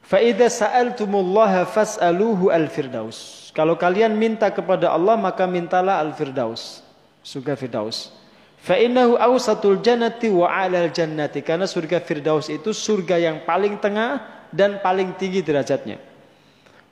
Fa'idha 0.07 0.47
sa'altumullaha 0.47 1.67
fas'aluhu 1.67 2.55
al-firdaus. 2.55 3.51
Kalau 3.51 3.75
kalian 3.75 4.14
minta 4.14 4.47
kepada 4.55 4.95
Allah 4.95 5.19
maka 5.19 5.51
mintalah 5.51 5.99
al-firdaus. 5.99 6.87
Surga 7.27 7.59
firdaus. 7.59 8.14
Fa'innahu 8.62 9.19
awsatul 9.19 9.83
jannati 9.83 10.31
wa 10.31 10.47
alal 10.47 10.95
jannati. 10.95 11.43
Karena 11.43 11.67
surga 11.67 11.99
firdaus 11.99 12.47
itu 12.47 12.71
surga 12.71 13.19
yang 13.19 13.43
paling 13.43 13.83
tengah 13.83 14.23
dan 14.55 14.79
paling 14.79 15.19
tinggi 15.19 15.43
derajatnya. 15.43 15.99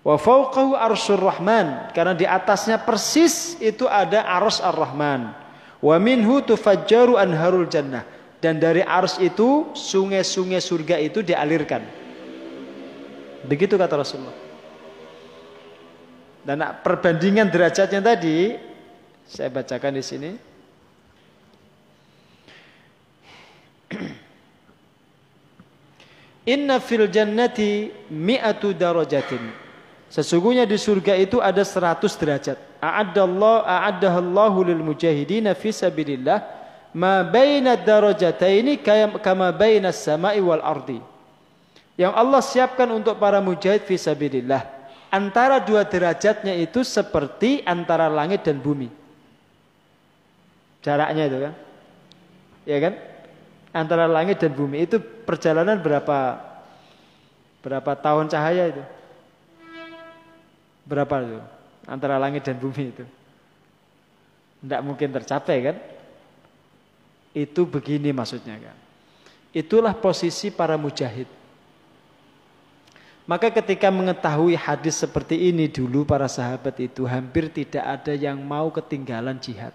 Wa 0.02 0.18
fauqahu 0.18 0.74
arsyur 0.74 1.22
rahman. 1.22 1.94
Karena 1.94 2.18
di 2.18 2.26
atasnya 2.26 2.82
persis 2.82 3.54
itu 3.62 3.86
ada 3.86 4.26
arus 4.42 4.58
ar-rahman. 4.58 5.30
Wa 5.78 6.02
minhu 6.02 6.42
tufajjaru 6.42 7.14
anharul 7.14 7.70
jannah. 7.70 8.02
Dan 8.44 8.60
dari 8.60 8.84
arus 8.84 9.16
itu 9.24 9.72
sungai-sungai 9.72 10.60
surga 10.60 11.00
itu 11.00 11.24
dialirkan. 11.24 11.80
Begitu 13.48 13.80
kata 13.80 13.96
Rasulullah. 13.96 14.36
Dan 16.44 16.60
perbandingan 16.84 17.48
derajatnya 17.48 18.04
tadi 18.04 18.52
saya 19.24 19.48
bacakan 19.48 19.96
di 19.96 20.04
sini. 20.04 20.36
Inna 26.52 26.84
fil 26.84 27.08
jannati 27.08 27.88
mi'atu 28.12 28.76
darajatin. 28.76 29.40
Sesungguhnya 30.12 30.68
di 30.68 30.76
surga 30.76 31.16
itu 31.16 31.40
ada 31.40 31.64
seratus 31.64 32.12
derajat. 32.20 32.60
A'addallahu 32.84 33.64
a'addahallahu 33.64 34.68
lil 34.68 34.84
mujahidina 34.84 35.56
fi 35.56 35.72
sabilillah 35.72 36.63
ma 36.94 37.26
baina 37.26 37.74
darajataini 37.74 38.78
kama 39.18 39.50
baina 39.50 39.90
samai 39.90 40.38
wal 40.38 40.62
ardi 40.62 41.02
yang 41.94 42.10
Allah 42.10 42.42
siapkan 42.42 42.90
untuk 42.90 43.22
para 43.22 43.38
mujahid 43.38 43.86
fisabilillah. 43.86 44.66
Antara 45.14 45.62
dua 45.62 45.86
derajatnya 45.86 46.50
itu 46.58 46.82
seperti 46.82 47.62
antara 47.62 48.10
langit 48.10 48.42
dan 48.42 48.58
bumi. 48.58 48.90
Jaraknya 50.82 51.30
itu 51.30 51.38
kan. 51.38 51.54
Ya 52.66 52.78
kan? 52.82 52.94
Antara 53.70 54.10
langit 54.10 54.42
dan 54.42 54.50
bumi 54.50 54.90
itu 54.90 54.98
perjalanan 54.98 55.78
berapa 55.78 56.42
berapa 57.62 57.92
tahun 57.94 58.26
cahaya 58.26 58.74
itu? 58.74 58.82
Berapa 60.82 61.14
itu? 61.22 61.38
Antara 61.86 62.18
langit 62.18 62.42
dan 62.42 62.58
bumi 62.58 62.90
itu. 62.90 63.06
Tidak 64.66 64.80
mungkin 64.82 65.14
tercapai 65.14 65.58
kan? 65.62 65.76
Itu 67.34 67.66
begini 67.66 68.14
maksudnya 68.14 68.56
kan. 68.56 68.76
Itulah 69.50 69.92
posisi 69.92 70.54
para 70.54 70.78
mujahid. 70.78 71.26
Maka 73.24 73.48
ketika 73.48 73.88
mengetahui 73.88 74.54
hadis 74.54 75.00
seperti 75.00 75.48
ini 75.48 75.66
dulu 75.66 76.04
para 76.04 76.28
sahabat 76.28 76.76
itu 76.78 77.08
hampir 77.08 77.48
tidak 77.48 77.82
ada 77.82 78.12
yang 78.12 78.36
mau 78.38 78.68
ketinggalan 78.68 79.40
jihad. 79.40 79.72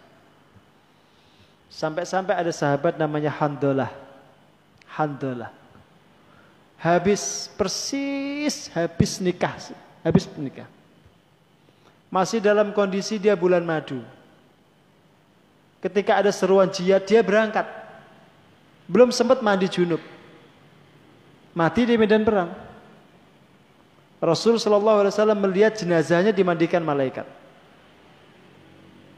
Sampai-sampai 1.69 2.33
ada 2.33 2.53
sahabat 2.53 2.97
namanya 2.97 3.33
Handolah. 3.33 3.89
Handolah. 4.89 5.49
Habis 6.79 7.51
persis 7.59 8.71
habis 8.71 9.19
nikah, 9.19 9.51
habis 9.99 10.29
nikah. 10.39 10.69
Masih 12.07 12.39
dalam 12.41 12.71
kondisi 12.71 13.19
dia 13.19 13.35
bulan 13.35 13.61
madu. 13.65 14.01
Ketika 15.79 16.19
ada 16.19 16.31
seruan 16.35 16.67
jihad 16.67 17.07
dia 17.07 17.23
berangkat. 17.23 17.63
Belum 18.89 19.13
sempat 19.15 19.39
mandi 19.39 19.71
junub. 19.71 20.01
Mati 21.55 21.87
di 21.87 21.95
medan 21.95 22.27
perang. 22.27 22.51
Rasul 24.19 24.59
Shallallahu 24.59 25.07
Alaihi 25.07 25.13
Wasallam 25.15 25.39
melihat 25.39 25.79
jenazahnya 25.79 26.35
dimandikan 26.35 26.83
malaikat. 26.83 27.23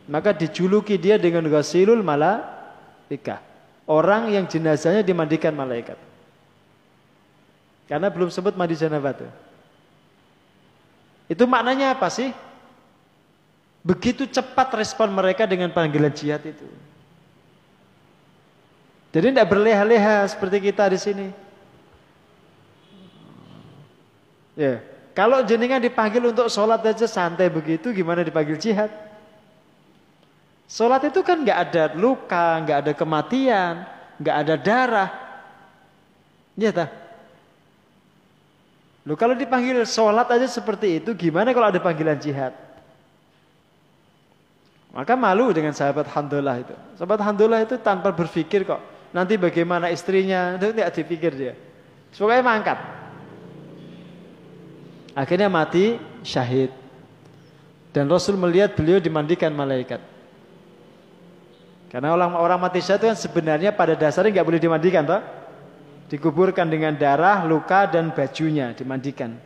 Maka 0.05 0.35
dijuluki 0.37 1.01
dia 1.01 1.17
dengan 1.17 1.41
ghasilul 1.49 2.05
malaika. 2.05 3.41
Orang 3.89 4.29
yang 4.29 4.45
jenazahnya 4.45 5.01
dimandikan 5.01 5.57
malaikat. 5.57 5.97
Karena 7.89 8.07
belum 8.13 8.29
sempat 8.29 8.53
mandi 8.53 8.77
janabah 8.77 9.17
tuh. 9.17 9.31
Itu 11.31 11.49
maknanya 11.49 11.97
apa 11.97 12.11
sih? 12.11 12.29
Begitu 13.81 14.29
cepat 14.29 14.69
respon 14.77 15.09
mereka 15.09 15.49
dengan 15.49 15.73
panggilan 15.73 16.13
jihad 16.13 16.45
itu. 16.45 16.69
Jadi 19.11 19.33
tidak 19.33 19.49
berleha-leha 19.49 20.23
seperti 20.29 20.71
kita 20.71 20.87
di 20.87 20.99
sini. 21.01 21.27
Ya, 24.55 24.79
kalau 25.11 25.43
jenengan 25.43 25.81
dipanggil 25.81 26.23
untuk 26.23 26.47
sholat 26.47 26.79
aja 26.85 27.09
santai 27.09 27.51
begitu, 27.51 27.91
gimana 27.91 28.23
dipanggil 28.23 28.55
jihad? 28.55 28.93
Sholat 30.71 31.03
itu 31.11 31.19
kan 31.19 31.43
nggak 31.43 31.59
ada 31.67 31.83
luka, 31.97 32.63
nggak 32.63 32.77
ada 32.87 32.91
kematian, 32.95 33.83
nggak 34.21 34.35
ada 34.45 34.55
darah. 34.55 35.09
Ya 36.55 36.71
tak? 36.71 36.87
Lu 39.03 39.17
kalau 39.19 39.35
dipanggil 39.35 39.83
sholat 39.83 40.29
aja 40.31 40.47
seperti 40.47 41.03
itu, 41.03 41.11
gimana 41.17 41.51
kalau 41.51 41.67
ada 41.73 41.81
panggilan 41.81 42.15
jihad? 42.15 42.70
Maka 44.91 45.15
malu 45.15 45.55
dengan 45.55 45.71
sahabat 45.71 46.03
Handullah 46.11 46.59
itu. 46.59 46.75
Sahabat 46.99 47.23
Handullah 47.23 47.63
itu 47.63 47.79
tanpa 47.79 48.11
berpikir 48.11 48.67
kok. 48.67 48.83
Nanti 49.15 49.39
bagaimana 49.39 49.87
istrinya, 49.87 50.59
itu 50.59 50.75
tidak 50.75 50.91
dipikir 50.95 51.31
dia. 51.31 51.53
Semoga 52.11 52.43
mangkat. 52.43 52.79
Akhirnya 55.15 55.47
mati 55.47 55.95
syahid. 56.23 56.71
Dan 57.91 58.07
Rasul 58.07 58.39
melihat 58.39 58.75
beliau 58.75 58.99
dimandikan 58.99 59.51
malaikat. 59.51 59.99
Karena 61.91 62.15
orang 62.15 62.39
orang 62.39 62.59
mati 62.59 62.79
syahid 62.83 63.03
itu 63.03 63.07
kan 63.11 63.19
sebenarnya 63.19 63.71
pada 63.75 63.95
dasarnya 63.95 64.39
nggak 64.39 64.47
boleh 64.47 64.61
dimandikan, 64.63 65.03
toh? 65.07 65.23
Dikuburkan 66.11 66.67
dengan 66.67 66.91
darah, 66.99 67.47
luka 67.47 67.87
dan 67.87 68.11
bajunya 68.11 68.75
dimandikan. 68.75 69.39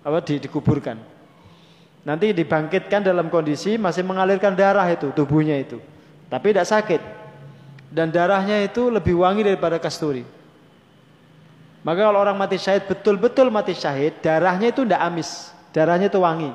Apa 0.00 0.24
di, 0.24 0.40
dikuburkan. 0.40 1.17
Nanti 2.06 2.30
dibangkitkan 2.32 3.02
dalam 3.04 3.30
kondisi 3.30 3.74
masih 3.80 4.06
mengalirkan 4.06 4.54
darah 4.54 4.86
itu 4.88 5.10
tubuhnya 5.12 5.58
itu. 5.58 5.82
Tapi 6.28 6.52
tidak 6.52 6.68
sakit 6.68 7.00
dan 7.88 8.12
darahnya 8.12 8.60
itu 8.64 8.92
lebih 8.92 9.16
wangi 9.16 9.44
daripada 9.44 9.80
kasturi. 9.80 10.24
Maka 11.80 12.04
kalau 12.04 12.20
orang 12.20 12.36
mati 12.36 12.60
syahid 12.60 12.84
betul-betul 12.84 13.48
mati 13.48 13.72
syahid, 13.72 14.20
darahnya 14.20 14.68
itu 14.68 14.84
tidak 14.84 15.00
amis, 15.00 15.48
darahnya 15.72 16.12
itu 16.12 16.20
wangi. 16.20 16.52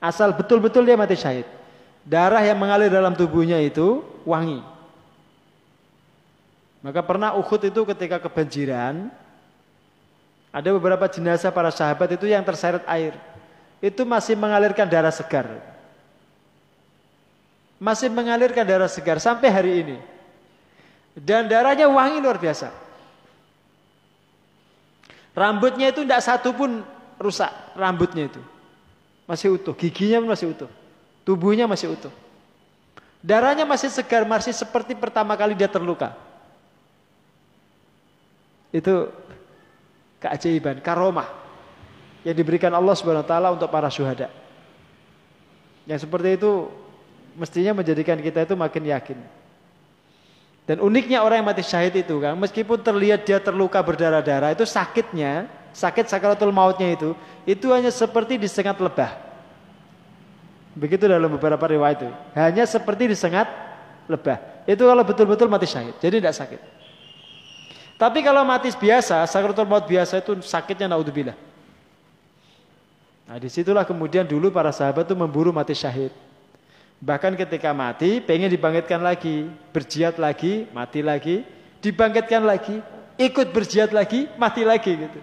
Asal 0.00 0.32
betul-betul 0.32 0.84
dia 0.88 0.96
mati 0.96 1.16
syahid. 1.16 1.44
Darah 2.04 2.40
yang 2.44 2.60
mengalir 2.60 2.92
dalam 2.92 3.16
tubuhnya 3.16 3.60
itu 3.60 4.04
wangi. 4.28 4.60
Maka 6.84 7.00
pernah 7.00 7.32
Uhud 7.40 7.64
itu 7.64 7.80
ketika 7.88 8.20
kebanjiran, 8.20 9.08
ada 10.52 10.68
beberapa 10.76 11.08
jenazah 11.08 11.48
para 11.48 11.72
sahabat 11.72 12.12
itu 12.12 12.28
yang 12.28 12.44
terseret 12.44 12.84
air. 12.84 13.16
Itu 13.82 14.06
masih 14.06 14.34
mengalirkan 14.38 14.86
darah 14.86 15.12
segar. 15.14 15.46
Masih 17.78 18.08
mengalirkan 18.08 18.64
darah 18.64 18.88
segar 18.88 19.18
sampai 19.20 19.48
hari 19.50 19.72
ini. 19.84 19.96
Dan 21.14 21.46
darahnya 21.46 21.86
wangi 21.86 22.18
luar 22.18 22.40
biasa. 22.40 22.72
Rambutnya 25.34 25.90
itu 25.90 26.06
tidak 26.06 26.22
satu 26.22 26.54
pun 26.54 26.80
rusak. 27.20 27.50
Rambutnya 27.74 28.30
itu. 28.30 28.40
Masih 29.26 29.54
utuh. 29.54 29.74
Giginya 29.76 30.22
masih 30.22 30.54
utuh. 30.54 30.70
Tubuhnya 31.26 31.68
masih 31.68 31.92
utuh. 31.92 32.14
Darahnya 33.20 33.66
masih 33.66 33.90
segar. 33.90 34.24
Masih 34.24 34.54
seperti 34.54 34.96
pertama 34.96 35.34
kali 35.36 35.58
dia 35.58 35.68
terluka. 35.68 36.14
Itu 38.72 39.10
keajaiban. 40.22 40.80
Karomah. 40.80 41.43
Yang 42.24 42.36
diberikan 42.40 42.72
Allah 42.72 42.96
subhanahu 42.96 43.22
wa 43.22 43.28
ta'ala 43.28 43.48
untuk 43.52 43.68
para 43.68 43.92
syuhada. 43.92 44.32
Yang 45.84 46.08
seperti 46.08 46.40
itu 46.40 46.72
mestinya 47.36 47.76
menjadikan 47.76 48.16
kita 48.16 48.48
itu 48.48 48.54
makin 48.56 48.82
yakin. 48.88 49.18
Dan 50.64 50.80
uniknya 50.80 51.20
orang 51.20 51.44
yang 51.44 51.48
mati 51.52 51.60
syahid 51.60 51.92
itu 51.92 52.16
kan, 52.24 52.32
meskipun 52.40 52.80
terlihat 52.80 53.28
dia 53.28 53.36
terluka 53.36 53.76
berdarah-darah, 53.84 54.56
itu 54.56 54.64
sakitnya, 54.64 55.44
sakit 55.76 56.08
sakaratul 56.08 56.48
mautnya 56.48 56.96
itu, 56.96 57.12
itu 57.44 57.68
hanya 57.68 57.92
seperti 57.92 58.40
disengat 58.40 58.80
lebah. 58.80 59.12
Begitu 60.72 61.04
dalam 61.04 61.28
beberapa 61.36 61.68
riwayat 61.68 62.00
itu. 62.00 62.10
Hanya 62.32 62.64
seperti 62.64 63.12
disengat 63.12 63.44
lebah. 64.08 64.40
Itu 64.64 64.88
kalau 64.88 65.04
betul-betul 65.04 65.52
mati 65.52 65.68
syahid, 65.68 66.00
jadi 66.00 66.16
tidak 66.16 66.32
sakit. 66.32 66.60
Tapi 68.00 68.24
kalau 68.24 68.40
mati 68.42 68.72
biasa, 68.72 69.20
sakaratul 69.28 69.68
maut 69.68 69.84
biasa 69.84 70.24
itu 70.24 70.40
sakitnya 70.40 70.88
naudzubillah. 70.88 71.36
Nah 73.24 73.40
di 73.40 73.48
situlah 73.48 73.88
kemudian 73.88 74.28
dulu 74.28 74.52
para 74.52 74.68
sahabat 74.68 75.08
itu 75.08 75.16
memburu 75.16 75.48
mati 75.48 75.72
syahid. 75.72 76.12
Bahkan 77.00 77.36
ketika 77.36 77.72
mati, 77.72 78.20
pengen 78.20 78.48
dibangkitkan 78.48 79.00
lagi, 79.00 79.48
berjihad 79.72 80.16
lagi, 80.16 80.64
mati 80.72 81.00
lagi, 81.04 81.44
dibangkitkan 81.84 82.44
lagi, 82.44 82.80
ikut 83.20 83.52
berjihad 83.52 83.92
lagi, 83.92 84.28
mati 84.40 84.62
lagi 84.64 84.92
gitu. 85.08 85.20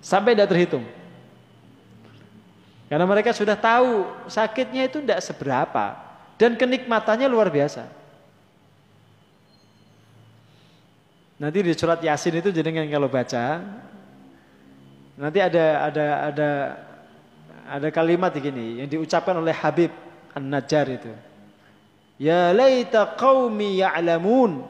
Sampai 0.00 0.32
tidak 0.32 0.48
terhitung. 0.52 0.84
Karena 2.92 3.08
mereka 3.08 3.32
sudah 3.32 3.56
tahu 3.56 4.04
sakitnya 4.28 4.84
itu 4.84 5.00
tidak 5.00 5.24
seberapa 5.24 5.96
dan 6.36 6.56
kenikmatannya 6.56 7.24
luar 7.24 7.48
biasa. 7.48 7.88
Nanti 11.40 11.58
di 11.64 11.72
surat 11.72 11.98
Yasin 12.04 12.38
itu 12.38 12.52
jenengan 12.52 12.86
kalau 12.86 13.08
baca 13.08 13.64
nanti 15.22 15.38
ada 15.38 15.86
ada 15.86 16.06
ada 16.26 16.48
ada 17.62 17.88
kalimat 17.94 18.34
begini 18.34 18.82
yang 18.82 18.88
diucapkan 18.90 19.38
oleh 19.38 19.54
Habib 19.54 19.94
An-Najjar 20.34 20.86
itu. 20.90 21.14
Ya 22.18 22.50
laita 22.50 23.14
qaumi 23.14 23.78
ya'lamun 23.78 24.66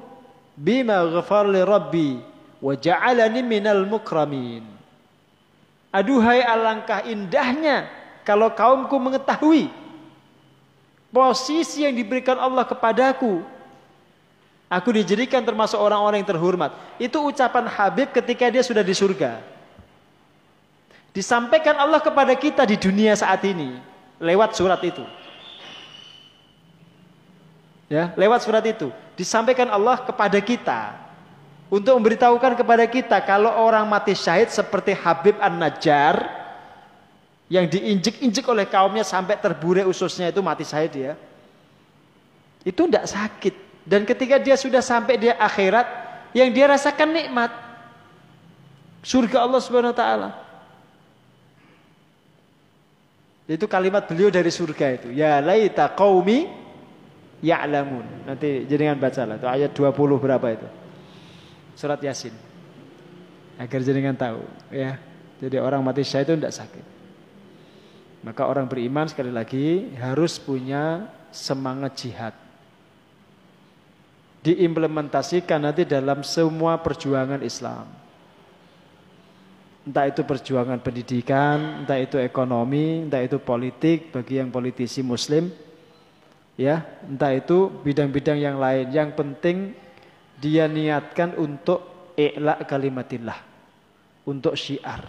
bima 0.53 1.09
ghafar 1.09 1.49
li 1.49 1.65
rabbi 1.65 2.21
wa 2.61 2.77
ja'alani 2.77 3.41
minal 3.41 3.89
mukramin. 3.89 4.69
Aduhai 5.89 6.45
alangkah 6.45 7.05
indahnya 7.09 7.89
kalau 8.25 8.53
kaumku 8.53 8.97
mengetahui 8.97 9.69
posisi 11.13 11.85
yang 11.85 11.97
diberikan 11.97 12.37
Allah 12.37 12.65
kepadaku. 12.69 13.45
Aku 14.73 14.89
dijadikan 14.89 15.45
termasuk 15.45 15.77
orang-orang 15.77 16.25
yang 16.25 16.31
terhormat. 16.33 16.73
Itu 16.97 17.21
ucapan 17.29 17.69
Habib 17.69 18.09
ketika 18.09 18.49
dia 18.49 18.65
sudah 18.65 18.81
di 18.81 18.97
surga. 18.97 19.52
Disampaikan 21.13 21.77
Allah 21.77 22.01
kepada 22.01 22.33
kita 22.33 22.65
di 22.65 22.81
dunia 22.81 23.13
saat 23.13 23.45
ini 23.45 23.77
lewat 24.17 24.57
surat 24.57 24.81
itu. 24.81 25.05
Ya, 27.93 28.17
lewat 28.17 28.41
surat 28.41 28.65
itu 28.65 28.89
disampaikan 29.21 29.69
Allah 29.69 30.01
kepada 30.01 30.41
kita 30.41 30.97
untuk 31.69 31.93
memberitahukan 32.01 32.57
kepada 32.57 32.85
kita 32.89 33.21
kalau 33.21 33.53
orang 33.53 33.85
mati 33.85 34.17
syahid 34.17 34.49
seperti 34.49 34.97
Habib 34.97 35.37
An-Najjar 35.37 36.25
yang 37.53 37.69
diinjek-injek 37.69 38.49
oleh 38.49 38.65
kaumnya 38.65 39.05
sampai 39.05 39.37
terbure 39.37 39.85
ususnya 39.85 40.33
itu 40.33 40.41
mati 40.41 40.65
syahid 40.65 40.93
ya. 40.97 41.15
Itu 42.65 42.89
tidak 42.89 43.13
sakit 43.13 43.55
dan 43.85 44.09
ketika 44.09 44.41
dia 44.41 44.57
sudah 44.57 44.81
sampai 44.81 45.21
di 45.21 45.29
akhirat 45.29 45.85
yang 46.33 46.49
dia 46.49 46.73
rasakan 46.73 47.13
nikmat 47.13 47.53
surga 49.05 49.45
Allah 49.45 49.61
Subhanahu 49.61 49.93
wa 49.93 49.99
taala. 49.99 50.29
Itu 53.53 53.69
kalimat 53.69 54.09
beliau 54.09 54.33
dari 54.33 54.49
surga 54.49 54.87
itu. 54.97 55.09
Ya 55.13 55.37
laita 55.45 55.93
qaumi 55.93 56.49
ya'lamun. 57.45 58.25
Nanti 58.25 58.65
jenengan 58.65 58.97
bacalah 58.97 59.37
itu 59.37 59.45
ayat 59.45 59.71
20 59.77 59.93
berapa 60.25 60.47
itu. 60.57 60.69
Surat 61.77 62.01
Yasin. 62.01 62.33
Agar 63.61 63.85
jenengan 63.85 64.17
tahu 64.17 64.41
ya. 64.73 64.97
Jadi 65.43 65.61
orang 65.61 65.85
mati 65.85 66.01
syahid 66.01 66.33
itu 66.33 66.35
tidak 66.41 66.55
sakit. 66.57 66.85
Maka 68.25 68.47
orang 68.47 68.71
beriman 68.71 69.11
sekali 69.11 69.35
lagi 69.35 69.91
harus 69.99 70.39
punya 70.39 71.11
semangat 71.35 71.93
jihad. 71.99 72.35
Diimplementasikan 74.47 75.61
nanti 75.61 75.83
dalam 75.85 76.23
semua 76.23 76.79
perjuangan 76.79 77.43
Islam. 77.43 78.02
Entah 79.83 80.07
itu 80.07 80.23
perjuangan 80.23 80.79
pendidikan, 80.79 81.83
entah 81.83 81.99
itu 81.99 82.15
ekonomi, 82.15 83.03
entah 83.03 83.19
itu 83.19 83.43
politik 83.43 84.15
bagi 84.15 84.39
yang 84.39 84.55
politisi 84.55 85.03
muslim 85.03 85.51
ya. 86.55 86.87
Entah 87.03 87.35
itu 87.35 87.67
bidang-bidang 87.83 88.39
yang 88.39 88.63
lain. 88.63 88.95
Yang 88.95 89.11
penting 89.19 89.75
dia 90.39 90.71
niatkan 90.71 91.35
untuk 91.35 92.15
i'la 92.15 92.63
kalimatillah 92.63 93.39
untuk 94.23 94.55
syiar 94.55 95.03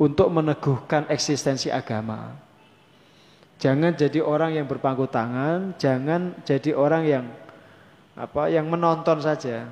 untuk 0.00 0.28
meneguhkan 0.32 1.08
eksistensi 1.12 1.68
agama. 1.68 2.32
Jangan 3.56 3.92
jadi 3.92 4.20
orang 4.20 4.56
yang 4.56 4.64
berpangku 4.68 5.08
tangan 5.08 5.76
jangan 5.76 6.32
jadi 6.48 6.72
orang 6.72 7.02
yang 7.04 7.24
apa 8.16 8.48
yang 8.48 8.68
menonton 8.72 9.20
saja. 9.20 9.68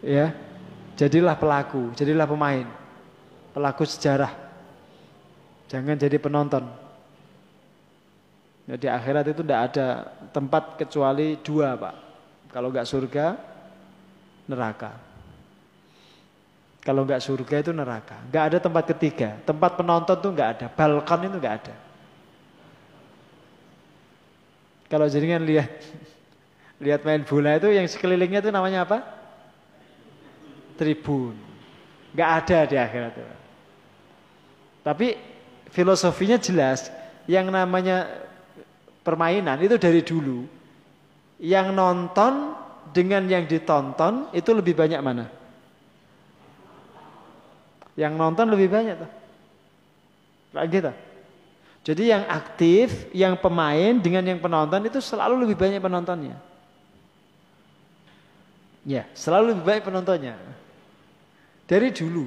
Ya 0.00 0.32
Jadilah 1.00 1.32
pelaku, 1.32 1.96
jadilah 1.96 2.28
pemain. 2.28 2.68
Pelaku 3.56 3.88
sejarah. 3.88 4.36
Jangan 5.72 5.96
jadi 5.96 6.20
penonton. 6.20 6.68
Jadi 8.68 8.84
akhirat 8.84 9.32
itu 9.32 9.40
tidak 9.40 9.60
ada 9.72 10.12
tempat 10.28 10.76
kecuali 10.76 11.40
dua 11.40 11.72
pak. 11.80 11.94
Kalau 12.52 12.68
nggak 12.68 12.84
surga, 12.84 13.26
neraka. 14.44 14.92
Kalau 16.84 17.08
nggak 17.08 17.24
surga 17.24 17.56
itu 17.64 17.72
neraka. 17.72 18.20
Nggak 18.28 18.44
ada 18.52 18.58
tempat 18.60 18.84
ketiga. 18.92 19.40
Tempat 19.48 19.80
penonton 19.80 20.20
tuh 20.20 20.36
nggak 20.36 20.50
ada. 20.52 20.66
Balkon 20.68 21.32
itu 21.32 21.36
nggak 21.40 21.56
ada. 21.64 21.74
Kalau 24.92 25.08
jaringan 25.08 25.48
lihat 25.48 25.70
lihat 26.84 27.00
main 27.08 27.24
bola 27.24 27.56
itu 27.56 27.72
yang 27.72 27.88
sekelilingnya 27.88 28.44
itu 28.44 28.52
namanya 28.52 28.84
apa? 28.84 29.19
Tribun. 30.80 31.36
Nggak 32.16 32.30
ada 32.40 32.58
di 32.64 32.76
akhirat. 32.80 33.12
Tapi 34.80 35.12
filosofinya 35.68 36.40
jelas. 36.40 36.88
Yang 37.28 37.52
namanya 37.52 38.08
permainan 39.04 39.60
itu 39.60 39.76
dari 39.76 40.00
dulu. 40.00 40.48
Yang 41.36 41.76
nonton 41.76 42.56
dengan 42.96 43.28
yang 43.28 43.44
ditonton 43.44 44.32
itu 44.32 44.50
lebih 44.56 44.72
banyak 44.72 45.04
mana? 45.04 45.28
Yang 47.92 48.12
nonton 48.16 48.48
lebih 48.48 48.72
banyak 48.72 48.96
tuh. 48.96 49.10
Kayak 50.56 50.68
gitu. 50.72 50.92
Jadi 51.80 52.02
yang 52.12 52.24
aktif, 52.28 53.08
yang 53.12 53.36
pemain 53.36 53.96
dengan 54.00 54.24
yang 54.24 54.40
penonton 54.40 54.84
itu 54.84 55.00
selalu 55.00 55.44
lebih 55.44 55.56
banyak 55.56 55.80
penontonnya. 55.80 56.36
Ya, 58.84 59.04
selalu 59.12 59.56
lebih 59.56 59.64
banyak 59.64 59.84
penontonnya. 59.84 60.36
Dari 61.70 61.94
dulu. 61.94 62.26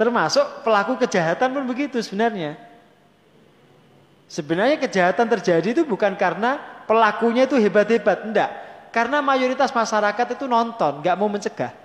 Termasuk 0.00 0.64
pelaku 0.64 0.96
kejahatan 0.96 1.52
pun 1.52 1.64
begitu 1.68 2.00
sebenarnya. 2.00 2.56
Sebenarnya 4.32 4.80
kejahatan 4.80 5.28
terjadi 5.28 5.68
itu 5.76 5.82
bukan 5.84 6.16
karena 6.16 6.56
pelakunya 6.88 7.44
itu 7.44 7.60
hebat-hebat, 7.60 8.24
enggak. 8.24 8.50
Karena 8.88 9.20
mayoritas 9.20 9.68
masyarakat 9.76 10.26
itu 10.40 10.48
nonton, 10.48 11.04
nggak 11.04 11.16
mau 11.20 11.28
mencegah. 11.28 11.76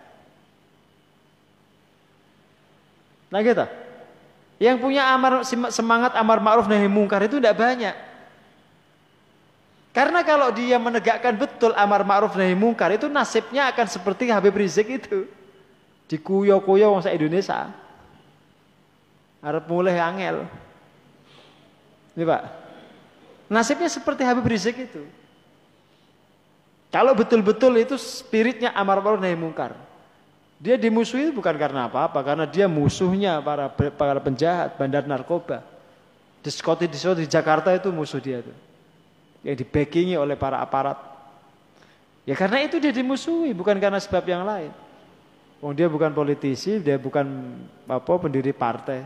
Nah 3.30 3.43
gitu. 3.43 3.66
Yang 4.64 4.78
punya 4.80 5.12
amar 5.12 5.43
semangat 5.72 6.16
amar 6.16 6.39
ma'ruf 6.39 6.72
nahi 6.72 6.88
mungkar 6.88 7.28
itu 7.28 7.36
tidak 7.38 7.60
banyak. 7.60 7.95
Karena 9.91 10.24
kalau 10.24 10.55
dia 10.55 10.80
menegakkan 10.80 11.36
betul 11.36 11.76
amar 11.76 12.07
ma'ruf 12.07 12.34
nahi 12.39 12.55
mungkar 12.55 12.95
itu 12.95 13.12
nasibnya 13.12 13.68
akan 13.70 13.86
seperti 13.91 14.32
Habib 14.32 14.55
Rizik 14.55 14.88
itu. 15.03 15.28
Dikuyo-kuyo 16.10 16.89
wong 16.89 17.05
Indonesia. 17.05 17.70
Arab 19.39 19.70
mulai 19.70 20.01
angel. 20.01 20.49
Ini 22.18 22.26
Pak. 22.26 22.43
Nasibnya 23.47 23.88
seperti 23.88 24.26
Habib 24.26 24.43
Rizik 24.49 24.89
itu. 24.89 25.05
Kalau 26.89 27.14
betul-betul 27.14 27.78
itu 27.78 27.95
spiritnya 28.01 28.74
amar 28.74 28.97
ma'ruf 28.99 29.22
nahi 29.22 29.38
mungkar. 29.38 29.78
Dia 30.60 30.76
dimusuhi 30.76 31.32
bukan 31.32 31.55
karena 31.55 31.88
apa-apa, 31.88 32.20
karena 32.26 32.43
dia 32.49 32.66
musuhnya 32.68 33.39
para 33.39 33.70
para 33.72 34.20
penjahat, 34.20 34.76
bandar 34.76 35.05
narkoba. 35.05 35.64
Diskoti-diskoti 36.41 37.24
di 37.24 37.30
Jakarta 37.30 37.72
itu 37.72 37.93
musuh 37.93 38.20
dia 38.20 38.41
itu. 38.41 38.51
Yang 39.45 39.64
dibackingi 39.64 40.18
oleh 40.18 40.36
para 40.36 40.60
aparat. 40.60 40.97
Ya 42.28 42.36
karena 42.36 42.66
itu 42.66 42.82
dia 42.82 42.91
dimusuhi, 42.91 43.55
bukan 43.55 43.78
karena 43.80 44.01
sebab 44.01 44.26
yang 44.28 44.43
lain. 44.43 44.74
Oh, 45.60 45.76
dia 45.76 45.91
bukan 45.91 46.16
politisi, 46.16 46.80
dia 46.80 46.95
bukan 46.95 47.28
apa 47.84 48.14
pendiri 48.16 48.55
partai. 48.55 49.03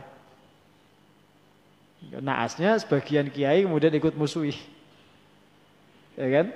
Naasnya 2.21 2.77
sebagian 2.77 3.31
kiai 3.33 3.65
kemudian 3.65 3.93
ikut 3.97 4.13
musuhi. 4.13 4.53
Ya 6.13 6.29
kan? 6.29 6.47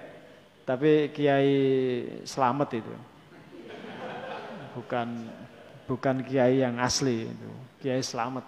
Tapi 0.67 1.09
kiai 1.15 1.55
selamat 2.27 2.83
itu 2.83 2.93
bukan 4.77 5.07
bukan 5.89 6.15
kiai 6.21 6.61
yang 6.61 6.77
asli 6.77 7.25
itu, 7.25 7.49
kiai 7.81 8.03
selamat 8.03 8.45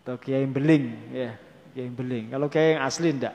atau 0.00 0.20
kiai 0.20 0.44
beling 0.44 0.84
ya, 1.14 1.32
kiai 1.72 1.88
beling. 1.88 2.28
Kalau 2.28 2.52
kiai 2.52 2.76
yang 2.76 2.84
asli 2.84 3.08
enggak. 3.16 3.32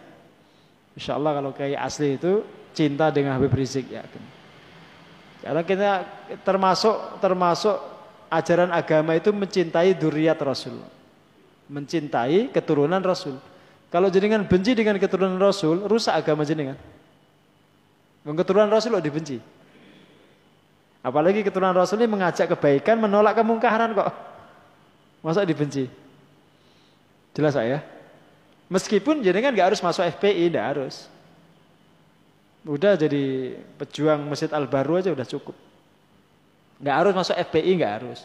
Insya 0.94 1.18
Allah 1.18 1.32
kalau 1.42 1.52
kiai 1.56 1.74
asli 1.74 2.20
itu 2.22 2.46
cinta 2.78 3.10
dengan 3.10 3.40
Habib 3.40 3.56
Rizik 3.58 3.90
ya. 3.90 4.06
Karena 5.46 5.62
kita 5.62 5.90
termasuk 6.42 7.22
termasuk 7.22 7.78
ajaran 8.34 8.74
agama 8.74 9.14
itu 9.14 9.30
mencintai 9.30 9.94
duriat 9.94 10.42
Rasul. 10.42 10.82
Mencintai 11.70 12.50
keturunan 12.50 12.98
Rasul. 13.06 13.38
Kalau 13.94 14.10
jenengan 14.10 14.42
benci 14.42 14.74
dengan 14.74 14.98
keturunan 14.98 15.38
Rasul, 15.38 15.86
rusak 15.86 16.18
agama 16.18 16.42
jenengan. 16.42 16.74
Keturunan 18.26 18.74
Rasul 18.74 18.98
lo 18.98 19.02
dibenci. 19.06 19.38
Apalagi 21.06 21.46
keturunan 21.46 21.78
Rasul 21.78 22.02
ini 22.02 22.10
mengajak 22.10 22.50
kebaikan, 22.58 22.98
menolak 22.98 23.38
kemungkaran 23.38 23.94
kok. 23.94 24.10
Masa 25.22 25.46
dibenci? 25.46 25.86
Jelas 27.38 27.54
saya. 27.54 27.86
Meskipun 28.66 29.22
jenengan 29.22 29.54
nggak 29.54 29.78
harus 29.78 29.82
masuk 29.86 30.02
FPI, 30.18 30.50
nggak 30.50 30.68
harus. 30.74 31.06
Udah 32.66 32.98
jadi 32.98 33.54
pejuang 33.78 34.26
Masjid 34.26 34.50
Al 34.50 34.66
Baru 34.66 34.98
aja 34.98 35.14
udah 35.14 35.26
cukup. 35.26 35.54
Nggak 36.82 36.96
harus 36.98 37.14
masuk 37.14 37.36
FPI, 37.38 37.72
nggak 37.78 37.94
harus. 38.02 38.20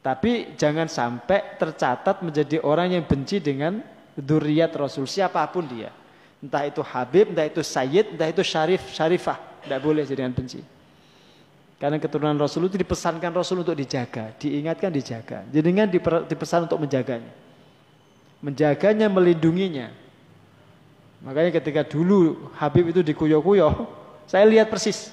Tapi 0.00 0.56
jangan 0.56 0.88
sampai 0.88 1.56
tercatat 1.56 2.20
menjadi 2.20 2.60
orang 2.60 2.96
yang 2.96 3.04
benci 3.04 3.40
dengan 3.40 3.80
duriat 4.16 4.72
Rasul 4.76 5.08
siapa 5.08 5.40
pun 5.48 5.64
dia. 5.68 5.92
Entah 6.40 6.64
itu 6.64 6.80
Habib, 6.80 7.36
entah 7.36 7.44
itu 7.44 7.60
Sayyid, 7.60 8.16
entah 8.16 8.28
itu 8.28 8.40
Syarif, 8.40 8.80
Syarifah. 8.92 9.36
Tidak 9.60 9.80
boleh 9.80 10.08
dengan 10.08 10.32
benci. 10.32 10.60
Karena 11.80 11.96
keturunan 11.96 12.36
Rasul 12.36 12.68
itu 12.68 12.76
dipesankan 12.76 13.32
Rasul 13.32 13.64
untuk 13.64 13.76
dijaga, 13.76 14.36
diingatkan 14.36 14.92
dijaga. 14.92 15.48
Jadi 15.48 15.68
kan 15.72 15.88
dipesan 16.28 16.68
untuk 16.68 16.80
menjaganya. 16.80 17.32
Menjaganya, 18.40 19.08
melindunginya. 19.08 19.88
Makanya 21.20 21.50
ketika 21.60 21.84
dulu 21.84 22.48
Habib 22.56 22.92
itu 22.92 23.04
dikuyo-kuyo, 23.04 23.88
saya 24.30 24.48
lihat 24.48 24.72
persis. 24.72 25.12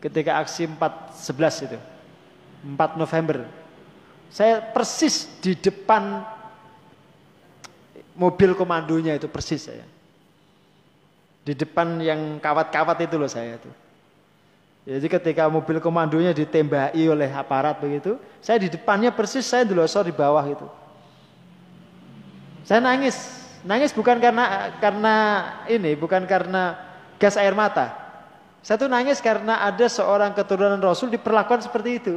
Ketika 0.00 0.40
aksi 0.40 0.64
4.11 0.64 1.66
itu. 1.70 1.78
4 2.64 3.00
November. 3.00 3.44
Saya 4.30 4.62
persis 4.62 5.26
di 5.42 5.58
depan 5.58 6.22
mobil 8.14 8.54
komandonya 8.54 9.16
itu 9.18 9.26
persis 9.26 9.66
saya. 9.66 9.84
Di 11.40 11.56
depan 11.56 11.98
yang 12.04 12.38
kawat-kawat 12.38 13.00
itu 13.00 13.16
loh 13.16 13.26
saya 13.26 13.56
itu. 13.56 13.70
Jadi 14.84 15.06
ketika 15.08 15.48
mobil 15.48 15.80
komandonya 15.80 16.32
ditembaki 16.32 17.04
oleh 17.08 17.28
aparat 17.32 17.80
begitu, 17.80 18.16
saya 18.40 18.60
di 18.60 18.68
depannya 18.68 19.12
persis 19.12 19.44
saya 19.44 19.64
delosor 19.64 20.08
di 20.08 20.14
bawah 20.14 20.44
itu. 20.44 20.68
Saya 22.64 22.84
nangis, 22.84 23.39
nangis 23.66 23.92
bukan 23.92 24.16
karena 24.20 24.74
karena 24.78 25.14
ini, 25.68 25.92
bukan 25.96 26.24
karena 26.24 26.78
gas 27.20 27.36
air 27.36 27.52
mata. 27.52 27.96
Saya 28.60 28.76
tuh 28.76 28.92
nangis 28.92 29.20
karena 29.24 29.64
ada 29.64 29.86
seorang 29.88 30.36
keturunan 30.36 30.80
Rasul 30.80 31.08
diperlakukan 31.12 31.64
seperti 31.64 31.90
itu. 31.96 32.14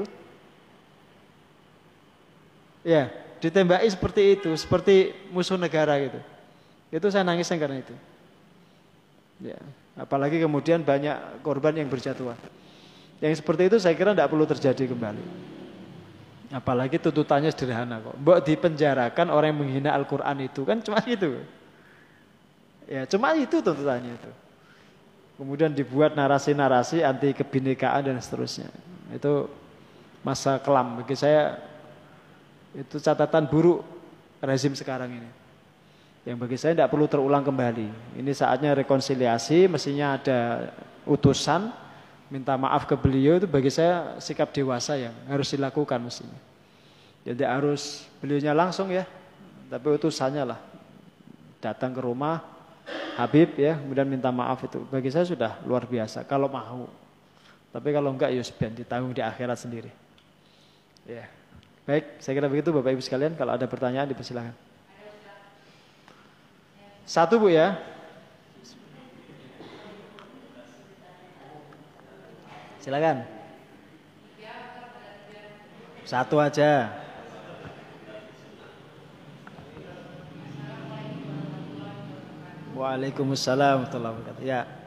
Ya, 2.83 3.07
ditembaki 3.39 3.87
seperti 3.87 4.21
itu, 4.35 4.51
seperti 4.59 5.15
musuh 5.31 5.55
negara 5.55 5.95
gitu. 6.03 6.19
Itu 6.91 7.07
saya 7.07 7.23
nangis 7.23 7.47
karena 7.47 7.79
itu. 7.79 7.95
Ya, 9.39 9.59
Apalagi 9.93 10.41
kemudian 10.41 10.81
banyak 10.81 11.45
korban 11.45 11.77
yang 11.77 11.85
berjatuhan. 11.85 12.37
Yang 13.21 13.45
seperti 13.45 13.69
itu 13.69 13.77
saya 13.77 13.93
kira 13.93 14.17
tidak 14.17 14.29
perlu 14.33 14.45
terjadi 14.49 14.89
kembali. 14.89 15.52
Apalagi 16.53 17.01
tuntutannya 17.01 17.49
sederhana 17.49 17.97
kok. 17.97 18.13
Mbok 18.21 18.39
dipenjarakan 18.45 19.33
orang 19.33 19.49
yang 19.49 19.59
menghina 19.65 19.89
Al-Quran 19.97 20.37
itu 20.45 20.61
kan 20.61 20.77
cuma 20.85 21.01
itu. 21.09 21.41
Ya 22.85 23.09
cuma 23.09 23.33
itu 23.33 23.57
tuntutannya 23.57 24.13
itu. 24.13 24.31
Kemudian 25.41 25.73
dibuat 25.73 26.13
narasi-narasi 26.13 27.01
anti 27.01 27.33
kebinekaan 27.33 28.05
dan 28.05 28.21
seterusnya. 28.21 28.69
Itu 29.09 29.49
masa 30.21 30.61
kelam 30.61 31.01
bagi 31.01 31.17
saya 31.17 31.57
itu 32.77 33.01
catatan 33.01 33.49
buruk 33.49 33.81
rezim 34.39 34.77
sekarang 34.77 35.09
ini 35.09 35.29
yang 36.23 36.39
bagi 36.39 36.55
saya 36.55 36.71
tidak 36.71 36.91
perlu 36.91 37.05
terulang 37.11 37.43
kembali. 37.43 38.15
Ini 38.15 38.31
saatnya 38.31 38.71
rekonsiliasi, 38.79 39.67
mestinya 39.67 40.15
ada 40.15 40.71
utusan 41.03 41.67
minta 42.33 42.57
maaf 42.57 42.89
ke 42.89 42.97
beliau 42.97 43.37
itu 43.37 43.45
bagi 43.45 43.69
saya 43.69 44.17
sikap 44.17 44.49
dewasa 44.49 44.97
yang 44.97 45.13
harus 45.29 45.53
dilakukan 45.53 46.01
mestinya. 46.01 46.33
Jadi 47.21 47.45
harus 47.45 48.09
beliaunya 48.17 48.57
langsung 48.57 48.89
ya, 48.89 49.05
tapi 49.69 49.93
utusannya 49.93 50.41
lah 50.41 50.59
datang 51.61 51.93
ke 51.93 52.01
rumah 52.01 52.41
Habib 53.13 53.53
ya, 53.55 53.77
kemudian 53.77 54.09
minta 54.09 54.33
maaf 54.33 54.65
itu. 54.65 54.81
Bagi 54.89 55.13
saya 55.13 55.29
sudah 55.29 55.61
luar 55.63 55.85
biasa 55.85 56.25
kalau 56.25 56.49
mau. 56.49 56.89
Tapi 57.69 57.89
kalau 57.93 58.09
enggak 58.09 58.33
ya 58.33 58.41
biar 58.41 58.73
ditanggung 58.73 59.13
di 59.13 59.21
akhirat 59.21 59.57
sendiri. 59.61 59.93
Ya. 61.05 61.29
Baik, 61.85 62.17
saya 62.17 62.33
kira 62.33 62.49
begitu 62.49 62.73
Bapak 62.73 62.97
Ibu 62.97 63.03
sekalian. 63.05 63.37
Kalau 63.37 63.53
ada 63.53 63.65
pertanyaan 63.69 64.09
dipersilakan. 64.09 64.55
Satu 67.05 67.37
Bu 67.37 67.53
ya. 67.53 67.77
Silakan. 72.83 73.23
Satu 76.03 76.35
aja. 76.35 76.91
Waalaikumsalam 82.75 83.87
warahmatullahi 83.87 84.13
wabarakatuh. 84.19 84.43
Ya. 84.43 84.82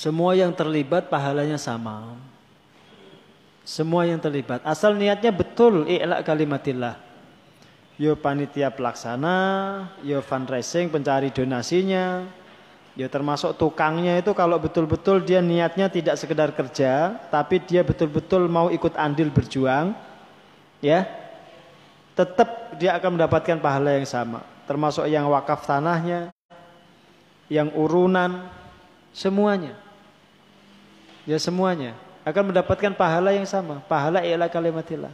Semua 0.00 0.32
yang 0.32 0.48
terlibat 0.56 1.12
pahalanya 1.12 1.60
sama. 1.60 2.16
Semua 3.68 4.08
yang 4.08 4.16
terlibat. 4.16 4.64
Asal 4.64 4.96
niatnya 4.96 5.28
betul 5.28 5.84
i'la 5.84 6.24
kalimatillah. 6.24 6.96
Yo 8.00 8.16
panitia 8.16 8.72
pelaksana, 8.72 9.36
yo 10.00 10.24
fundraising 10.24 10.88
pencari 10.88 11.28
donasinya, 11.28 12.24
yo 12.96 13.12
termasuk 13.12 13.60
tukangnya 13.60 14.16
itu 14.16 14.32
kalau 14.32 14.56
betul-betul 14.56 15.20
dia 15.20 15.44
niatnya 15.44 15.92
tidak 15.92 16.16
sekedar 16.16 16.48
kerja, 16.56 17.20
tapi 17.28 17.60
dia 17.60 17.84
betul-betul 17.84 18.48
mau 18.48 18.72
ikut 18.72 18.96
andil 18.96 19.28
berjuang, 19.28 19.92
ya, 20.80 21.04
tetap 22.16 22.72
dia 22.80 22.96
akan 22.96 23.20
mendapatkan 23.20 23.60
pahala 23.60 24.00
yang 24.00 24.08
sama. 24.08 24.48
Termasuk 24.64 25.04
yang 25.12 25.28
wakaf 25.28 25.68
tanahnya, 25.68 26.32
yang 27.52 27.68
urunan, 27.76 28.48
semuanya. 29.12 29.89
Ya 31.28 31.36
semuanya 31.36 31.96
akan 32.24 32.52
mendapatkan 32.52 32.92
pahala 32.92 33.32
yang 33.32 33.48
sama, 33.48 33.80
pahala 33.84 34.20
ialah 34.20 34.48
kalimatillah. 34.52 35.12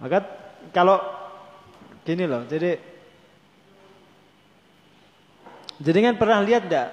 Maka 0.00 0.24
kalau 0.72 0.96
gini 2.04 2.24
loh, 2.24 2.48
jadi 2.48 2.80
jadi 5.80 5.98
kan 6.12 6.14
pernah 6.20 6.40
lihat 6.44 6.68
enggak 6.68 6.88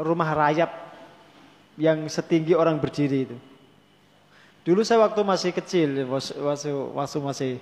rumah 0.00 0.32
rayap 0.32 0.72
yang 1.76 2.04
setinggi 2.08 2.52
orang 2.52 2.76
berdiri 2.76 3.28
itu? 3.28 3.36
Dulu 4.62 4.84
saya 4.86 5.02
waktu 5.04 5.20
masih 5.24 5.50
kecil, 5.56 6.06
waktu, 6.06 6.70
waktu 6.70 7.18
masih 7.18 7.52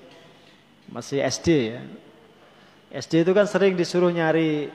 masih 0.91 1.19
SD 1.23 1.49
ya. 1.79 1.81
SD 2.91 3.23
itu 3.23 3.33
kan 3.33 3.47
sering 3.47 3.79
disuruh 3.79 4.11
nyari 4.11 4.67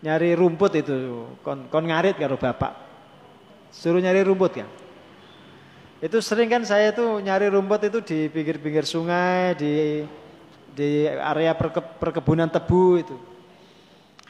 nyari 0.00 0.32
rumput 0.36 0.72
itu. 0.80 1.28
Kon, 1.44 1.68
kon 1.68 1.84
ngarit 1.84 2.16
karo 2.16 2.36
bapak. 2.40 2.76
Suruh 3.70 4.02
nyari 4.02 4.24
rumput 4.24 4.52
ya? 4.60 4.66
Itu 6.00 6.18
sering 6.24 6.48
kan 6.48 6.64
saya 6.64 6.96
tuh 6.96 7.20
nyari 7.20 7.52
rumput 7.52 7.86
itu 7.86 7.98
di 8.00 8.18
pinggir-pinggir 8.32 8.88
sungai 8.88 9.52
di 9.54 10.04
di 10.72 11.04
area 11.04 11.52
perke, 11.52 11.80
perkebunan 12.00 12.48
tebu 12.48 12.82
itu. 12.96 13.16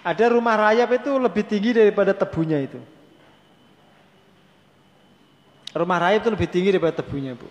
Ada 0.03 0.33
rumah 0.33 0.57
rayap 0.59 0.91
itu 0.97 1.13
lebih 1.21 1.45
tinggi 1.47 1.71
daripada 1.77 2.11
tebunya 2.17 2.59
itu. 2.59 2.81
Rumah 5.71 5.99
rayap 6.03 6.27
itu 6.27 6.31
lebih 6.35 6.49
tinggi 6.51 6.69
daripada 6.75 6.99
tebunya 6.99 7.39
bu. 7.39 7.47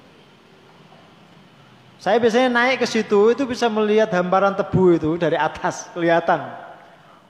Saya 1.99 2.15
biasanya 2.19 2.47
naik 2.51 2.83
ke 2.83 2.87
situ 2.87 3.31
itu 3.31 3.43
bisa 3.43 3.67
melihat 3.71 4.11
hamparan 4.11 4.55
tebu 4.55 4.95
itu 4.95 5.09
dari 5.19 5.35
atas 5.35 5.91
kelihatan 5.91 6.68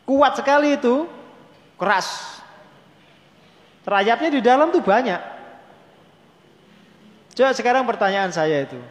Kuat 0.10 0.42
sekali 0.42 0.74
itu, 0.74 1.06
keras. 1.78 2.42
Rayapnya 3.86 4.34
di 4.34 4.42
dalam 4.42 4.74
tuh 4.74 4.82
banyak. 4.82 5.22
Coba 7.38 7.54
sekarang 7.54 7.86
pertanyaan 7.86 8.34
saya 8.34 8.66
itu. 8.66 8.82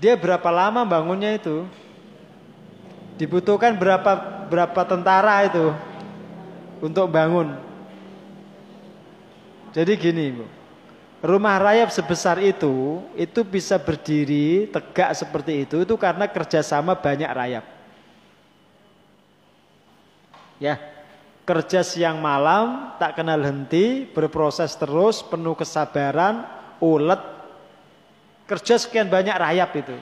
Dia 0.00 0.16
berapa 0.16 0.48
lama 0.48 0.88
bangunnya 0.88 1.36
itu? 1.36 1.68
Dibutuhkan 3.20 3.76
berapa 3.76 4.48
berapa 4.48 4.80
tentara 4.88 5.44
itu 5.52 5.76
untuk 6.80 7.04
bangun? 7.12 7.52
Jadi 9.76 10.00
gini, 10.00 10.32
Bu. 10.32 10.48
Rumah 11.20 11.60
rayap 11.60 11.92
sebesar 11.92 12.40
itu, 12.40 13.04
itu 13.20 13.40
bisa 13.44 13.76
berdiri 13.76 14.64
tegak 14.72 15.12
seperti 15.12 15.68
itu, 15.68 15.84
itu 15.84 15.94
karena 16.00 16.24
kerjasama 16.24 16.96
banyak 16.96 17.28
rayap. 17.28 17.73
Ya. 20.64 20.80
Kerja 21.44 21.84
siang 21.84 22.24
malam, 22.24 22.96
tak 22.96 23.20
kenal 23.20 23.36
henti, 23.44 24.08
berproses 24.08 24.72
terus, 24.80 25.20
penuh 25.20 25.52
kesabaran, 25.52 26.48
ulet. 26.80 27.20
Kerja 28.48 28.80
sekian 28.80 29.12
banyak 29.12 29.36
rayap 29.36 29.76
itu. 29.76 29.92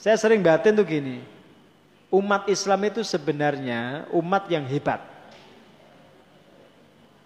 Saya 0.00 0.16
sering 0.16 0.40
batin 0.40 0.72
tuh 0.72 0.88
gini. 0.88 1.20
Umat 2.08 2.48
Islam 2.48 2.80
itu 2.88 3.04
sebenarnya 3.04 4.08
umat 4.16 4.48
yang 4.48 4.64
hebat. 4.64 5.04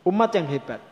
Umat 0.03 0.34
yang 0.34 0.51
hebat. 0.51 0.82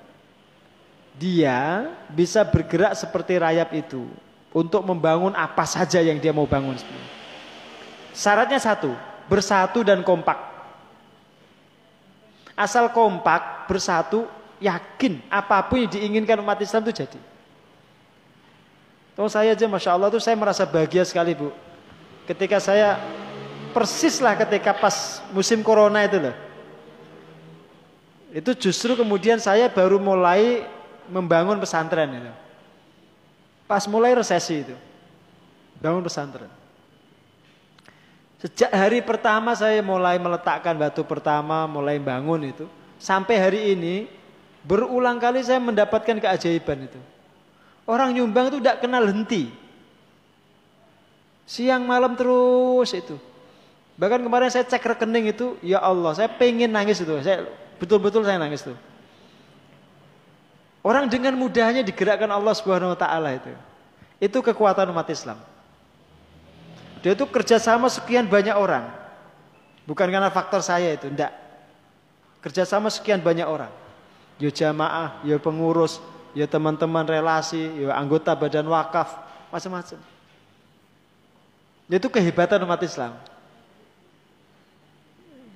Dia 1.18 1.90
bisa 2.10 2.46
bergerak 2.46 2.94
seperti 2.94 3.38
rayap 3.38 3.70
itu 3.74 4.06
untuk 4.54 4.86
membangun 4.86 5.34
apa 5.34 5.66
saja 5.66 5.98
yang 5.98 6.18
dia 6.18 6.34
mau 6.34 6.46
bangun. 6.46 6.78
Syaratnya 8.14 8.58
satu, 8.58 8.94
bersatu 9.28 9.84
dan 9.84 10.04
kompak. 10.04 10.36
Asal 12.54 12.94
kompak, 12.94 13.66
bersatu, 13.66 14.30
yakin 14.62 15.20
apa 15.26 15.66
pun 15.66 15.82
yang 15.82 15.90
diinginkan 15.90 16.38
umat 16.40 16.62
Islam 16.62 16.86
itu 16.86 17.02
jadi. 17.02 17.20
Tahu 19.14 19.30
saya 19.30 19.54
aja 19.54 19.66
Masya 19.66 19.94
Allah 19.94 20.10
tuh 20.10 20.22
saya 20.22 20.34
merasa 20.34 20.66
bahagia 20.66 21.06
sekali 21.06 21.38
Bu. 21.38 21.54
Ketika 22.26 22.58
saya 22.58 22.98
persis 23.70 24.18
lah 24.18 24.34
ketika 24.38 24.74
pas 24.74 25.22
musim 25.30 25.62
corona 25.62 26.02
itu 26.02 26.18
loh. 26.18 26.36
Itu 28.34 28.50
justru 28.58 28.98
kemudian 28.98 29.38
saya 29.38 29.70
baru 29.70 30.02
mulai 30.02 30.66
membangun 31.06 31.58
pesantren 31.62 32.10
itu. 32.10 32.32
Pas 33.70 33.86
mulai 33.86 34.14
resesi 34.18 34.66
itu. 34.66 34.74
Bangun 35.78 36.02
pesantren. 36.02 36.50
Sejak 38.44 38.68
hari 38.76 39.00
pertama 39.00 39.56
saya 39.56 39.80
mulai 39.80 40.20
meletakkan 40.20 40.76
batu 40.76 41.00
pertama, 41.00 41.64
mulai 41.64 41.96
bangun 41.96 42.52
itu. 42.52 42.68
Sampai 43.00 43.40
hari 43.40 43.72
ini 43.72 44.04
berulang 44.60 45.16
kali 45.16 45.40
saya 45.40 45.56
mendapatkan 45.64 46.20
keajaiban 46.20 46.84
itu. 46.84 47.00
Orang 47.88 48.12
nyumbang 48.12 48.52
itu 48.52 48.60
tidak 48.60 48.84
kenal 48.84 49.00
henti. 49.08 49.48
Siang 51.48 51.88
malam 51.88 52.12
terus 52.20 52.92
itu. 52.92 53.16
Bahkan 53.96 54.20
kemarin 54.20 54.52
saya 54.52 54.68
cek 54.68 54.92
rekening 54.92 55.32
itu, 55.32 55.56
ya 55.64 55.80
Allah, 55.80 56.12
saya 56.12 56.28
pengen 56.28 56.68
nangis 56.68 57.00
itu. 57.00 57.16
Saya 57.24 57.48
betul-betul 57.80 58.28
saya 58.28 58.36
nangis 58.36 58.60
itu. 58.60 58.76
Orang 60.84 61.08
dengan 61.08 61.32
mudahnya 61.32 61.80
digerakkan 61.80 62.28
Allah 62.28 62.52
Subhanahu 62.52 62.92
wa 62.92 62.98
taala 63.00 63.40
itu. 63.40 63.48
Itu 64.20 64.44
kekuatan 64.44 64.92
umat 64.92 65.08
Islam. 65.08 65.40
Dia 67.04 67.12
itu 67.12 67.28
kerjasama 67.28 67.92
sekian 67.92 68.24
banyak 68.24 68.56
orang. 68.56 68.88
Bukan 69.84 70.08
karena 70.08 70.32
faktor 70.32 70.64
saya 70.64 70.96
itu, 70.96 71.04
enggak. 71.12 71.36
Kerjasama 72.40 72.88
sekian 72.88 73.20
banyak 73.20 73.44
orang. 73.44 73.68
Ya 74.40 74.48
jamaah, 74.48 75.20
ya 75.20 75.36
pengurus, 75.36 76.00
ya 76.32 76.48
teman-teman 76.48 77.04
relasi, 77.04 77.60
ya 77.84 77.92
anggota 77.92 78.32
badan 78.32 78.64
wakaf, 78.72 79.20
macam-macam. 79.52 80.00
Itu 81.92 82.08
kehebatan 82.08 82.64
umat 82.64 82.80
Islam. 82.80 83.20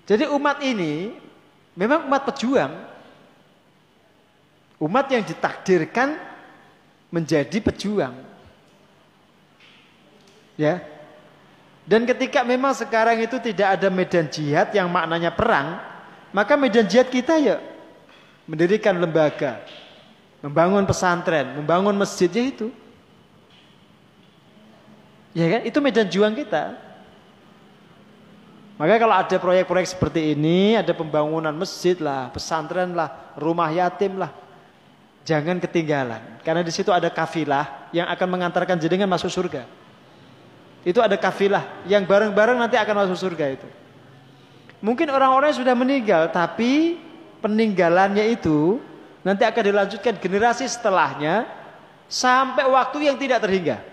Jadi 0.05 0.29
umat 0.29 0.61
ini 0.61 1.16
memang 1.73 2.05
umat 2.12 2.29
pejuang. 2.29 2.77
Umat 4.85 5.09
yang 5.09 5.25
ditakdirkan 5.25 6.20
menjadi 7.09 7.57
pejuang. 7.65 8.12
Ya, 10.61 10.98
dan 11.89 12.05
ketika 12.05 12.44
memang 12.44 12.77
sekarang 12.77 13.16
itu 13.16 13.40
tidak 13.40 13.81
ada 13.81 13.89
medan 13.89 14.28
jihad 14.28 14.69
yang 14.77 14.93
maknanya 14.93 15.32
perang, 15.32 15.81
maka 16.36 16.52
medan 16.52 16.85
jihad 16.85 17.09
kita 17.09 17.40
ya 17.40 17.65
mendirikan 18.44 18.93
lembaga, 18.93 19.65
membangun 20.44 20.85
pesantren, 20.85 21.56
membangun 21.56 21.97
masjid 21.97 22.28
ya 22.28 22.44
itu. 22.44 22.69
Ya 25.32 25.48
kan? 25.48 25.60
Itu 25.65 25.81
medan 25.81 26.12
juang 26.12 26.36
kita. 26.36 26.77
Maka 28.77 28.94
kalau 29.01 29.15
ada 29.16 29.36
proyek-proyek 29.40 29.89
seperti 29.89 30.36
ini, 30.36 30.77
ada 30.77 30.93
pembangunan 30.93 31.56
masjid 31.56 31.97
lah, 31.97 32.28
pesantren 32.28 32.93
lah, 32.93 33.32
rumah 33.40 33.73
yatim 33.73 34.20
lah, 34.20 34.28
jangan 35.24 35.56
ketinggalan. 35.56 36.44
Karena 36.44 36.60
di 36.60 36.70
situ 36.70 36.93
ada 36.93 37.09
kafilah 37.09 37.89
yang 37.97 38.12
akan 38.12 38.28
mengantarkan 38.28 38.77
jenengan 38.77 39.09
masuk 39.09 39.32
surga. 39.32 39.78
Itu 40.89 41.05
ada 41.05 41.20
kafilah 41.20 41.85
yang 41.85 42.09
bareng-bareng 42.09 42.56
nanti 42.56 42.81
akan 42.81 43.05
masuk 43.05 43.28
surga 43.28 43.60
itu. 43.60 43.69
Mungkin 44.81 45.12
orang-orang 45.12 45.52
sudah 45.52 45.77
meninggal, 45.77 46.32
tapi 46.32 46.97
peninggalannya 47.44 48.24
itu 48.32 48.81
nanti 49.20 49.44
akan 49.44 49.62
dilanjutkan 49.69 50.16
generasi 50.16 50.65
setelahnya 50.65 51.44
sampai 52.09 52.65
waktu 52.65 53.05
yang 53.05 53.20
tidak 53.20 53.44
terhingga. 53.44 53.85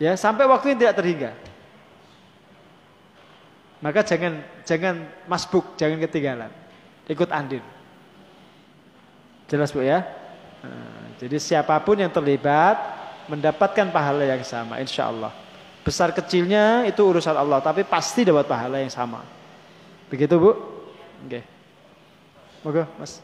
Ya, 0.00 0.16
sampai 0.16 0.48
waktu 0.48 0.72
yang 0.72 0.80
tidak 0.80 0.96
terhingga. 0.96 1.30
Maka 3.84 4.00
jangan 4.08 4.40
jangan 4.64 5.04
masbuk, 5.28 5.76
jangan 5.76 6.00
ketinggalan. 6.00 6.48
Ikut 7.12 7.28
andin. 7.28 7.60
Jelas 9.52 9.68
Bu 9.68 9.84
ya? 9.84 10.00
Nah, 10.64 11.12
jadi 11.20 11.36
siapa 11.36 11.76
pun 11.84 12.00
yang 12.00 12.08
terlibat 12.08 13.03
mendapatkan 13.28 13.88
pahala 13.90 14.24
yang 14.24 14.42
sama 14.44 14.80
insya 14.80 15.08
Allah. 15.08 15.32
Besar 15.84 16.16
kecilnya 16.16 16.88
itu 16.88 17.04
urusan 17.04 17.36
Allah, 17.36 17.60
tapi 17.60 17.84
pasti 17.84 18.24
dapat 18.24 18.48
pahala 18.48 18.80
yang 18.80 18.92
sama. 18.92 19.20
Begitu 20.08 20.36
Bu? 20.40 20.50
Oke. 20.50 21.28
Okay. 21.28 21.42
Moga, 22.64 22.88
Mas. 22.96 23.20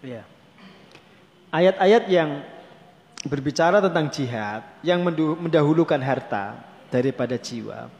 Ya. 0.00 0.24
Ayat-ayat 1.52 2.08
yang 2.08 2.40
berbicara 3.26 3.82
tentang 3.82 4.06
jihad 4.12 4.62
yang 4.84 5.02
mendahulukan 5.38 5.98
harta 5.98 6.54
daripada 6.92 7.34
jiwa 7.34 7.90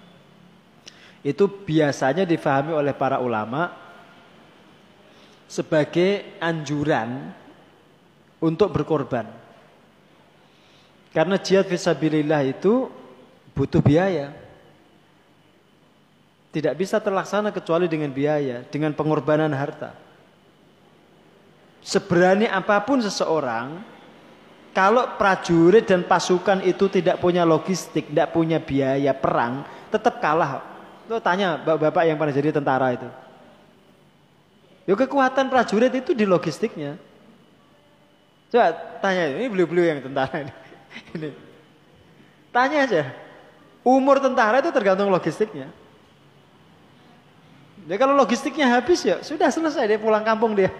itu 1.26 1.44
biasanya 1.50 2.22
difahami 2.22 2.72
oleh 2.74 2.94
para 2.94 3.18
ulama 3.18 3.74
sebagai 5.50 6.38
anjuran 6.38 7.34
untuk 8.38 8.70
berkorban. 8.70 9.26
Karena 11.10 11.40
jihad 11.40 11.66
fisabilillah 11.66 12.46
itu 12.46 12.86
butuh 13.56 13.82
biaya. 13.82 14.30
Tidak 16.48 16.72
bisa 16.78 17.02
terlaksana 17.02 17.50
kecuali 17.50 17.90
dengan 17.90 18.12
biaya, 18.14 18.62
dengan 18.68 18.94
pengorbanan 18.94 19.50
harta. 19.52 19.92
Seberani 21.82 22.46
apa 22.46 22.78
pun 22.84 23.00
seseorang, 23.02 23.82
kalau 24.78 25.18
prajurit 25.18 25.90
dan 25.90 26.06
pasukan 26.06 26.62
itu 26.62 26.86
tidak 26.86 27.18
punya 27.18 27.42
logistik, 27.42 28.14
tidak 28.14 28.30
punya 28.30 28.62
biaya 28.62 29.10
perang, 29.10 29.66
tetap 29.90 30.22
kalah. 30.22 30.62
Lo 31.10 31.18
tanya 31.18 31.58
bapak-bapak 31.58 32.06
yang 32.06 32.14
pernah 32.14 32.30
jadi 32.30 32.54
tentara 32.54 32.94
itu. 32.94 33.10
Yo 34.86 34.94
kekuatan 34.94 35.50
prajurit 35.50 35.90
itu 35.98 36.14
di 36.14 36.22
logistiknya. 36.22 36.94
Coba 38.54 38.70
tanya 39.02 39.34
ini 39.34 39.50
beliau-beliau 39.50 39.98
yang 39.98 39.98
tentara 39.98 40.46
ini. 40.46 40.52
ini. 41.18 41.30
Tanya 42.54 42.78
aja. 42.86 43.02
Umur 43.82 44.22
tentara 44.22 44.62
itu 44.62 44.70
tergantung 44.70 45.10
logistiknya. 45.10 45.74
Ya 47.90 47.96
kalau 47.98 48.14
logistiknya 48.14 48.70
habis 48.78 49.02
ya 49.02 49.26
sudah 49.26 49.50
selesai 49.50 49.90
dia 49.90 49.98
pulang 49.98 50.22
kampung 50.22 50.54
dia. 50.54 50.70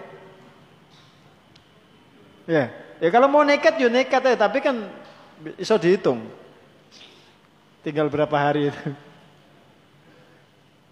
Ya, 2.47 2.71
ya 2.99 3.09
kalau 3.09 3.31
mau 3.31 3.47
nekat 3.47 3.79
ya 3.79 3.87
nekat 3.87 4.21
ya, 4.21 4.35
tapi 4.35 4.59
kan 4.59 4.75
bisa 5.39 5.79
dihitung. 5.79 6.27
Tinggal 7.81 8.11
berapa 8.11 8.35
hari 8.35 8.69
itu. 8.69 8.83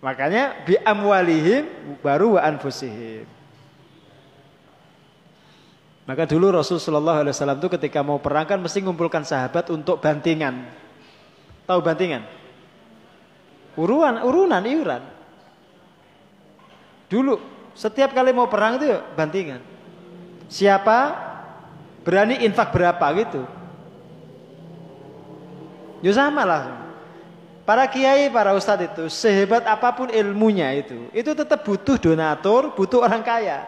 Makanya 0.06 0.64
bi 0.64 0.80
amwalihim 0.80 1.68
baru 2.00 2.40
wa 2.40 2.42
anfusihim. 2.48 3.28
Maka 6.08 6.24
dulu 6.24 6.56
Rasulullah 6.56 7.20
SAW 7.28 7.60
itu 7.60 7.70
ketika 7.76 8.00
mau 8.00 8.16
perang 8.16 8.48
kan 8.48 8.64
mesti 8.64 8.80
ngumpulkan 8.80 9.28
sahabat 9.28 9.68
untuk 9.76 10.00
bantingan. 10.00 10.64
Tahu 11.68 11.84
bantingan? 11.84 12.24
Uruan, 13.76 14.24
urunan, 14.24 14.64
iuran. 14.64 15.04
Dulu 17.12 17.36
setiap 17.76 18.16
kali 18.16 18.32
mau 18.32 18.48
perang 18.48 18.80
itu 18.80 18.88
ya 18.88 19.04
bantingan. 19.04 19.60
Siapa 20.48 21.27
Berani 22.08 22.40
infak 22.48 22.72
berapa 22.72 23.04
gitu. 23.20 23.44
Ya 26.00 26.16
sama 26.16 26.48
lah. 26.48 26.64
Para 27.68 27.84
kiai, 27.84 28.32
para 28.32 28.56
ustadz 28.56 28.88
itu 28.88 29.12
sehebat 29.12 29.68
apa 29.68 29.92
pun 29.92 30.08
ilmunya 30.08 30.72
itu, 30.72 31.12
itu 31.12 31.36
tetap 31.36 31.68
butuh 31.68 32.00
donatur, 32.00 32.72
butuh 32.72 33.04
orang 33.04 33.20
kaya. 33.20 33.68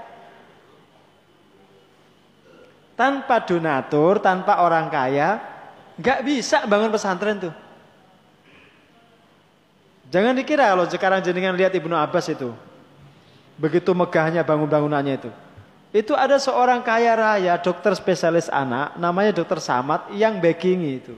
Tanpa 2.95 3.44
donatur, 3.44 4.24
tanpa 4.24 4.64
orang 4.64 4.88
kaya, 4.88 5.44
nggak 5.99 6.24
bisa 6.24 6.64
bangun 6.64 6.95
pesantren 6.95 7.44
tuh. 7.44 7.53
Jangan 10.07 10.32
dikira 10.40 10.72
kalau 10.72 10.88
sekarang 10.88 11.20
jenengan 11.20 11.60
lihat 11.60 11.76
Ibnu 11.76 11.91
Abbas 11.91 12.32
itu, 12.32 12.56
begitu 13.60 13.91
megahnya 13.91 14.48
bangun-bangunannya 14.48 15.20
itu. 15.20 15.32
Itu 15.90 16.14
ada 16.14 16.38
seorang 16.38 16.86
kaya 16.86 17.18
raya, 17.18 17.57
dokter 17.57 17.98
spesialis 17.98 18.45
anak, 18.45 18.94
namanya 19.02 19.34
dokter 19.41 19.57
Samad 19.57 20.14
yang 20.14 20.38
backing 20.38 21.02
itu. 21.02 21.18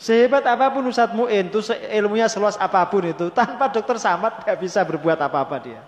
Sehebat 0.00 0.46
apa 0.48 0.72
pun 0.72 0.86
Ustadz 0.88 1.12
Mu'in, 1.12 1.52
itu 1.52 1.60
ilmunya 1.92 2.24
seluas 2.30 2.56
apa 2.56 2.80
pun 2.88 3.04
itu, 3.04 3.28
tanpa 3.36 3.68
dokter 3.68 4.00
Samad 4.00 4.40
gak 4.48 4.58
bisa 4.64 4.80
berbuat 4.80 5.20
apa-apa 5.20 5.56
dia. 5.60 5.82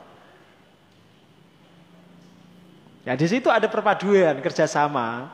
Ya 3.09 3.17
di 3.17 3.25
situ 3.25 3.49
ada 3.49 3.65
perpaduan 3.65 4.45
kerjasama 4.45 5.33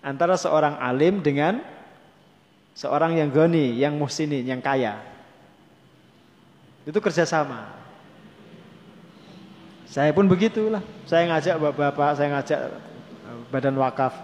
antara 0.00 0.40
seorang 0.40 0.80
alim 0.80 1.20
dengan 1.20 1.60
seorang 2.72 3.20
yang 3.20 3.28
goni, 3.28 3.76
yang 3.76 3.92
muhsinin, 4.00 4.48
yang 4.48 4.64
kaya. 4.64 4.96
Itu 6.88 7.04
kerjasama. 7.04 7.83
Saya 9.88 10.10
pun 10.16 10.26
begitulah. 10.26 10.80
Saya 11.04 11.28
ngajak 11.28 11.56
bapak-bapak, 11.60 12.10
saya 12.16 12.28
ngajak 12.38 12.60
eh, 13.28 13.40
badan 13.52 13.76
wakaf. 13.80 14.14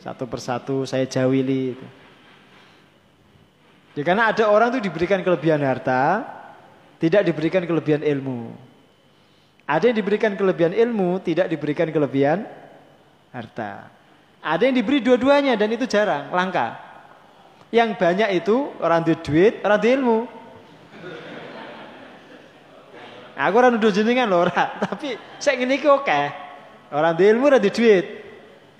Satu 0.00 0.28
persatu 0.28 0.86
saya 0.86 1.08
jawili. 1.08 1.74
Itu. 1.74 1.86
Ya, 3.96 4.04
karena 4.04 4.28
ada 4.28 4.52
orang 4.52 4.76
itu 4.76 4.92
diberikan 4.92 5.24
kelebihan 5.24 5.58
harta, 5.64 6.20
tidak 7.00 7.24
diberikan 7.24 7.64
kelebihan 7.64 8.04
ilmu. 8.04 8.52
Ada 9.64 9.90
yang 9.90 9.96
diberikan 9.98 10.36
kelebihan 10.36 10.76
ilmu, 10.76 11.18
tidak 11.24 11.48
diberikan 11.48 11.88
kelebihan 11.88 12.44
harta. 13.32 13.88
Ada 14.44 14.68
yang 14.68 14.76
diberi 14.78 15.02
dua-duanya 15.02 15.58
dan 15.58 15.74
itu 15.74 15.90
jarang, 15.90 16.30
langka. 16.30 16.78
Yang 17.74 17.98
banyak 17.98 18.30
itu 18.36 18.70
orang 18.78 19.02
duit, 19.02 19.64
orang 19.66 19.80
ilmu. 19.82 20.18
Aku 23.36 23.54
orang 23.60 23.76
nuduh 23.76 23.92
jenengan 23.92 24.24
loh, 24.24 24.48
ora. 24.48 24.72
Tapi 24.88 25.20
saya 25.36 25.60
ini 25.60 25.76
kok 25.76 26.00
oke. 26.00 26.20
Orang 26.88 27.12
di 27.20 27.24
ilmu, 27.28 27.52
orang 27.52 27.60
di 27.60 27.68
duit. 27.68 28.04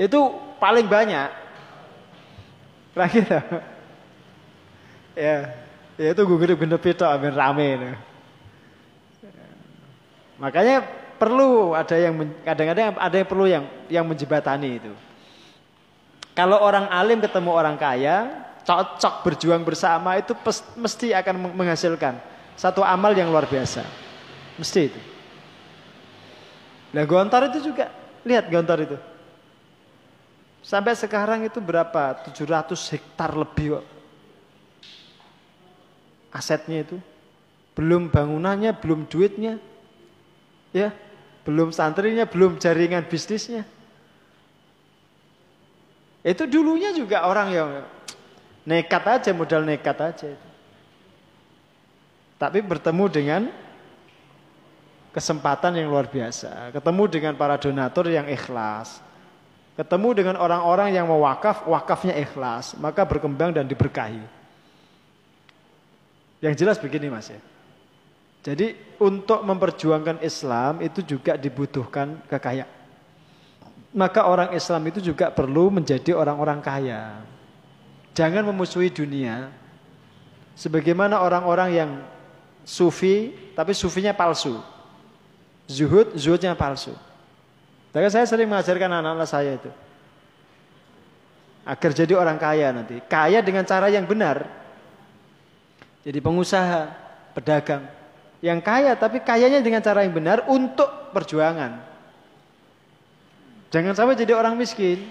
Itu 0.01 0.33
paling 0.57 0.89
banyak. 0.89 1.29
Lagi 2.97 3.21
gitu. 3.21 3.37
Ya, 5.17 5.49
ya 5.97 6.13
itu 6.13 6.29
gue 6.29 6.39
gede-gede 6.45 6.77
pita, 6.77 7.09
amin 7.09 7.33
rame. 7.33 7.69
Itu. 7.73 7.89
Makanya 10.37 10.85
perlu 11.17 11.73
ada 11.73 11.97
yang 11.97 12.21
kadang-kadang 12.45 13.01
ada 13.01 13.17
yang 13.17 13.29
perlu 13.29 13.45
yang 13.49 13.65
yang 13.89 14.05
menjebatani 14.05 14.77
itu. 14.77 14.93
Kalau 16.37 16.61
orang 16.61 16.85
alim 16.93 17.25
ketemu 17.25 17.49
orang 17.49 17.81
kaya, 17.81 18.29
cocok 18.69 19.25
berjuang 19.25 19.65
bersama 19.65 20.21
itu 20.21 20.37
mesti 20.77 21.17
akan 21.17 21.57
menghasilkan 21.57 22.21
satu 22.61 22.85
amal 22.85 23.17
yang 23.17 23.33
luar 23.33 23.49
biasa. 23.49 24.06
Mesti 24.57 24.81
itu. 24.89 25.01
Nah 26.97 27.05
Gontor 27.05 27.53
itu 27.53 27.73
juga, 27.73 27.93
lihat 28.25 28.49
Gontor 28.49 28.79
itu. 28.89 28.97
Sampai 30.65 30.99
sekarang 30.99 31.47
itu 31.47 31.63
berapa? 31.63 32.27
700 32.27 32.75
hektar 32.91 33.31
lebih 33.37 33.79
kok. 33.79 33.87
Asetnya 36.35 36.83
itu. 36.83 36.99
Belum 37.77 38.09
bangunannya, 38.11 38.75
belum 38.75 39.07
duitnya. 39.07 39.63
Ya, 40.75 40.91
belum 41.47 41.71
santrinya, 41.71 42.27
belum 42.27 42.59
jaringan 42.59 43.07
bisnisnya. 43.07 43.63
Itu 46.27 46.51
dulunya 46.51 46.91
juga 46.91 47.23
orang 47.31 47.49
yang 47.55 47.69
nekat 48.67 49.05
aja, 49.07 49.31
modal 49.31 49.63
nekat 49.63 49.99
aja. 50.03 50.35
Tapi 52.37 52.59
bertemu 52.59 53.05
dengan 53.07 53.43
kesempatan 55.17 55.73
yang 55.81 55.89
luar 55.89 56.13
biasa. 56.13 56.77
Ketemu 56.77 57.03
dengan 57.09 57.33
para 57.41 57.57
donatur 57.57 58.13
yang 58.13 58.29
ikhlas. 58.29 59.01
Ketemu 59.73 60.13
dengan 60.13 60.37
orang-orang 60.37 60.93
yang 60.93 61.09
mewakaf, 61.09 61.65
wakafnya 61.65 62.13
ikhlas. 62.21 62.77
Maka 62.77 63.09
berkembang 63.09 63.57
dan 63.57 63.65
diberkahi. 63.65 64.21
Yang 66.45 66.55
jelas 66.61 66.77
begini 66.77 67.09
mas 67.09 67.33
ya. 67.33 67.41
Jadi 68.45 68.77
untuk 69.01 69.41
memperjuangkan 69.41 70.21
Islam 70.21 70.85
itu 70.85 71.01
juga 71.01 71.41
dibutuhkan 71.41 72.21
kekayaan. 72.29 72.77
Maka 73.97 74.29
orang 74.29 74.53
Islam 74.53 74.85
itu 74.93 75.01
juga 75.01 75.33
perlu 75.33 75.73
menjadi 75.73 76.13
orang-orang 76.13 76.61
kaya. 76.61 77.25
Jangan 78.13 78.45
memusuhi 78.45 78.93
dunia. 78.93 79.49
Sebagaimana 80.53 81.25
orang-orang 81.25 81.69
yang 81.73 81.91
sufi, 82.69 83.33
tapi 83.57 83.73
sufinya 83.73 84.13
palsu. 84.13 84.76
Zuhud, 85.67 86.15
zuhudnya 86.15 86.55
palsu. 86.55 86.95
Dan 87.91 88.07
saya 88.13 88.29
sering 88.29 88.47
mengajarkan 88.47 89.03
anak-anak 89.03 89.29
saya 89.29 89.59
itu. 89.59 89.71
Agar 91.67 91.91
jadi 91.91 92.15
orang 92.15 92.39
kaya 92.39 92.71
nanti. 92.71 93.03
Kaya 93.03 93.43
dengan 93.43 93.67
cara 93.67 93.91
yang 93.91 94.07
benar. 94.07 94.47
Jadi 96.07 96.19
pengusaha, 96.23 96.87
pedagang. 97.35 97.83
Yang 98.39 98.61
kaya, 98.63 98.93
tapi 98.95 99.19
kayanya 99.19 99.59
dengan 99.59 99.83
cara 99.83 100.07
yang 100.07 100.15
benar 100.15 100.47
untuk 100.47 100.87
perjuangan. 101.11 101.83
Jangan 103.75 103.99
sampai 103.99 104.15
jadi 104.15 104.39
orang 104.39 104.55
miskin. 104.55 105.03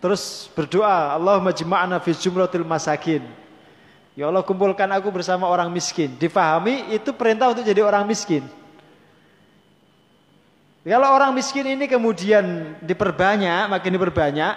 Terus 0.00 0.48
berdoa, 0.56 1.12
Allahumma 1.12 1.52
jima'na 1.52 2.00
fi 2.00 2.16
jumlatil 2.16 2.64
masakin. 2.64 3.20
Ya 4.16 4.32
Allah 4.32 4.40
kumpulkan 4.40 4.88
aku 4.88 5.12
bersama 5.12 5.44
orang 5.44 5.68
miskin. 5.68 6.16
Difahami 6.16 6.96
itu 6.96 7.12
perintah 7.12 7.52
untuk 7.52 7.68
jadi 7.68 7.84
orang 7.84 8.08
miskin. 8.08 8.59
Kalau 10.80 11.08
orang 11.12 11.36
miskin 11.36 11.76
ini 11.76 11.84
kemudian 11.84 12.72
diperbanyak, 12.80 13.68
makin 13.68 13.90
diperbanyak, 13.92 14.54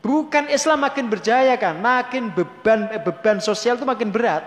bukan 0.00 0.48
Islam 0.48 0.80
makin 0.80 1.12
berjaya 1.12 1.52
kan, 1.60 1.76
makin 1.76 2.32
beban 2.32 2.88
eh, 2.88 3.02
beban 3.02 3.36
sosial 3.36 3.76
itu 3.76 3.84
makin 3.84 4.08
berat. 4.08 4.40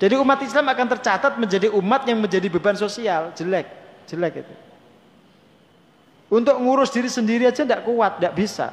Jadi 0.00 0.16
umat 0.16 0.40
Islam 0.40 0.64
akan 0.72 0.86
tercatat 0.96 1.36
menjadi 1.36 1.68
umat 1.76 2.08
yang 2.08 2.24
menjadi 2.24 2.48
beban 2.48 2.72
sosial, 2.72 3.36
jelek, 3.36 3.68
jelek 4.08 4.48
itu. 4.48 4.54
Untuk 6.32 6.56
ngurus 6.56 6.88
diri 6.88 7.12
sendiri 7.12 7.44
aja 7.44 7.68
tidak 7.68 7.84
kuat, 7.84 8.16
tidak 8.16 8.32
bisa. 8.32 8.72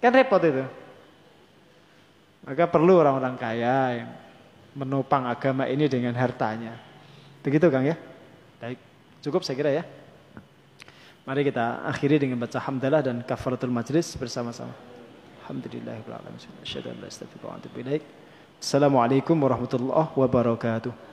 Kan 0.00 0.16
repot 0.16 0.40
itu. 0.40 0.64
Maka 2.48 2.64
perlu 2.64 3.04
orang-orang 3.04 3.36
kaya 3.36 3.76
yang 4.00 4.10
menopang 4.72 5.28
agama 5.28 5.68
ini 5.68 5.84
dengan 5.92 6.16
hartanya. 6.16 6.72
Begitu 7.44 7.68
Kang 7.68 7.84
ya? 7.84 8.00
Baik. 8.58 8.87
Cukup 9.18 9.42
saya 9.42 9.56
kira 9.58 9.70
ya. 9.74 9.84
Mari 11.26 11.44
kita 11.44 11.84
akhiri 11.84 12.16
dengan 12.22 12.40
baca 12.40 12.56
hamdalah 12.56 13.04
dan 13.04 13.20
kafaratul 13.20 13.68
majlis 13.68 14.16
bersama-sama. 14.16 14.72
Alhamdulillahirabbil 15.44 16.16
alamin. 16.16 16.40
Assalamualaikum 18.58 19.36
warahmatullahi 19.36 20.08
wabarakatuh. 20.16 21.07